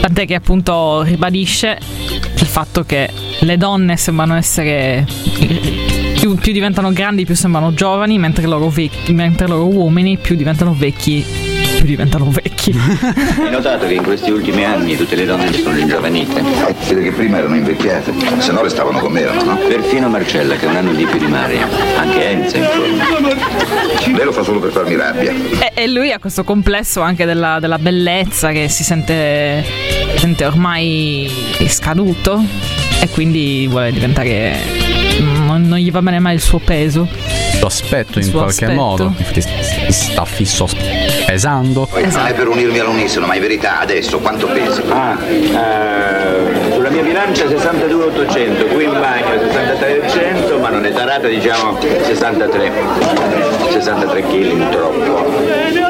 tant'è 0.00 0.26
che 0.26 0.34
appunto 0.34 1.02
ribadisce 1.02 1.78
il 2.36 2.46
fatto 2.46 2.82
che 2.82 3.08
le 3.38 3.56
donne 3.56 3.96
sembrano 3.96 4.34
essere... 4.34 5.06
Più, 6.14 6.36
più 6.36 6.52
diventano 6.52 6.90
grandi, 6.90 7.26
più 7.26 7.36
sembrano 7.36 7.74
giovani, 7.74 8.18
mentre 8.18 8.46
loro, 8.46 8.68
vecchi, 8.70 9.12
mentre 9.12 9.46
loro 9.46 9.68
uomini 9.68 10.16
più 10.16 10.36
diventano 10.36 10.74
vecchi, 10.74 11.22
più 11.84 11.86
diventano 11.94 12.30
vecchi. 12.30 12.76
Hai 13.38 13.50
notato 13.50 13.86
che 13.86 13.94
in 13.94 14.02
questi 14.02 14.30
ultimi 14.30 14.64
anni 14.64 14.96
tutte 14.96 15.14
le 15.14 15.26
donne 15.26 15.52
si 15.52 15.62
sono 15.62 15.76
ringiovanite? 15.76 16.42
Vede 16.88 17.02
che 17.02 17.12
prima 17.12 17.38
erano 17.38 17.54
invecchiate, 17.54 18.12
se 18.38 18.52
no 18.52 18.62
restavano 18.62 18.98
come 18.98 19.20
erano, 19.20 19.44
no? 19.44 19.56
Perfino 19.56 20.08
Marcella, 20.08 20.56
che 20.56 20.66
è 20.66 20.68
un 20.68 20.76
anno 20.76 20.92
di 20.92 21.04
più 21.04 21.18
di 21.18 21.26
Maria. 21.26 21.68
Anche 21.96 22.28
Enza, 22.28 22.56
in 22.56 22.64
forma. 22.64 24.16
Lei 24.16 24.24
lo 24.24 24.32
fa 24.32 24.42
solo 24.42 24.58
per 24.58 24.72
farmi 24.72 24.96
rabbia. 24.96 25.32
E, 25.32 25.72
e 25.74 25.88
lui 25.88 26.10
ha 26.10 26.18
questo 26.18 26.44
complesso 26.44 27.00
anche 27.00 27.24
della, 27.24 27.58
della 27.60 27.78
bellezza 27.78 28.50
che 28.50 28.68
si 28.68 28.82
sente, 28.82 29.64
sente 30.16 30.44
ormai 30.44 31.30
scaduto 31.68 32.42
e 33.00 33.08
quindi 33.10 33.66
vuole 33.68 33.92
diventare... 33.92 34.92
Non, 35.18 35.62
non 35.68 35.78
gli 35.78 35.92
va 35.92 36.02
bene 36.02 36.18
mai 36.18 36.34
il 36.34 36.40
suo 36.40 36.58
peso. 36.58 37.06
Lo 37.60 37.66
aspetto 37.66 38.18
in 38.18 38.30
qualche 38.30 38.64
aspetto. 38.64 38.72
modo, 38.72 39.14
infatti 39.16 39.40
sta 39.90 40.24
fisso 40.24 40.66
pesando. 41.34 41.86
Poi 41.86 42.06
Non 42.10 42.26
è 42.26 42.34
per 42.34 42.48
unirmi 42.48 42.78
all'unisono, 42.78 43.26
ma 43.26 43.34
in 43.34 43.40
verità 43.40 43.80
adesso 43.80 44.20
quanto 44.20 44.46
pesi? 44.46 44.82
Ah, 44.88 45.18
eh, 45.20 46.72
sulla 46.72 46.90
mia 46.90 47.02
bilancia 47.02 47.48
62,800, 47.48 48.66
qui 48.66 48.84
in 48.84 48.92
bagno 48.92 49.40
63,100, 49.40 50.58
ma 50.58 50.68
non 50.70 50.84
è 50.84 50.92
tarata, 50.92 51.26
diciamo 51.26 51.78
63. 51.80 52.72
63 53.70 54.22
kg, 54.22 54.68
troppo. 54.70 55.83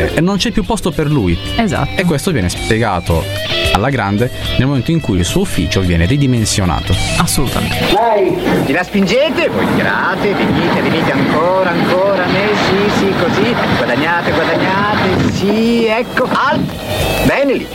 Eh, 0.00 0.16
e 0.16 0.20
non 0.20 0.36
c'è 0.36 0.50
più 0.50 0.64
posto 0.64 0.90
per 0.90 1.10
lui. 1.10 1.38
Esatto. 1.56 1.90
E 2.00 2.04
questo 2.04 2.30
viene 2.30 2.48
spiegato 2.48 3.24
alla 3.72 3.90
grande 3.90 4.30
nel 4.58 4.66
momento 4.66 4.90
in 4.90 5.00
cui 5.00 5.18
il 5.18 5.24
suo 5.24 5.42
ufficio 5.42 5.80
viene 5.80 6.06
ridimensionato. 6.06 6.94
Assolutamente. 7.18 7.92
Dai, 7.92 8.36
chi 8.64 8.72
la 8.72 8.82
spingete? 8.82 9.48
Voi 9.48 9.66
tirate, 9.74 10.32
venite, 10.34 10.80
venite 10.80 11.12
ancora, 11.12 11.70
ancora, 11.70 12.26
me, 12.26 12.48
sì, 12.68 12.98
sì, 12.98 13.12
così, 13.20 13.54
guadagnate, 13.76 14.30
guadagnate, 14.32 15.32
sì, 15.32 15.86
ecco, 15.86 16.28
alt, 16.32 17.26
bene 17.26 17.54
lì. 17.54 17.66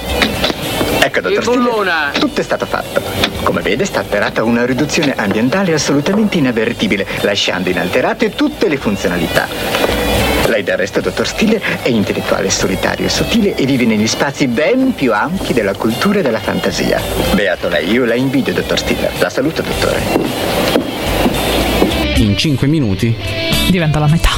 Ecco, 0.99 1.21
dottor 1.21 1.43
Stiller, 1.43 2.17
tutto 2.17 2.41
è 2.41 2.43
stato 2.43 2.65
fatto. 2.65 3.01
Come 3.43 3.61
vede, 3.61 3.85
sta 3.85 3.99
atterata 3.99 4.43
una 4.43 4.65
riduzione 4.65 5.13
ambientale 5.15 5.73
assolutamente 5.73 6.37
inavvertibile, 6.37 7.05
lasciando 7.21 7.69
inalterate 7.69 8.31
tutte 8.31 8.67
le 8.67 8.77
funzionalità. 8.77 10.34
Lei 10.47 10.63
del 10.63 10.77
resto, 10.77 11.01
dottor 11.01 11.27
Stiller, 11.27 11.59
è 11.81 11.89
intellettuale 11.89 12.49
solitario 12.49 13.05
e 13.07 13.09
sottile 13.09 13.55
e 13.55 13.65
vive 13.65 13.85
negli 13.85 14.07
spazi 14.07 14.47
ben 14.47 14.93
più 14.93 15.11
ampi 15.13 15.53
della 15.53 15.73
cultura 15.73 16.19
e 16.19 16.21
della 16.21 16.39
fantasia. 16.39 17.01
Beato 17.33 17.67
lei, 17.67 17.89
io 17.91 18.05
la 18.05 18.13
invidio, 18.15 18.53
dottor 18.53 18.77
Stiller. 18.77 19.11
La 19.19 19.29
saluto, 19.29 19.61
dottore. 19.63 20.01
In 22.17 22.37
5 22.37 22.67
minuti, 22.67 23.15
Diventa 23.69 23.99
la 23.99 24.07
metà. 24.07 24.29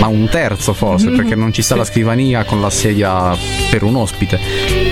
ma 0.00 0.06
un 0.06 0.28
terzo 0.28 0.72
forse, 0.72 1.10
Mm, 1.10 1.16
perché 1.16 1.34
non 1.34 1.52
ci 1.52 1.62
sta 1.62 1.74
la 1.76 1.84
scrivania 1.84 2.44
con 2.44 2.60
la 2.60 2.70
sedia 2.70 3.36
per 3.70 3.82
un 3.82 3.96
ospite. 3.96 4.38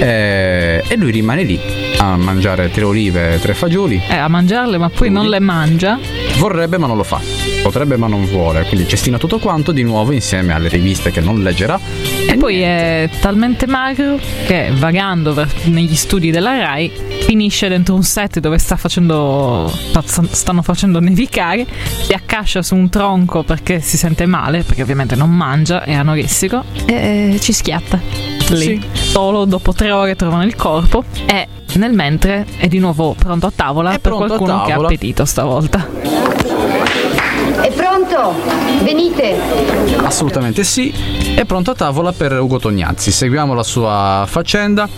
Eh, 0.01 0.83
e 0.87 0.97
lui 0.97 1.11
rimane 1.13 1.45
lì 1.45 1.59
a 1.99 2.17
mangiare 2.17 2.71
tre 2.71 2.85
olive 2.85 3.35
e 3.35 3.39
tre 3.41 3.55
fagioli. 3.55 4.03
È 4.07 4.17
a 4.17 4.29
mangiarle, 4.29 4.77
ma 4.77 4.91
poi 4.91 5.09
non 5.11 5.29
le 5.29 5.41
mangia. 5.41 5.99
Vorrebbe 6.43 6.77
ma 6.77 6.89
non 6.89 6.97
lo 6.97 7.05
fa. 7.05 7.21
Potrebbe 7.63 7.97
ma 7.97 8.09
non 8.09 8.25
vuole. 8.25 8.65
Quindi 8.65 8.89
cestina 8.89 9.17
tutto 9.17 9.39
quanto 9.39 9.71
di 9.71 9.85
nuovo 9.85 10.11
insieme 10.11 10.53
alle 10.53 10.69
riviste 10.69 11.13
che 11.13 11.21
non 11.21 11.41
leggerà. 11.41 11.79
E 12.29 12.37
poi 12.37 12.59
è 12.59 13.09
talmente 13.21 13.69
magro 13.69 14.19
che 14.45 14.73
vagando 14.75 15.47
negli 15.67 15.95
studi 15.95 16.33
della 16.33 16.59
Rai 16.59 16.91
finisce 17.21 17.69
dentro 17.69 17.95
un 17.95 18.03
set 18.03 18.41
dove 18.41 18.59
sta 18.59 18.75
facendo, 18.75 19.73
sta- 19.73 20.03
stanno 20.33 20.63
facendo 20.63 20.99
nevicare, 20.99 21.65
si 22.01 22.13
accascia 22.13 22.61
su 22.61 22.75
un 22.75 22.89
tronco 22.89 23.45
perché 23.45 23.79
si 23.79 23.97
sente 23.97 24.27
male, 24.27 24.65
perché 24.65 24.83
ovviamente 24.83 25.15
non 25.15 25.31
mangia, 25.31 25.85
è 25.85 25.93
anoressico, 25.93 26.65
e 26.87 27.39
ci 27.41 27.53
schiatta. 27.53 28.01
Lì. 28.49 28.83
Solo 28.91 29.45
dopo 29.45 29.73
tre 29.73 29.93
ore 29.93 30.17
trovano 30.17 30.43
il 30.43 30.57
corpo 30.57 31.05
e 31.25 31.47
nel 31.79 31.93
mentre 31.93 32.47
è 32.57 32.67
di 32.69 32.79
nuovo 32.79 33.15
pronto 33.19 33.47
a 33.47 33.53
tavola 33.55 33.91
per 33.91 34.01
pronto 34.01 34.25
a 34.25 34.27
qualcuno 34.27 34.57
che 34.65 34.71
ha 34.71 34.75
tavola. 34.75 34.89
appetito 34.89 35.25
stavolta. 35.25 35.89
È 37.61 37.71
pronto? 37.73 38.35
Venite. 38.83 39.37
Assolutamente 39.99 40.65
sì. 40.65 40.93
È 41.35 41.45
pronto 41.45 41.71
a 41.71 41.75
tavola 41.75 42.13
per 42.13 42.33
Ugo 42.33 42.59
Tognazzi. 42.59 43.11
Seguiamo 43.11 43.55
la 43.55 43.63
sua 43.63 44.25
faccenda. 44.27 44.89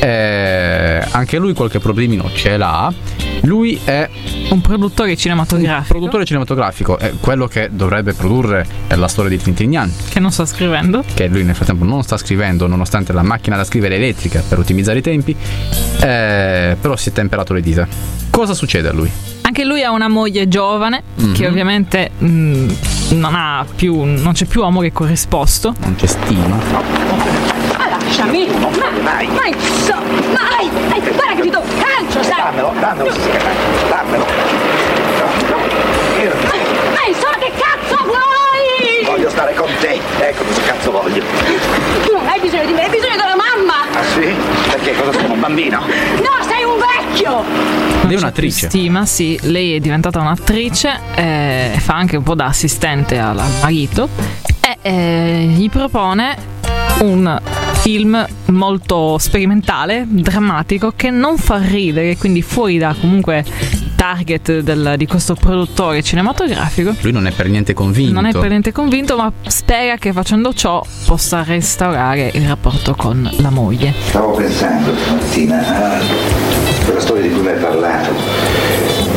Eh, 0.00 1.04
anche 1.10 1.38
lui 1.38 1.52
qualche 1.52 1.80
problemino 1.80 2.30
ce 2.32 2.56
l'ha. 2.56 2.92
Lui 3.42 3.80
è 3.82 4.08
un 4.50 4.60
produttore 4.60 5.16
cinematografico. 5.16 5.88
produttore 5.88 6.24
cinematografico, 6.24 6.98
è 6.98 7.12
quello 7.20 7.48
che 7.48 7.70
dovrebbe 7.72 8.12
produrre 8.12 8.64
la 8.88 9.08
storia 9.08 9.30
di 9.30 9.38
Trintignani. 9.38 9.92
Che 10.10 10.20
non 10.20 10.30
sta 10.30 10.46
scrivendo. 10.46 11.02
Che 11.12 11.26
lui 11.26 11.42
nel 11.42 11.56
frattempo 11.56 11.84
non 11.84 12.02
sta 12.04 12.16
scrivendo, 12.16 12.68
nonostante 12.68 13.12
la 13.12 13.22
macchina 13.22 13.56
da 13.56 13.64
scrivere 13.64 13.96
elettrica 13.96 14.44
per 14.46 14.60
ottimizzare 14.60 14.98
i 14.98 15.02
tempi. 15.02 15.34
Eh, 16.00 16.21
però 16.80 16.96
si 16.96 17.10
è 17.10 17.12
temperato 17.12 17.52
le 17.52 17.60
dita. 17.60 17.86
Cosa 18.30 18.54
succede 18.54 18.88
a 18.88 18.92
lui? 18.92 19.10
Anche 19.42 19.64
lui 19.64 19.82
ha 19.82 19.90
una 19.90 20.08
moglie 20.08 20.48
giovane 20.48 21.02
Mhm. 21.16 21.34
che 21.34 21.46
ovviamente 21.46 22.10
mh, 22.16 22.74
non 23.10 23.34
ha 23.34 23.64
più 23.74 24.02
non 24.04 24.32
c'è 24.32 24.46
più 24.46 24.62
amore 24.62 24.92
corrisposto. 24.92 25.74
Non 25.80 25.94
c'è 25.96 26.06
stima. 26.06 26.56
Ma 27.76 27.88
lasciami. 27.88 28.46
Ma, 28.48 28.70
ma 29.02 29.20
inso- 29.46 29.94
Ma 30.32 30.48
dai, 30.56 30.70
guarda 31.00 31.34
che 31.34 31.42
ti 31.42 31.50
do 31.50 31.60
un 31.60 31.68
calcio, 31.78 32.22
sai? 32.22 32.36
Dammelo, 32.42 32.72
dammelo, 32.80 33.10
dammelo. 33.90 34.26
Ma 36.92 37.08
insomma, 37.08 37.36
che 37.38 37.50
cazzo 37.58 38.02
vuoi? 38.04 39.04
Voglio 39.04 39.28
stare 39.30 39.54
con 39.54 39.68
te, 39.80 40.00
ecco 40.20 40.44
cosa 40.44 40.60
cazzo 40.62 40.90
voglio. 40.90 41.22
Tu 42.04 42.12
non 42.14 42.26
hai 42.26 42.40
bisogno 42.40 42.66
di 42.66 42.72
me, 42.72 42.84
hai 42.84 42.90
bisogno 42.90 43.16
della 43.16 43.36
mamma. 43.36 43.81
Ah 43.94 44.02
sì? 44.04 44.34
Perché 44.70 44.94
cosa 44.94 45.12
sono 45.12 45.34
un 45.34 45.40
bambino? 45.40 45.80
No, 45.80 46.44
sei 46.48 46.64
un 46.64 46.78
vecchio. 46.78 47.42
Lei 48.06 48.14
è 48.14 48.18
un'attrice. 48.18 48.68
Stima, 48.68 49.04
sì, 49.04 49.38
lei 49.42 49.74
è 49.74 49.80
diventata 49.80 50.18
un'attrice, 50.18 50.98
eh, 51.14 51.72
fa 51.78 51.94
anche 51.94 52.16
un 52.16 52.22
po' 52.22 52.34
da 52.34 52.46
assistente 52.46 53.18
al, 53.18 53.40
marito 53.60 54.08
e 54.60 54.78
eh, 54.80 55.44
gli 55.46 55.68
propone 55.68 56.36
un 57.00 57.40
film 57.80 58.26
molto 58.46 59.18
sperimentale, 59.18 60.04
drammatico, 60.08 60.92
che 60.96 61.10
non 61.10 61.36
fa 61.36 61.58
ridere, 61.58 62.16
quindi 62.16 62.42
fuori 62.42 62.78
da 62.78 62.94
comunque 62.98 63.44
target 64.02 64.58
del- 64.62 64.94
di 64.96 65.06
questo 65.06 65.36
produttore 65.36 66.02
cinematografico. 66.02 66.92
Lui 67.02 67.12
non 67.12 67.28
è 67.28 67.30
per 67.30 67.48
niente 67.48 67.72
convinto. 67.72 68.12
Non 68.12 68.26
è 68.26 68.32
per 68.32 68.48
niente 68.48 68.72
convinto, 68.72 69.16
ma 69.16 69.32
spera 69.46 69.94
che 69.96 70.12
facendo 70.12 70.52
ciò 70.52 70.84
possa 71.06 71.44
restaurare 71.44 72.32
il 72.34 72.48
rapporto 72.48 72.96
con 72.96 73.30
la 73.36 73.50
moglie. 73.50 73.94
Stavo 74.08 74.32
pensando 74.32 74.92
stamattina 74.96 75.98
a 75.98 76.00
quella 76.84 76.98
storia 76.98 77.22
di 77.22 77.30
cui 77.30 77.42
mi 77.42 77.48
hai 77.50 77.60
parlato. 77.60 78.10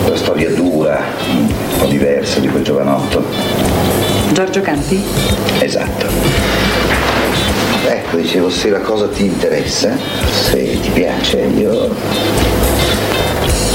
Quella 0.03 0.17
storia 0.17 0.53
dura, 0.53 1.03
un 1.31 1.51
po' 1.79 1.85
diversa 1.87 2.39
di 2.39 2.47
quel 2.47 2.61
giovanotto. 2.63 3.25
Giorgio 4.33 4.61
Campi? 4.61 5.01
Esatto. 5.61 6.05
Ecco, 7.87 8.17
dicevo, 8.17 8.51
se 8.51 8.69
la 8.69 8.81
cosa 8.81 9.07
ti 9.07 9.25
interessa, 9.25 9.97
se 10.29 10.79
ti 10.79 10.89
piace, 10.91 11.39
io... 11.39 12.53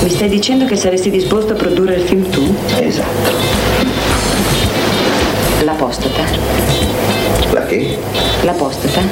Mi 0.03 0.09
stai 0.09 0.29
dicendo 0.31 0.65
che 0.65 0.77
saresti 0.77 1.11
disposto 1.11 1.53
a 1.53 1.57
produrre 1.57 1.97
il 1.97 2.03
film 2.03 2.29
tu? 2.31 2.57
Esatto. 2.79 3.31
L'apostata. 5.63 6.25
La 7.53 7.67
che? 7.67 7.99
L'apostata? 8.43 9.03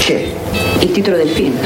Che? 0.00 0.34
Il 0.80 0.90
titolo 0.90 1.16
del 1.16 1.28
film. 1.28 1.56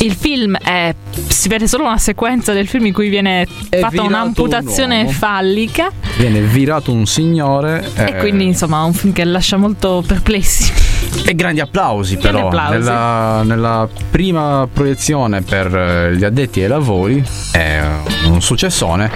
Il 0.00 0.12
film 0.12 0.56
è. 0.56 0.92
Si 1.28 1.48
vede 1.48 1.68
solo 1.68 1.84
una 1.84 1.98
sequenza 1.98 2.52
del 2.52 2.66
film 2.66 2.86
in 2.86 2.92
cui 2.92 3.08
viene 3.08 3.46
fatta 3.46 3.88
virato 3.88 4.02
un'amputazione 4.04 5.02
un 5.02 5.08
fallica. 5.08 5.90
Viene 6.16 6.40
virato 6.40 6.90
un 6.90 7.06
signore. 7.06 7.88
E 7.94 8.16
quindi, 8.16 8.44
insomma, 8.44 8.82
un 8.82 8.92
film 8.92 9.12
che 9.12 9.24
lascia 9.24 9.56
molto 9.56 10.02
perplessi. 10.04 10.87
E 11.24 11.34
grandi 11.34 11.60
applausi 11.60 12.16
Grandi 12.16 12.38
però. 12.38 12.48
applausi. 12.48 12.78
Nella, 12.78 13.42
nella 13.44 13.88
prima 14.10 14.66
proiezione 14.72 15.42
per 15.42 15.74
eh, 15.76 16.14
gli 16.16 16.24
addetti 16.24 16.62
ai 16.62 16.68
lavori 16.68 17.22
è 17.52 17.80
un 18.26 18.40
successone. 18.40 19.10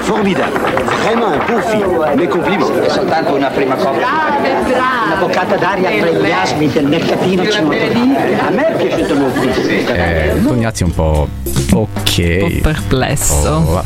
Formidable. 0.00 0.58
Vraiment 1.02 1.48
un 1.48 1.62
film. 1.62 2.12
Mes 2.16 2.28
compliments. 2.28 2.70
È 2.86 2.88
soltanto 2.88 3.34
una 3.34 3.48
prima 3.48 3.74
cosa. 3.74 3.90
Una 3.90 5.16
boccata 5.18 5.56
d'aria 5.56 5.90
tra 6.00 6.10
gli 6.10 6.30
asmi 6.30 6.68
del 6.68 6.86
mercatino 6.86 7.46
ci 7.48 7.60
vuole. 7.62 7.92
A 8.40 8.50
me 8.50 8.66
è 8.68 8.76
piaciuto 8.86 9.14
moltissimo. 9.14 9.88
Eh, 9.94 10.40
Tognazzi 10.42 10.82
è 10.82 10.86
un 10.86 10.94
po'. 10.94 11.28
Ok. 11.72 12.38
Un 12.42 12.48
po' 12.52 12.58
perplesso. 12.62 13.48
Oh, 13.48 13.84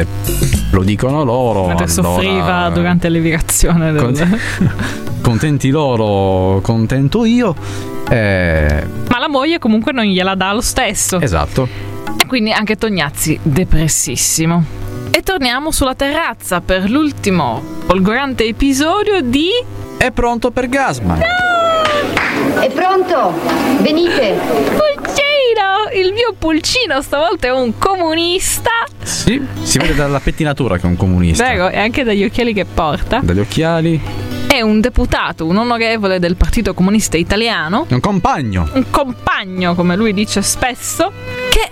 Eh, 0.00 0.06
lo 0.70 0.82
dicono 0.82 1.24
loro. 1.24 1.66
Mentre 1.66 1.86
allora- 1.86 2.02
soffriva 2.02 2.70
durante 2.70 3.08
l'elevazione 3.08 3.92
del... 3.92 4.02
Con- 4.02 4.40
Contenti 5.20 5.68
loro, 5.70 6.60
contento 6.62 7.24
io. 7.24 7.54
Eh, 8.08 8.86
Ma 9.08 9.18
la 9.18 9.28
moglie 9.28 9.58
comunque 9.58 9.92
non 9.92 10.04
gliela 10.04 10.34
dà 10.34 10.52
lo 10.52 10.62
stesso. 10.62 11.20
esatto. 11.20 11.68
E 12.18 12.26
quindi 12.26 12.50
anche 12.52 12.76
Tognazzi 12.76 13.38
depressissimo. 13.42 14.64
E 15.10 15.22
torniamo 15.22 15.70
sulla 15.70 15.94
terrazza 15.94 16.60
per 16.60 16.88
l'ultimo 16.90 17.62
folgorante 17.86 18.44
episodio 18.46 19.20
di... 19.22 19.48
È 19.98 20.10
pronto 20.12 20.50
per 20.50 20.68
Gasman. 20.68 21.20
È 22.60 22.70
pronto? 22.70 23.32
Venite. 23.80 24.36
Pulcino! 25.58 25.90
Il 25.92 26.12
mio 26.12 26.34
pulcino 26.38 27.02
stavolta 27.02 27.48
è 27.48 27.50
un 27.50 27.76
comunista. 27.78 28.70
Sì, 29.02 29.44
si 29.62 29.78
vede 29.78 29.94
dalla 29.94 30.20
pettinatura 30.20 30.76
che 30.76 30.82
è 30.82 30.86
un 30.86 30.96
comunista. 30.96 31.44
Prego, 31.44 31.68
e 31.68 31.78
anche 31.78 32.04
dagli 32.04 32.22
occhiali 32.22 32.52
che 32.52 32.64
porta. 32.64 33.18
Dagli 33.20 33.40
occhiali. 33.40 34.00
È 34.46 34.60
un 34.60 34.80
deputato, 34.80 35.46
un 35.46 35.56
onorevole 35.56 36.20
del 36.20 36.36
Partito 36.36 36.74
Comunista 36.74 37.16
Italiano. 37.16 37.86
Un 37.88 38.00
compagno. 38.00 38.68
un 38.72 38.84
compagno, 38.90 39.74
come 39.74 39.96
lui 39.96 40.14
dice 40.14 40.42
spesso, 40.42 41.12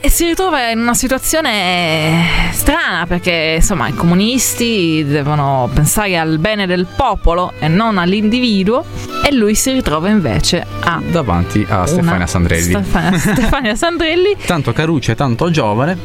che 0.01 0.09
si 0.11 0.27
ritrova 0.27 0.71
in 0.71 0.81
una 0.81 0.95
situazione 0.95 2.25
strana 2.51 3.07
perché 3.07 3.55
insomma 3.57 3.87
i 3.89 3.95
comunisti 3.95 5.05
devono 5.07 5.71
pensare 5.73 6.17
al 6.19 6.39
bene 6.39 6.67
del 6.67 6.87
popolo 6.97 7.53
e 7.61 7.69
non 7.69 7.99
all'individuo 7.99 8.85
e 9.25 9.33
lui 9.33 9.55
si 9.55 9.71
ritrova 9.73 10.09
invece 10.09 10.67
a 10.81 11.01
Davanti 11.09 11.65
a 11.69 11.87
Stefania 11.87 12.27
Sandrelli. 12.27 12.63
Stefania, 12.63 13.19
Stefania 13.19 13.75
Sandrelli 13.75 14.37
tanto 14.45 14.73
caruccia 14.73 15.13
e 15.13 15.15
tanto 15.15 15.51
giovane. 15.51 15.97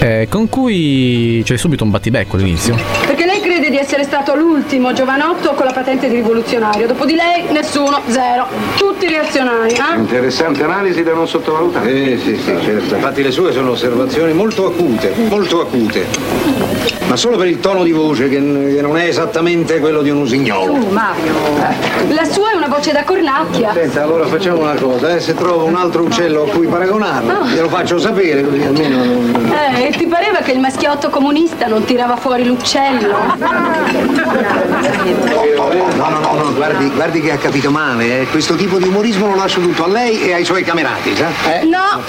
eh, 0.00 0.26
con 0.30 0.48
cui 0.48 1.42
c'è 1.44 1.56
subito 1.56 1.82
un 1.84 1.90
battibecco 1.90 2.36
all'inizio. 2.36 2.76
Perché 3.04 3.24
di 3.70 3.76
essere 3.76 4.04
stato 4.04 4.34
l'ultimo 4.34 4.92
giovanotto 4.92 5.54
con 5.54 5.64
la 5.64 5.72
patente 5.72 6.08
di 6.08 6.16
rivoluzionario. 6.16 6.86
Dopo 6.86 7.04
di 7.04 7.14
lei 7.14 7.44
nessuno, 7.50 8.00
zero. 8.06 8.46
Tutti 8.76 9.06
reazionari, 9.06 9.72
eh? 9.72 9.98
Interessante 9.98 10.62
analisi 10.62 11.02
da 11.02 11.14
non 11.14 11.26
sottovalutare. 11.28 12.18
Sì, 12.18 12.18
sì, 12.18 12.36
sì, 12.36 12.56
certo. 12.62 12.94
Infatti 12.94 13.22
le 13.22 13.30
sue 13.30 13.52
sono 13.52 13.70
osservazioni 13.70 14.32
molto 14.32 14.66
acute, 14.66 15.12
molto 15.28 15.60
acute. 15.60 16.57
Ma 17.08 17.16
solo 17.16 17.38
per 17.38 17.46
il 17.46 17.58
tono 17.58 17.84
di 17.84 17.92
voce 17.92 18.28
che, 18.28 18.36
che 18.36 18.82
non 18.82 18.98
è 18.98 19.04
esattamente 19.04 19.80
quello 19.80 20.02
di 20.02 20.10
un 20.10 20.18
usignolo. 20.18 20.74
Su, 20.74 20.88
Mario. 20.88 21.32
La 22.08 22.24
sua 22.24 22.52
è 22.52 22.54
una 22.54 22.68
voce 22.68 22.92
da 22.92 23.02
cornacchia. 23.02 23.72
Senta, 23.72 24.02
allora 24.02 24.26
facciamo 24.26 24.60
una 24.60 24.74
cosa, 24.74 25.16
eh, 25.16 25.20
se 25.20 25.34
trovo 25.34 25.64
un 25.64 25.74
altro 25.74 26.02
uccello 26.02 26.42
a 26.44 26.48
cui 26.48 26.66
paragonarlo, 26.66 27.46
glielo 27.46 27.68
faccio 27.68 27.98
sapere 27.98 28.44
così 28.44 28.62
almeno. 28.62 29.02
Eh, 29.74 29.86
e 29.86 29.90
ti 29.92 30.06
pareva 30.06 30.40
che 30.40 30.52
il 30.52 30.60
maschiotto 30.60 31.08
comunista 31.08 31.66
non 31.66 31.84
tirava 31.84 32.16
fuori 32.16 32.44
l'uccello? 32.44 33.16
No, 35.96 36.08
no, 36.08 36.18
no, 36.20 36.32
no, 36.32 36.54
guardi, 36.54 36.90
guardi 36.90 37.20
che 37.22 37.32
ha 37.32 37.38
capito 37.38 37.70
male, 37.70 38.20
eh. 38.20 38.26
Questo 38.26 38.54
tipo 38.54 38.76
di 38.76 38.86
umorismo 38.86 39.28
lo 39.28 39.34
lascio 39.34 39.60
tutto 39.60 39.84
a 39.84 39.88
lei 39.88 40.28
e 40.28 40.34
ai 40.34 40.44
suoi 40.44 40.62
camerati, 40.62 41.16
sa? 41.16 41.28
Eh? 41.52 41.64
No, 41.64 42.02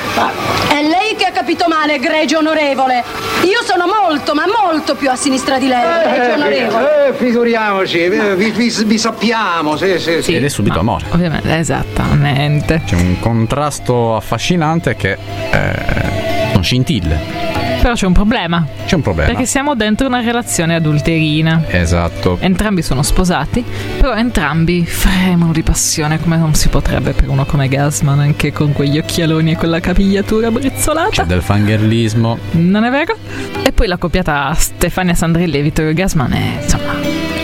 è 0.67 0.81
lei 0.81 1.15
che 1.15 1.25
ha 1.25 1.31
capito 1.31 1.65
male, 1.67 1.95
egregio 1.95 2.39
onorevole. 2.39 3.03
Io 3.43 3.63
sono 3.63 3.85
molto, 3.87 4.33
ma 4.33 4.45
molto 4.61 4.88
più 4.95 5.09
a 5.09 5.15
sinistra 5.15 5.57
di 5.57 5.67
lei, 5.67 6.03
egregio 6.05 6.33
onorevole. 6.35 7.07
Eh, 7.07 7.13
figuriamoci, 7.13 8.03
eh, 8.03 8.35
vi, 8.35 8.51
vi- 8.51 8.83
vi 8.85 8.97
sappiamo, 8.97 9.75
sì, 9.77 9.97
sì, 9.99 10.21
sì. 10.21 10.35
Ed 10.35 10.43
è 10.43 10.49
subito 10.49 10.79
amore. 10.79 11.05
Ovviamente, 11.11 11.55
esattamente. 11.57 12.81
C'è 12.85 12.95
un 12.95 13.19
contrasto 13.19 14.15
affascinante 14.15 14.95
che 14.95 15.17
eh, 15.51 16.51
non 16.53 16.63
scintille. 16.63 17.58
Però 17.81 17.93
c'è 17.93 18.05
un 18.05 18.13
problema. 18.13 18.67
C'è 18.85 18.95
un 18.95 19.01
problema. 19.01 19.29
Perché 19.29 19.45
siamo 19.45 19.73
dentro 19.75 20.07
una 20.07 20.19
relazione 20.21 20.75
adulterina. 20.75 21.63
Esatto. 21.67 22.37
Entrambi 22.41 22.81
sono 22.81 23.03
sposati, 23.03 23.63
però 23.97 24.13
entrambi 24.13 24.85
fremono 24.85 25.51
di 25.51 25.63
passione 25.63 26.19
come 26.19 26.37
non 26.37 26.53
si 26.55 26.67
potrebbe 26.67 27.13
per 27.13 27.29
uno 27.29 27.45
come 27.45 27.67
Gasman, 27.67 28.19
anche 28.19 28.51
con 28.51 28.73
quegli 28.73 28.97
occhialoni 28.97 29.51
e 29.51 29.55
quella 29.55 29.79
capigliatura 29.79 30.51
brizzolata. 30.51 31.09
C'è 31.09 31.23
del 31.23 31.41
fangherlismo. 31.41 32.37
Non 32.51 32.83
è 32.83 32.89
vero? 32.89 33.15
E 33.63 33.71
poi 33.71 33.87
la 33.87 33.97
coppiata 33.97 34.53
Stefania 34.53 35.13
Sandrilli 35.13 35.57
e 35.57 35.61
Vittorio 35.61 35.93
Gasman 35.93 36.33
è, 36.33 36.61
insomma, 36.61 36.93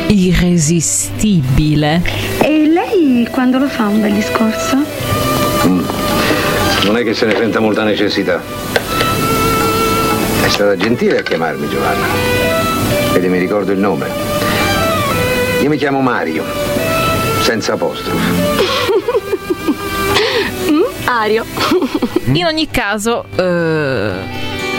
irresistibile. 0.08 2.02
E 2.42 2.68
lei 2.68 3.28
quando 3.32 3.58
lo 3.58 3.68
fa 3.68 3.88
un 3.88 4.02
bel 4.02 4.14
discorso? 4.14 4.78
Non 6.84 6.98
è 6.98 7.04
che 7.04 7.14
se 7.14 7.26
ne 7.26 7.36
senta 7.36 7.60
molta 7.60 7.84
necessità. 7.84 8.84
È 10.46 10.50
stata 10.50 10.78
gentile 10.78 11.18
a 11.18 11.22
chiamarmi 11.24 11.68
Giovanna. 11.68 12.06
Vedi, 13.14 13.28
mi 13.30 13.40
ricordo 13.40 13.72
il 13.72 13.80
nome. 13.80 14.08
Io 15.64 15.68
mi 15.68 15.76
chiamo 15.76 16.02
Mario, 16.02 16.44
senza 17.42 17.74
apostrofo. 17.74 18.16
Ario. 21.10 21.44
In 22.26 22.46
ogni 22.46 22.70
caso, 22.70 23.26
eh, 23.36 24.14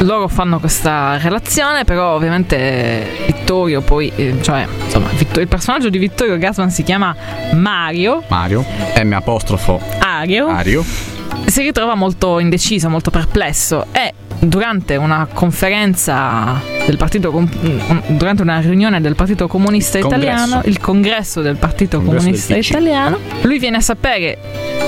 loro 0.02 0.28
fanno 0.28 0.60
questa 0.60 1.18
relazione, 1.18 1.82
però 1.82 2.14
ovviamente 2.14 3.24
Vittorio 3.26 3.80
poi, 3.80 4.12
eh, 4.14 4.36
cioè, 4.42 4.68
insomma, 4.84 5.08
il 5.18 5.48
personaggio 5.48 5.88
di 5.88 5.98
Vittorio 5.98 6.38
Gasman 6.38 6.70
si 6.70 6.84
chiama 6.84 7.12
Mario, 7.54 8.22
Mario. 8.28 8.64
M 9.02 9.12
apostrofo 9.12 9.80
Ario, 9.98 10.46
Ario. 10.46 10.84
si 11.46 11.62
ritrova 11.62 11.96
molto 11.96 12.38
indeciso, 12.38 12.88
molto 12.88 13.10
perplesso 13.10 13.86
e 13.90 14.14
durante 14.40 14.96
una 14.96 15.26
conferenza 15.32 16.75
del 16.86 16.96
Partito 16.96 17.32
mm, 17.32 18.16
durante 18.16 18.42
una 18.42 18.60
riunione 18.60 19.00
del 19.00 19.14
Partito 19.16 19.48
Comunista 19.48 19.98
Congresso. 19.98 20.24
Italiano, 20.24 20.62
il 20.66 20.78
congresso 20.78 21.40
del 21.42 21.56
Partito 21.56 21.96
Congresso 21.98 22.18
Comunista 22.24 22.54
del. 22.54 22.62
Italiano, 22.64 23.18
lui 23.42 23.58
viene 23.58 23.78
a 23.78 23.80
sapere 23.80 24.38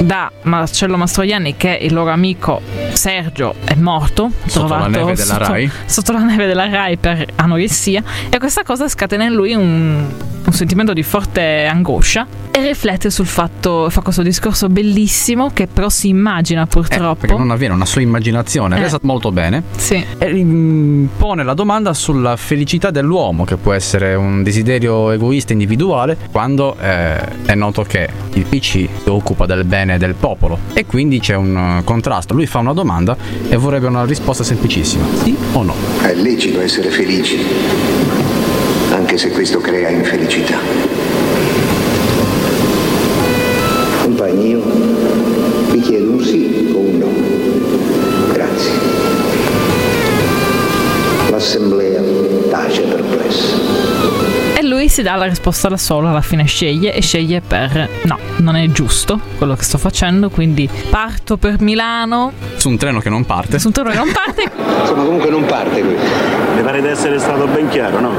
da 0.01 0.30
Marcello 0.42 0.96
Mastroianni 0.96 1.57
che 1.57 1.76
il 1.82 1.92
loro 1.92 2.11
amico 2.11 2.61
Sergio 2.92 3.55
è 3.64 3.74
morto, 3.74 4.30
Sotto 4.46 4.74
la 4.74 4.86
neve 4.86 5.14
della 5.14 5.34
sotto- 5.34 5.51
Rai. 5.53 5.70
sotto 5.86 6.12
la 6.12 6.20
neve 6.22 6.46
della 6.46 6.68
Rai 6.68 6.96
per 6.96 7.26
anoressia 7.36 8.03
e 8.30 8.38
questa 8.38 8.62
cosa 8.62 8.88
scatena 8.88 9.24
in 9.24 9.32
lui 9.32 9.55
un, 9.55 10.05
un 10.44 10.53
sentimento 10.53 10.92
di 10.92 11.03
forte 11.03 11.66
angoscia 11.66 12.26
e 12.51 12.66
riflette 12.66 13.11
sul 13.11 13.26
fatto, 13.26 13.88
fa 13.90 14.01
questo 14.01 14.22
discorso 14.22 14.68
bellissimo 14.68 15.51
che 15.53 15.66
però 15.68 15.88
si 15.88 16.09
immagina 16.09 16.66
purtroppo. 16.66 17.20
Perché 17.20 17.36
non 17.36 17.51
avviene 17.53 17.74
una 17.74 17.84
sua 17.84 18.01
immaginazione, 18.01 18.76
Eh. 18.78 18.80
resa 18.82 18.99
molto 19.03 19.30
bene. 19.30 19.62
Sì. 19.76 20.05
E 20.18 20.32
mm, 20.44 21.07
pone 21.18 21.44
la 21.44 21.55
domanda 21.55 21.88
sulla 21.93 22.36
felicità 22.36 22.91
dell'uomo, 22.91 23.45
che 23.45 23.57
può 23.57 23.72
essere 23.72 24.14
un 24.14 24.43
desiderio 24.43 25.11
egoista 25.11 25.53
individuale, 25.53 26.16
quando 26.30 26.76
eh, 26.80 27.45
è 27.45 27.55
noto 27.55 27.82
che 27.82 28.09
il 28.34 28.45
PC 28.45 28.66
si 28.66 28.89
occupa 29.07 29.47
del 29.47 29.64
bene 29.64 29.99
del 29.99 30.14
popolo. 30.14 30.59
E 30.72 30.86
quindi 30.86 31.20
c'è 31.20 31.34
un 31.34 31.78
eh, 31.78 31.84
contrasto. 31.84 32.34
Lui 32.34 32.47
fa 32.47 32.59
una 32.59 32.72
domanda 32.72 33.16
e 33.49 33.57
vorrebbe 33.57 33.86
una 33.86 34.05
risposta 34.05 34.45
semplicissima: 34.45 35.05
sì 35.22 35.36
o 35.53 35.62
no? 35.62 35.74
È 36.01 36.14
licito 36.14 36.61
essere 36.61 36.91
felici, 36.91 37.39
anche 38.91 39.18
se 39.18 39.30
questo 39.30 39.59
crea 39.61 39.89
infelicità. 39.89 40.88
L'assemblea 51.49 52.03
tace 52.51 52.82
perplessa. 52.82 53.57
E 54.55 54.62
lui 54.62 54.90
si 54.90 55.01
dà 55.01 55.14
la 55.14 55.24
risposta 55.24 55.68
da 55.68 55.78
solo, 55.78 56.09
alla 56.09 56.20
fine 56.20 56.44
sceglie 56.44 56.92
e 56.92 57.01
sceglie 57.01 57.40
per 57.40 57.88
no, 58.03 58.18
non 58.40 58.55
è 58.55 58.66
giusto 58.66 59.18
quello 59.38 59.55
che 59.55 59.62
sto 59.64 59.78
facendo, 59.78 60.28
quindi 60.28 60.68
parto 60.90 61.38
per 61.38 61.62
Milano, 61.62 62.32
Su 62.57 62.68
un 62.68 62.76
treno 62.76 63.01
che 63.01 63.09
non 63.09 63.24
parte. 63.24 63.59
su 63.59 63.68
un 63.68 63.72
treno 63.72 63.90
che 63.92 63.96
non 63.96 64.12
parte, 64.12 64.42
Insomma, 64.80 65.05
comunque 65.05 65.30
non 65.30 65.46
parte 65.46 65.80
questo. 65.80 66.07
Mi 66.55 66.61
pare 66.61 66.82
di 66.82 66.88
essere 66.88 67.18
stato 67.18 67.46
ben 67.46 67.66
chiaro, 67.70 67.99
no? 67.99 68.11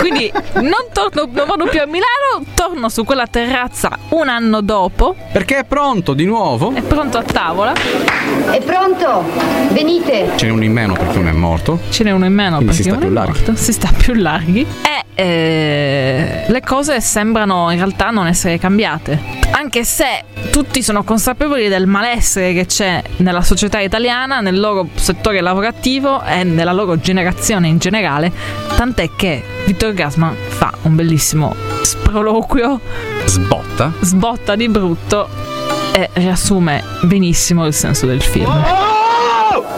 Quindi 0.00 0.30
non, 0.54 0.86
torno, 0.92 1.28
non 1.30 1.46
vado 1.46 1.66
più 1.66 1.80
a 1.80 1.86
Milano, 1.86 2.44
torno 2.54 2.88
su 2.88 3.04
quella 3.04 3.26
terrazza 3.26 3.98
un 4.10 4.28
anno 4.28 4.60
dopo, 4.60 5.14
Perché 5.32 5.58
è 5.58 5.64
pronto 5.64 6.14
di 6.14 6.24
nuovo. 6.24 6.72
è 6.74 6.82
pronto 6.82 7.18
a 7.18 7.22
tavola, 7.22 7.72
È 7.72 8.60
pronto? 8.64 9.24
Venite. 9.72 10.30
Ce 10.36 10.46
n'è 10.46 10.52
uno 10.52 10.64
in 10.64 10.72
meno 10.72 10.94
perché 10.94 11.18
uno 11.18 11.28
è 11.28 11.32
morto. 11.32 11.78
ce 11.90 12.04
n'è 12.04 12.10
uno 12.10 12.24
in 12.24 12.32
meno 12.32 12.56
Quindi 12.56 12.74
si 12.74 12.82
perché 12.82 12.98
sta 12.98 13.06
uno 13.06 13.06
più 13.06 13.08
è 13.08 13.26
larghi. 13.26 13.38
morto, 13.46 13.62
si 13.62 13.72
sta 13.72 13.90
più 13.96 14.14
larghi 14.14 14.66
e 14.82 15.04
eh, 15.22 16.44
le 16.48 16.60
cose 16.62 17.00
sembrano 17.00 17.70
in 17.70 17.76
realtà 17.78 18.10
non 18.10 18.26
essere 18.26 18.58
cambiate. 18.58 19.38
Anche 19.50 19.84
se 19.84 20.24
tutti 20.50 20.82
sono 20.82 21.02
consapevoli 21.04 21.68
del 21.68 21.86
malessere 21.86 22.52
che 22.52 22.66
c'è 22.66 23.02
nella 23.16 23.42
società 23.42 23.80
italiana, 23.80 24.40
nel 24.40 24.58
loro 24.58 24.88
settore 24.94 25.40
lavorativo 25.40 26.22
e 26.24 26.44
nella 26.44 26.72
loro 26.72 26.98
generazione 26.98 27.68
in 27.68 27.78
generale, 27.78 28.32
tant'è 28.76 29.10
che 29.16 29.42
Vittorio 29.66 29.89
Gasman 29.92 30.34
fa 30.48 30.72
un 30.82 30.94
bellissimo 30.94 31.54
sproloquio, 31.82 32.80
Sbotta. 33.24 33.92
sbotta 34.00 34.54
di 34.56 34.68
brutto 34.68 35.28
e 35.92 36.08
riassume 36.14 36.82
benissimo 37.02 37.66
il 37.66 37.74
senso 37.74 38.06
del 38.06 38.22
film. 38.22 38.52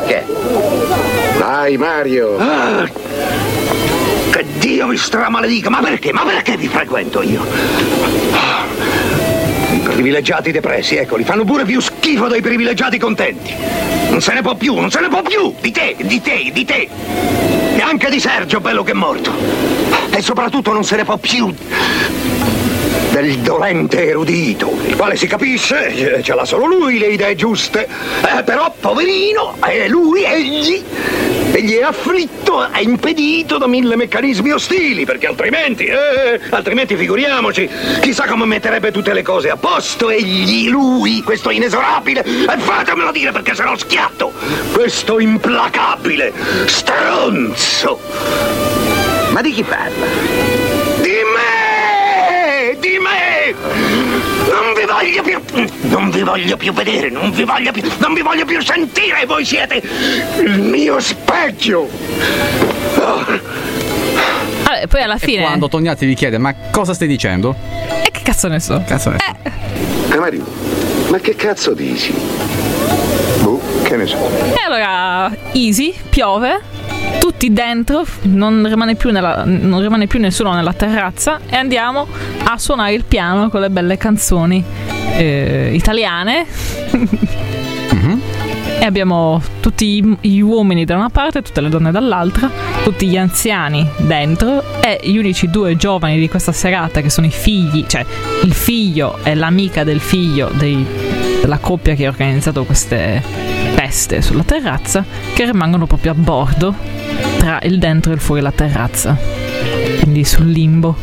Che? 0.07 0.25
Dai 1.39 1.77
Mario! 1.77 2.37
Ah, 2.39 2.89
che 4.31 4.47
Dio 4.59 4.89
vi 4.89 4.97
stramaledica! 4.97 5.71
Ma 5.71 5.81
perché? 5.81 6.13
Ma 6.13 6.25
perché 6.25 6.57
vi 6.57 6.69
frequento 6.69 7.23
io? 7.23 7.45
Ah, 8.33 8.65
I 9.73 9.79
privilegiati 9.79 10.51
depressi, 10.53 10.97
eccoli, 10.97 11.25
fanno 11.25 11.45
pure 11.45 11.65
più 11.65 11.81
schifo 11.81 12.29
dei 12.29 12.41
privilegiati 12.41 12.99
contenti. 12.99 13.55
Non 14.11 14.21
se 14.21 14.35
ne 14.35 14.43
può 14.43 14.55
più, 14.55 14.75
non 14.75 14.91
se 14.91 15.01
ne 15.01 15.09
può 15.09 15.23
più! 15.23 15.55
Di 15.61 15.71
te, 15.71 15.97
di 15.99 16.21
te, 16.21 16.51
di 16.53 16.65
te! 16.65 16.89
E 17.75 17.81
anche 17.81 18.11
di 18.11 18.20
Sergio, 18.20 18.61
bello 18.61 18.83
che 18.83 18.93
è 18.93 18.95
morto. 18.95 19.33
E 20.11 20.20
soprattutto 20.20 20.73
non 20.73 20.85
se 20.85 20.97
ne 20.97 21.05
può 21.05 21.16
più 21.16 21.53
del 23.13 23.39
dolente 23.41 24.09
erudito, 24.09 24.75
il 24.87 24.97
quale 24.97 25.17
si 25.17 25.27
capisce, 25.27 25.89
eh, 25.89 26.23
ce 26.23 26.35
l'ha 26.35 26.47
solo 26.47 26.65
lui 26.65 26.99
le 26.99 27.09
idee 27.09 27.35
giuste. 27.35 27.87
Eh, 27.87 28.43
però, 28.43 28.73
poverino, 28.81 29.57
è 29.61 29.87
lui, 29.87 30.25
egli, 30.25 30.83
egli 31.53 31.75
è 31.75 31.83
afflitto, 31.83 32.67
è 32.71 32.81
impedito 32.81 33.59
da 33.59 33.67
mille 33.67 33.97
meccanismi 33.97 34.51
ostili, 34.51 35.05
perché 35.05 35.27
altrimenti, 35.27 35.85
eh, 35.85 36.41
altrimenti 36.49 36.97
figuriamoci, 36.97 37.69
chissà 38.01 38.25
come 38.25 38.47
metterebbe 38.47 38.91
tutte 38.91 39.13
le 39.13 39.23
cose 39.23 39.51
a 39.51 39.57
posto, 39.57 40.09
egli, 40.09 40.71
lui, 40.71 41.23
questo 41.23 41.51
inesorabile, 41.51 42.25
e 42.25 42.59
fatemelo 42.59 43.13
dire 43.13 43.31
perché 43.31 43.55
se 43.55 43.63
no 43.63 43.77
schiatto, 43.77 44.33
questo 44.73 45.21
implacabile 45.21 46.33
stronzo. 46.65 48.01
Ma 49.33 49.43
di 49.43 49.53
chi 49.53 49.63
parla? 49.63 50.72
Voglio 54.93 55.22
più. 55.22 55.40
Non 55.88 56.11
vi 56.11 56.22
voglio 56.22 56.57
più 56.57 56.72
vedere, 56.72 57.09
non 57.11 57.30
vi 57.30 57.45
voglio 57.45 57.72
più. 57.72 57.82
Non 57.99 58.14
vi 58.14 58.20
voglio 58.22 58.45
più 58.45 58.61
sentire! 58.62 59.24
Voi 59.26 59.45
siete 59.45 59.82
il 60.45 60.61
mio 60.61 61.01
specchio! 61.01 61.88
Vabbè, 64.64 64.86
poi 64.86 65.03
alla 65.03 65.18
fine. 65.18 65.43
Quando 65.43 65.68
Tognati 65.68 66.07
vi 66.07 66.14
chiede 66.14 66.38
ma 66.38 66.55
cosa 66.70 66.95
stai 66.95 67.09
dicendo? 67.09 67.55
E 68.05 68.11
che 68.11 68.20
cazzo 68.22 68.49
ne 68.49 68.61
so? 68.61 68.82
Cazzo 68.86 69.11
ne 69.11 69.18
Eh, 70.11 70.16
Mario, 70.18 70.45
ma 71.11 71.18
che 71.18 71.34
cazzo 71.34 71.72
dici? 71.72 72.12
Boh, 73.43 73.61
che 73.82 73.97
ne 73.97 74.07
so. 74.07 74.16
E 74.16 74.62
allora, 74.66 75.30
easy, 75.53 75.95
piove, 76.09 76.61
tutti 77.18 77.53
dentro, 77.53 78.05
non 78.22 78.66
rimane, 78.68 78.95
più 78.95 79.11
nella- 79.11 79.43
non 79.45 79.80
rimane 79.80 80.07
più 80.07 80.20
nessuno 80.20 80.53
nella 80.55 80.72
terrazza 80.72 81.40
e 81.49 81.57
andiamo 81.57 82.07
a 82.45 82.59
suonare 82.59 82.93
il 82.95 83.05
piano 83.05 83.49
con 83.49 83.61
le 83.61 83.70
belle 83.70 83.97
canzoni 83.97 84.62
eh, 85.17 85.71
italiane. 85.75 86.47
E 88.81 88.85
abbiamo 88.85 89.41
tutti 89.61 90.17
gli 90.21 90.41
uomini 90.41 90.85
da 90.85 90.97
una 90.97 91.09
parte, 91.09 91.41
tutte 91.43 91.61
le 91.61 91.69
donne 91.69 91.93
dall'altra, 91.93 92.51
tutti 92.83 93.07
gli 93.07 93.17
anziani 93.17 93.87
dentro 93.99 94.81
e 94.81 94.99
gli 95.05 95.17
unici 95.19 95.49
due 95.49 95.77
giovani 95.77 96.19
di 96.19 96.29
questa 96.29 96.51
serata 96.51 97.01
che 97.01 97.09
sono 97.09 97.29
i 97.29 97.31
figli, 97.31 97.85
cioè 97.87 98.05
il 98.43 98.53
figlio 98.53 99.19
e 99.23 99.35
l'amica 99.37 99.85
del 99.85 100.01
figlio 100.01 100.51
dei- 100.53 100.85
della 101.41 101.59
coppia 101.59 101.95
che 101.95 102.07
ha 102.07 102.09
organizzato 102.09 102.65
queste 102.65 103.23
feste 103.75 104.21
sulla 104.21 104.43
terrazza, 104.43 105.05
che 105.33 105.45
rimangono 105.45 105.87
proprio 105.87 106.11
a 106.11 106.15
bordo 106.15 106.75
tra 107.39 107.61
il 107.63 107.79
dentro 107.79 108.11
e 108.11 108.15
il 108.17 108.21
fuori 108.21 108.41
la 108.41 108.51
terrazza, 108.53 109.17
quindi 110.01 110.25
sul 110.25 110.47
limbo. 110.51 110.97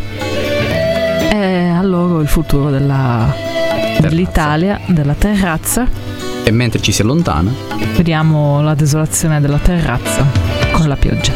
E 1.32 1.70
a 1.70 1.82
loro 1.82 2.20
il 2.20 2.28
futuro 2.28 2.70
della- 2.70 3.48
dell'Italia, 4.00 4.80
della 4.88 5.14
terrazza. 5.14 5.88
E 6.44 6.52
mentre 6.52 6.82
ci 6.82 6.92
si 6.92 7.02
allontana, 7.02 7.52
Vediamo 8.00 8.62
la 8.62 8.76
desolazione 8.76 9.42
della 9.42 9.58
terrazza 9.58 10.26
con 10.72 10.88
la 10.88 10.96
pioggia. 10.96 11.34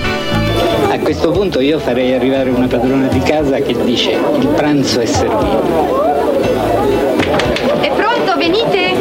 A 0.90 0.98
questo 0.99 1.31
punto 1.31 1.60
io 1.60 1.77
farei 1.77 2.14
arrivare 2.14 2.49
una 2.52 2.68
padrona 2.68 3.07
di 3.07 3.19
casa 3.19 3.57
che 3.57 3.76
dice 3.84 4.11
il 4.11 4.48
pranzo 4.48 5.02
è 5.02 5.06
servito. 5.06 6.02
È 7.81 7.91
pronto, 7.91 8.38
venite! 8.38 8.94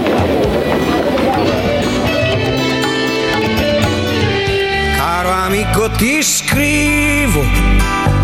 Caro 4.96 5.30
amico 5.30 5.88
ti 5.90 6.20
scrivo, 6.20 7.42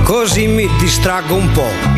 così 0.03 0.49
mi 0.49 0.69
distraggo 0.81 1.37
un 1.37 1.51
po'. 1.53 1.98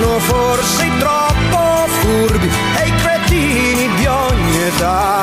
sono 0.00 0.18
forse 0.18 0.90
troppo 0.98 1.86
furbi 1.86 2.50
e 2.82 2.88
i 2.88 2.94
cretini 2.96 3.94
di 3.94 4.06
ogni 4.06 4.62
età. 4.62 5.13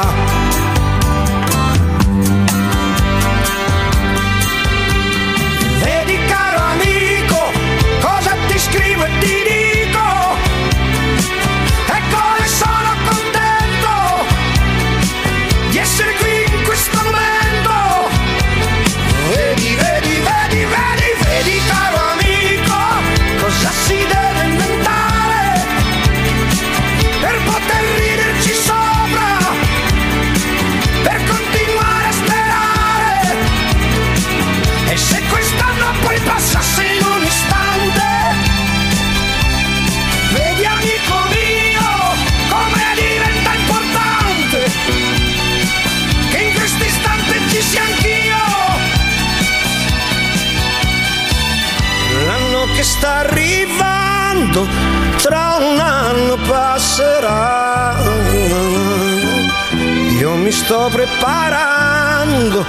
Mi 60.52 60.58
sto 60.58 60.90
preparando, 60.92 62.66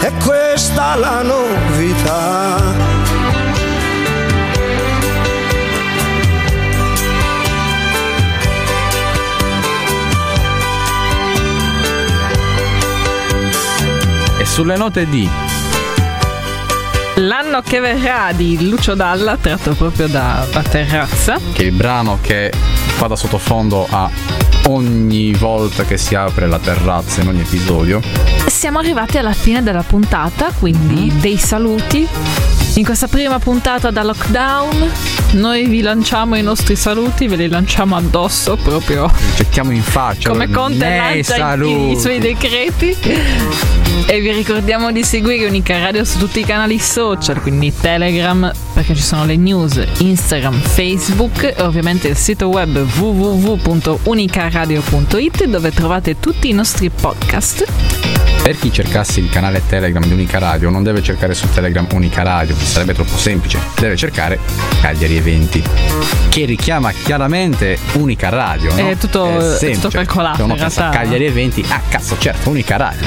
è 0.00 0.10
questa 0.24 0.96
la 0.96 1.22
novità. 1.22 2.58
E 14.36 14.44
sulle 14.44 14.76
note 14.76 15.08
di 15.08 15.28
L'anno 17.14 17.60
che 17.62 17.78
verrà 17.78 18.32
di 18.32 18.68
Lucio 18.68 18.94
Dalla, 18.94 19.36
tratto 19.36 19.74
proprio 19.74 20.08
da 20.08 20.44
La 20.52 20.62
Terrazza. 20.62 21.38
che 21.52 21.62
è 21.62 21.66
il 21.66 21.72
brano 21.72 22.18
che 22.20 22.50
fa 22.52 23.06
da 23.06 23.14
sottofondo 23.14 23.86
a 23.88 24.49
ogni 24.72 25.32
volta 25.32 25.84
che 25.84 25.98
si 25.98 26.14
apre 26.14 26.46
la 26.46 26.58
terrazza 26.58 27.20
in 27.20 27.28
ogni 27.28 27.40
episodio. 27.40 28.00
Siamo 28.46 28.78
arrivati 28.78 29.18
alla 29.18 29.32
fine 29.32 29.62
della 29.62 29.82
puntata, 29.82 30.50
quindi 30.58 31.12
dei 31.20 31.36
saluti. 31.36 32.06
In 32.74 32.84
questa 32.84 33.08
prima 33.08 33.38
puntata 33.38 33.90
da 33.90 34.02
lockdown 34.04 34.90
noi 35.32 35.66
vi 35.66 35.80
lanciamo 35.80 36.36
i 36.36 36.42
nostri 36.42 36.76
saluti, 36.76 37.26
ve 37.26 37.36
li 37.36 37.48
lanciamo 37.48 37.96
addosso 37.96 38.56
proprio 38.56 39.10
Cerchiamo 39.34 39.72
in 39.72 39.82
faccia. 39.82 40.30
come 40.30 40.48
Conte 40.48 40.96
lancia 40.96 41.54
i, 41.54 41.90
i 41.90 41.98
suoi 41.98 42.18
decreti. 42.20 43.89
E 44.06 44.20
vi 44.20 44.32
ricordiamo 44.32 44.90
di 44.90 45.04
seguire 45.04 45.46
Unica 45.46 45.78
Radio 45.78 46.04
su 46.04 46.18
tutti 46.18 46.40
i 46.40 46.44
canali 46.44 46.80
social, 46.80 47.40
quindi 47.40 47.72
Telegram 47.72 48.50
perché 48.74 48.96
ci 48.96 49.02
sono 49.02 49.24
le 49.24 49.36
news, 49.36 49.80
Instagram, 49.98 50.60
Facebook 50.60 51.54
e 51.56 51.62
ovviamente 51.62 52.08
il 52.08 52.16
sito 52.16 52.48
web 52.48 52.76
www.unicaradio.it 52.76 55.44
dove 55.44 55.70
trovate 55.70 56.18
tutti 56.18 56.48
i 56.48 56.52
nostri 56.52 56.90
podcast. 56.90 57.64
Per 58.42 58.58
chi 58.58 58.72
cercasse 58.72 59.20
il 59.20 59.28
canale 59.30 59.62
Telegram 59.68 60.02
di 60.04 60.12
Unica 60.12 60.38
Radio, 60.38 60.70
non 60.70 60.82
deve 60.82 61.02
cercare 61.02 61.34
su 61.34 61.46
Telegram 61.52 61.86
Unica 61.92 62.22
Radio, 62.22 62.56
sarebbe 62.56 62.94
troppo 62.94 63.16
semplice. 63.16 63.58
Deve 63.78 63.94
cercare 63.96 64.40
Cagliari 64.80 65.16
Eventi, 65.18 65.62
che 66.30 66.46
richiama 66.46 66.90
chiaramente 66.90 67.78
Unica 67.92 68.28
Radio. 68.30 68.74
No? 68.74 68.88
È 68.88 68.96
tutto- 68.96 69.38
è 69.38 69.42
semplice. 69.56 69.74
tutto 69.74 69.90
calcolato, 69.90 70.36
Se 70.38 70.42
uno 70.42 70.54
pensa 70.54 70.80
realtà. 70.80 70.98
Cagliari 70.98 71.26
Eventi, 71.26 71.64
ah 71.68 71.80
cazzo, 71.88 72.16
certo, 72.18 72.48
Unica 72.50 72.76
Radio. 72.76 73.06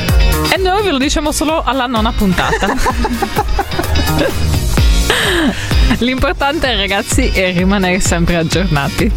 E 0.54 0.58
noi 0.62 0.84
ve 0.84 0.92
lo 0.94 1.00
diciamo 1.00 1.32
solo 1.32 1.64
alla 1.64 1.88
nona 1.88 2.12
puntata. 2.12 2.68
L'importante 6.00 6.76
ragazzi 6.76 7.30
è 7.30 7.52
rimanere 7.52 8.00
sempre 8.00 8.36
aggiornati. 8.36 9.12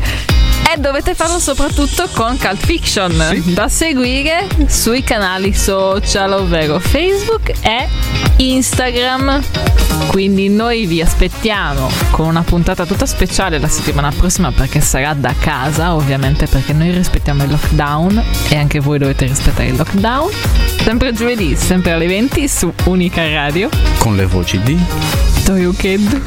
E 0.72 0.78
dovete 0.78 1.14
farlo 1.14 1.38
soprattutto 1.38 2.08
con 2.12 2.36
Cult 2.38 2.64
Fiction 2.64 3.42
da 3.54 3.68
seguire 3.68 4.48
sui 4.66 5.04
canali 5.04 5.54
social, 5.54 6.32
ovvero 6.32 6.80
Facebook 6.80 7.52
e 7.62 7.88
Instagram. 8.36 9.42
Quindi 10.08 10.48
noi 10.48 10.86
vi 10.86 11.00
aspettiamo 11.00 11.88
con 12.10 12.26
una 12.26 12.42
puntata 12.42 12.84
tutta 12.84 13.06
speciale 13.06 13.58
la 13.58 13.68
settimana 13.68 14.10
prossima 14.10 14.50
perché 14.50 14.80
sarà 14.80 15.14
da 15.14 15.34
casa, 15.38 15.94
ovviamente 15.94 16.46
perché 16.46 16.72
noi 16.72 16.90
rispettiamo 16.90 17.44
il 17.44 17.50
lockdown 17.50 18.22
e 18.48 18.56
anche 18.56 18.80
voi 18.80 18.98
dovete 18.98 19.26
rispettare 19.26 19.68
il 19.68 19.76
lockdown. 19.76 20.30
Sempre 20.82 21.12
giovedì, 21.12 21.54
sempre 21.56 21.92
alle 21.92 22.06
20 22.06 22.48
su 22.48 22.72
Unica 22.84 23.28
Radio. 23.28 23.68
Con 23.98 24.16
le 24.16 24.26
voci 24.26 24.60
di 24.60 24.78
Toyo 25.44 25.72
Kid 25.72 26.20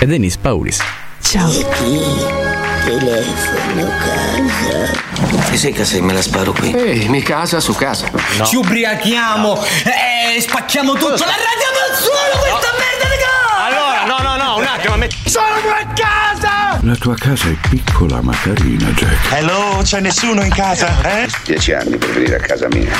e 0.00 0.06
Denise 0.06 0.38
Paulis. 0.40 0.80
Ciao. 1.20 2.51
Telefono 2.84 3.88
casa. 3.98 5.50
Ti 5.50 5.56
sei 5.56 5.72
casa 5.72 5.96
e 5.96 6.00
me 6.00 6.12
la 6.12 6.22
sparo 6.22 6.52
qui? 6.52 6.74
Ehi, 6.74 7.08
mi 7.08 7.22
casa 7.22 7.60
su 7.60 7.74
casa. 7.74 8.10
Ci 8.42 8.56
ubriachiamo 8.56 9.64
e 9.84 10.40
spacchiamo 10.40 10.94
tutto. 10.94 11.24
La 11.24 11.36
radiamo 11.36 11.78
al 11.88 11.96
suolo 11.96 12.38
questa 12.40 12.72
merda 12.78 13.04
di 13.08 13.20
casa! 13.22 13.64
Allora, 13.66 14.04
no, 14.04 14.18
no, 14.28 14.36
no, 14.42 14.56
un 14.56 14.64
attimo, 14.64 14.96
metti. 14.96 15.16
Sono 15.28 15.46
a 15.46 15.86
casa! 15.94 16.80
La 16.82 16.96
tua 16.96 17.14
casa 17.14 17.48
è 17.48 17.56
piccola 17.68 18.20
ma 18.20 18.34
carina, 18.42 18.88
Jack. 18.88 19.32
Hello, 19.32 19.80
c'è 19.82 20.00
nessuno 20.00 20.42
in 20.42 20.52
casa, 20.52 20.88
eh? 21.04 21.28
Dieci 21.44 21.72
anni 21.72 21.96
per 21.96 22.10
venire 22.10 22.36
a 22.36 22.40
casa 22.40 22.66
mia. 22.68 22.92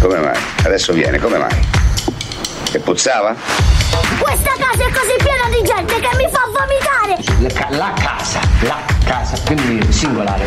Come 0.00 0.18
mai? 0.18 0.38
Adesso 0.64 0.92
viene, 0.92 1.20
come 1.20 1.38
mai? 1.38 1.56
E 2.72 2.78
puzzava? 2.80 3.36
Questa 4.20 4.52
casa 4.58 4.84
è 4.84 4.92
così 4.92 5.16
piena 5.18 5.48
di 5.48 5.62
gente 5.64 5.94
che 5.94 6.16
mi 6.16 6.28
fa 6.30 6.44
vomitare! 6.52 7.16
La, 7.40 7.48
ca- 7.48 7.76
la 7.76 7.92
casa, 7.94 8.40
la 8.60 8.78
casa, 9.04 9.36
quindi 9.46 9.92
singolare. 9.92 10.46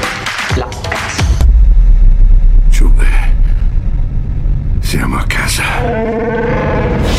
La 0.56 0.68
casa. 0.90 1.24
Giube. 2.70 3.06
Siamo 4.80 5.18
a 5.18 5.26
casa. 5.26 5.64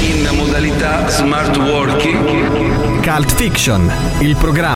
In 0.00 0.28
modalità 0.36 1.08
smart 1.08 1.56
working. 1.56 3.02
Cult 3.02 3.34
Fiction, 3.34 3.92
il 4.20 4.34
programma 4.36 4.72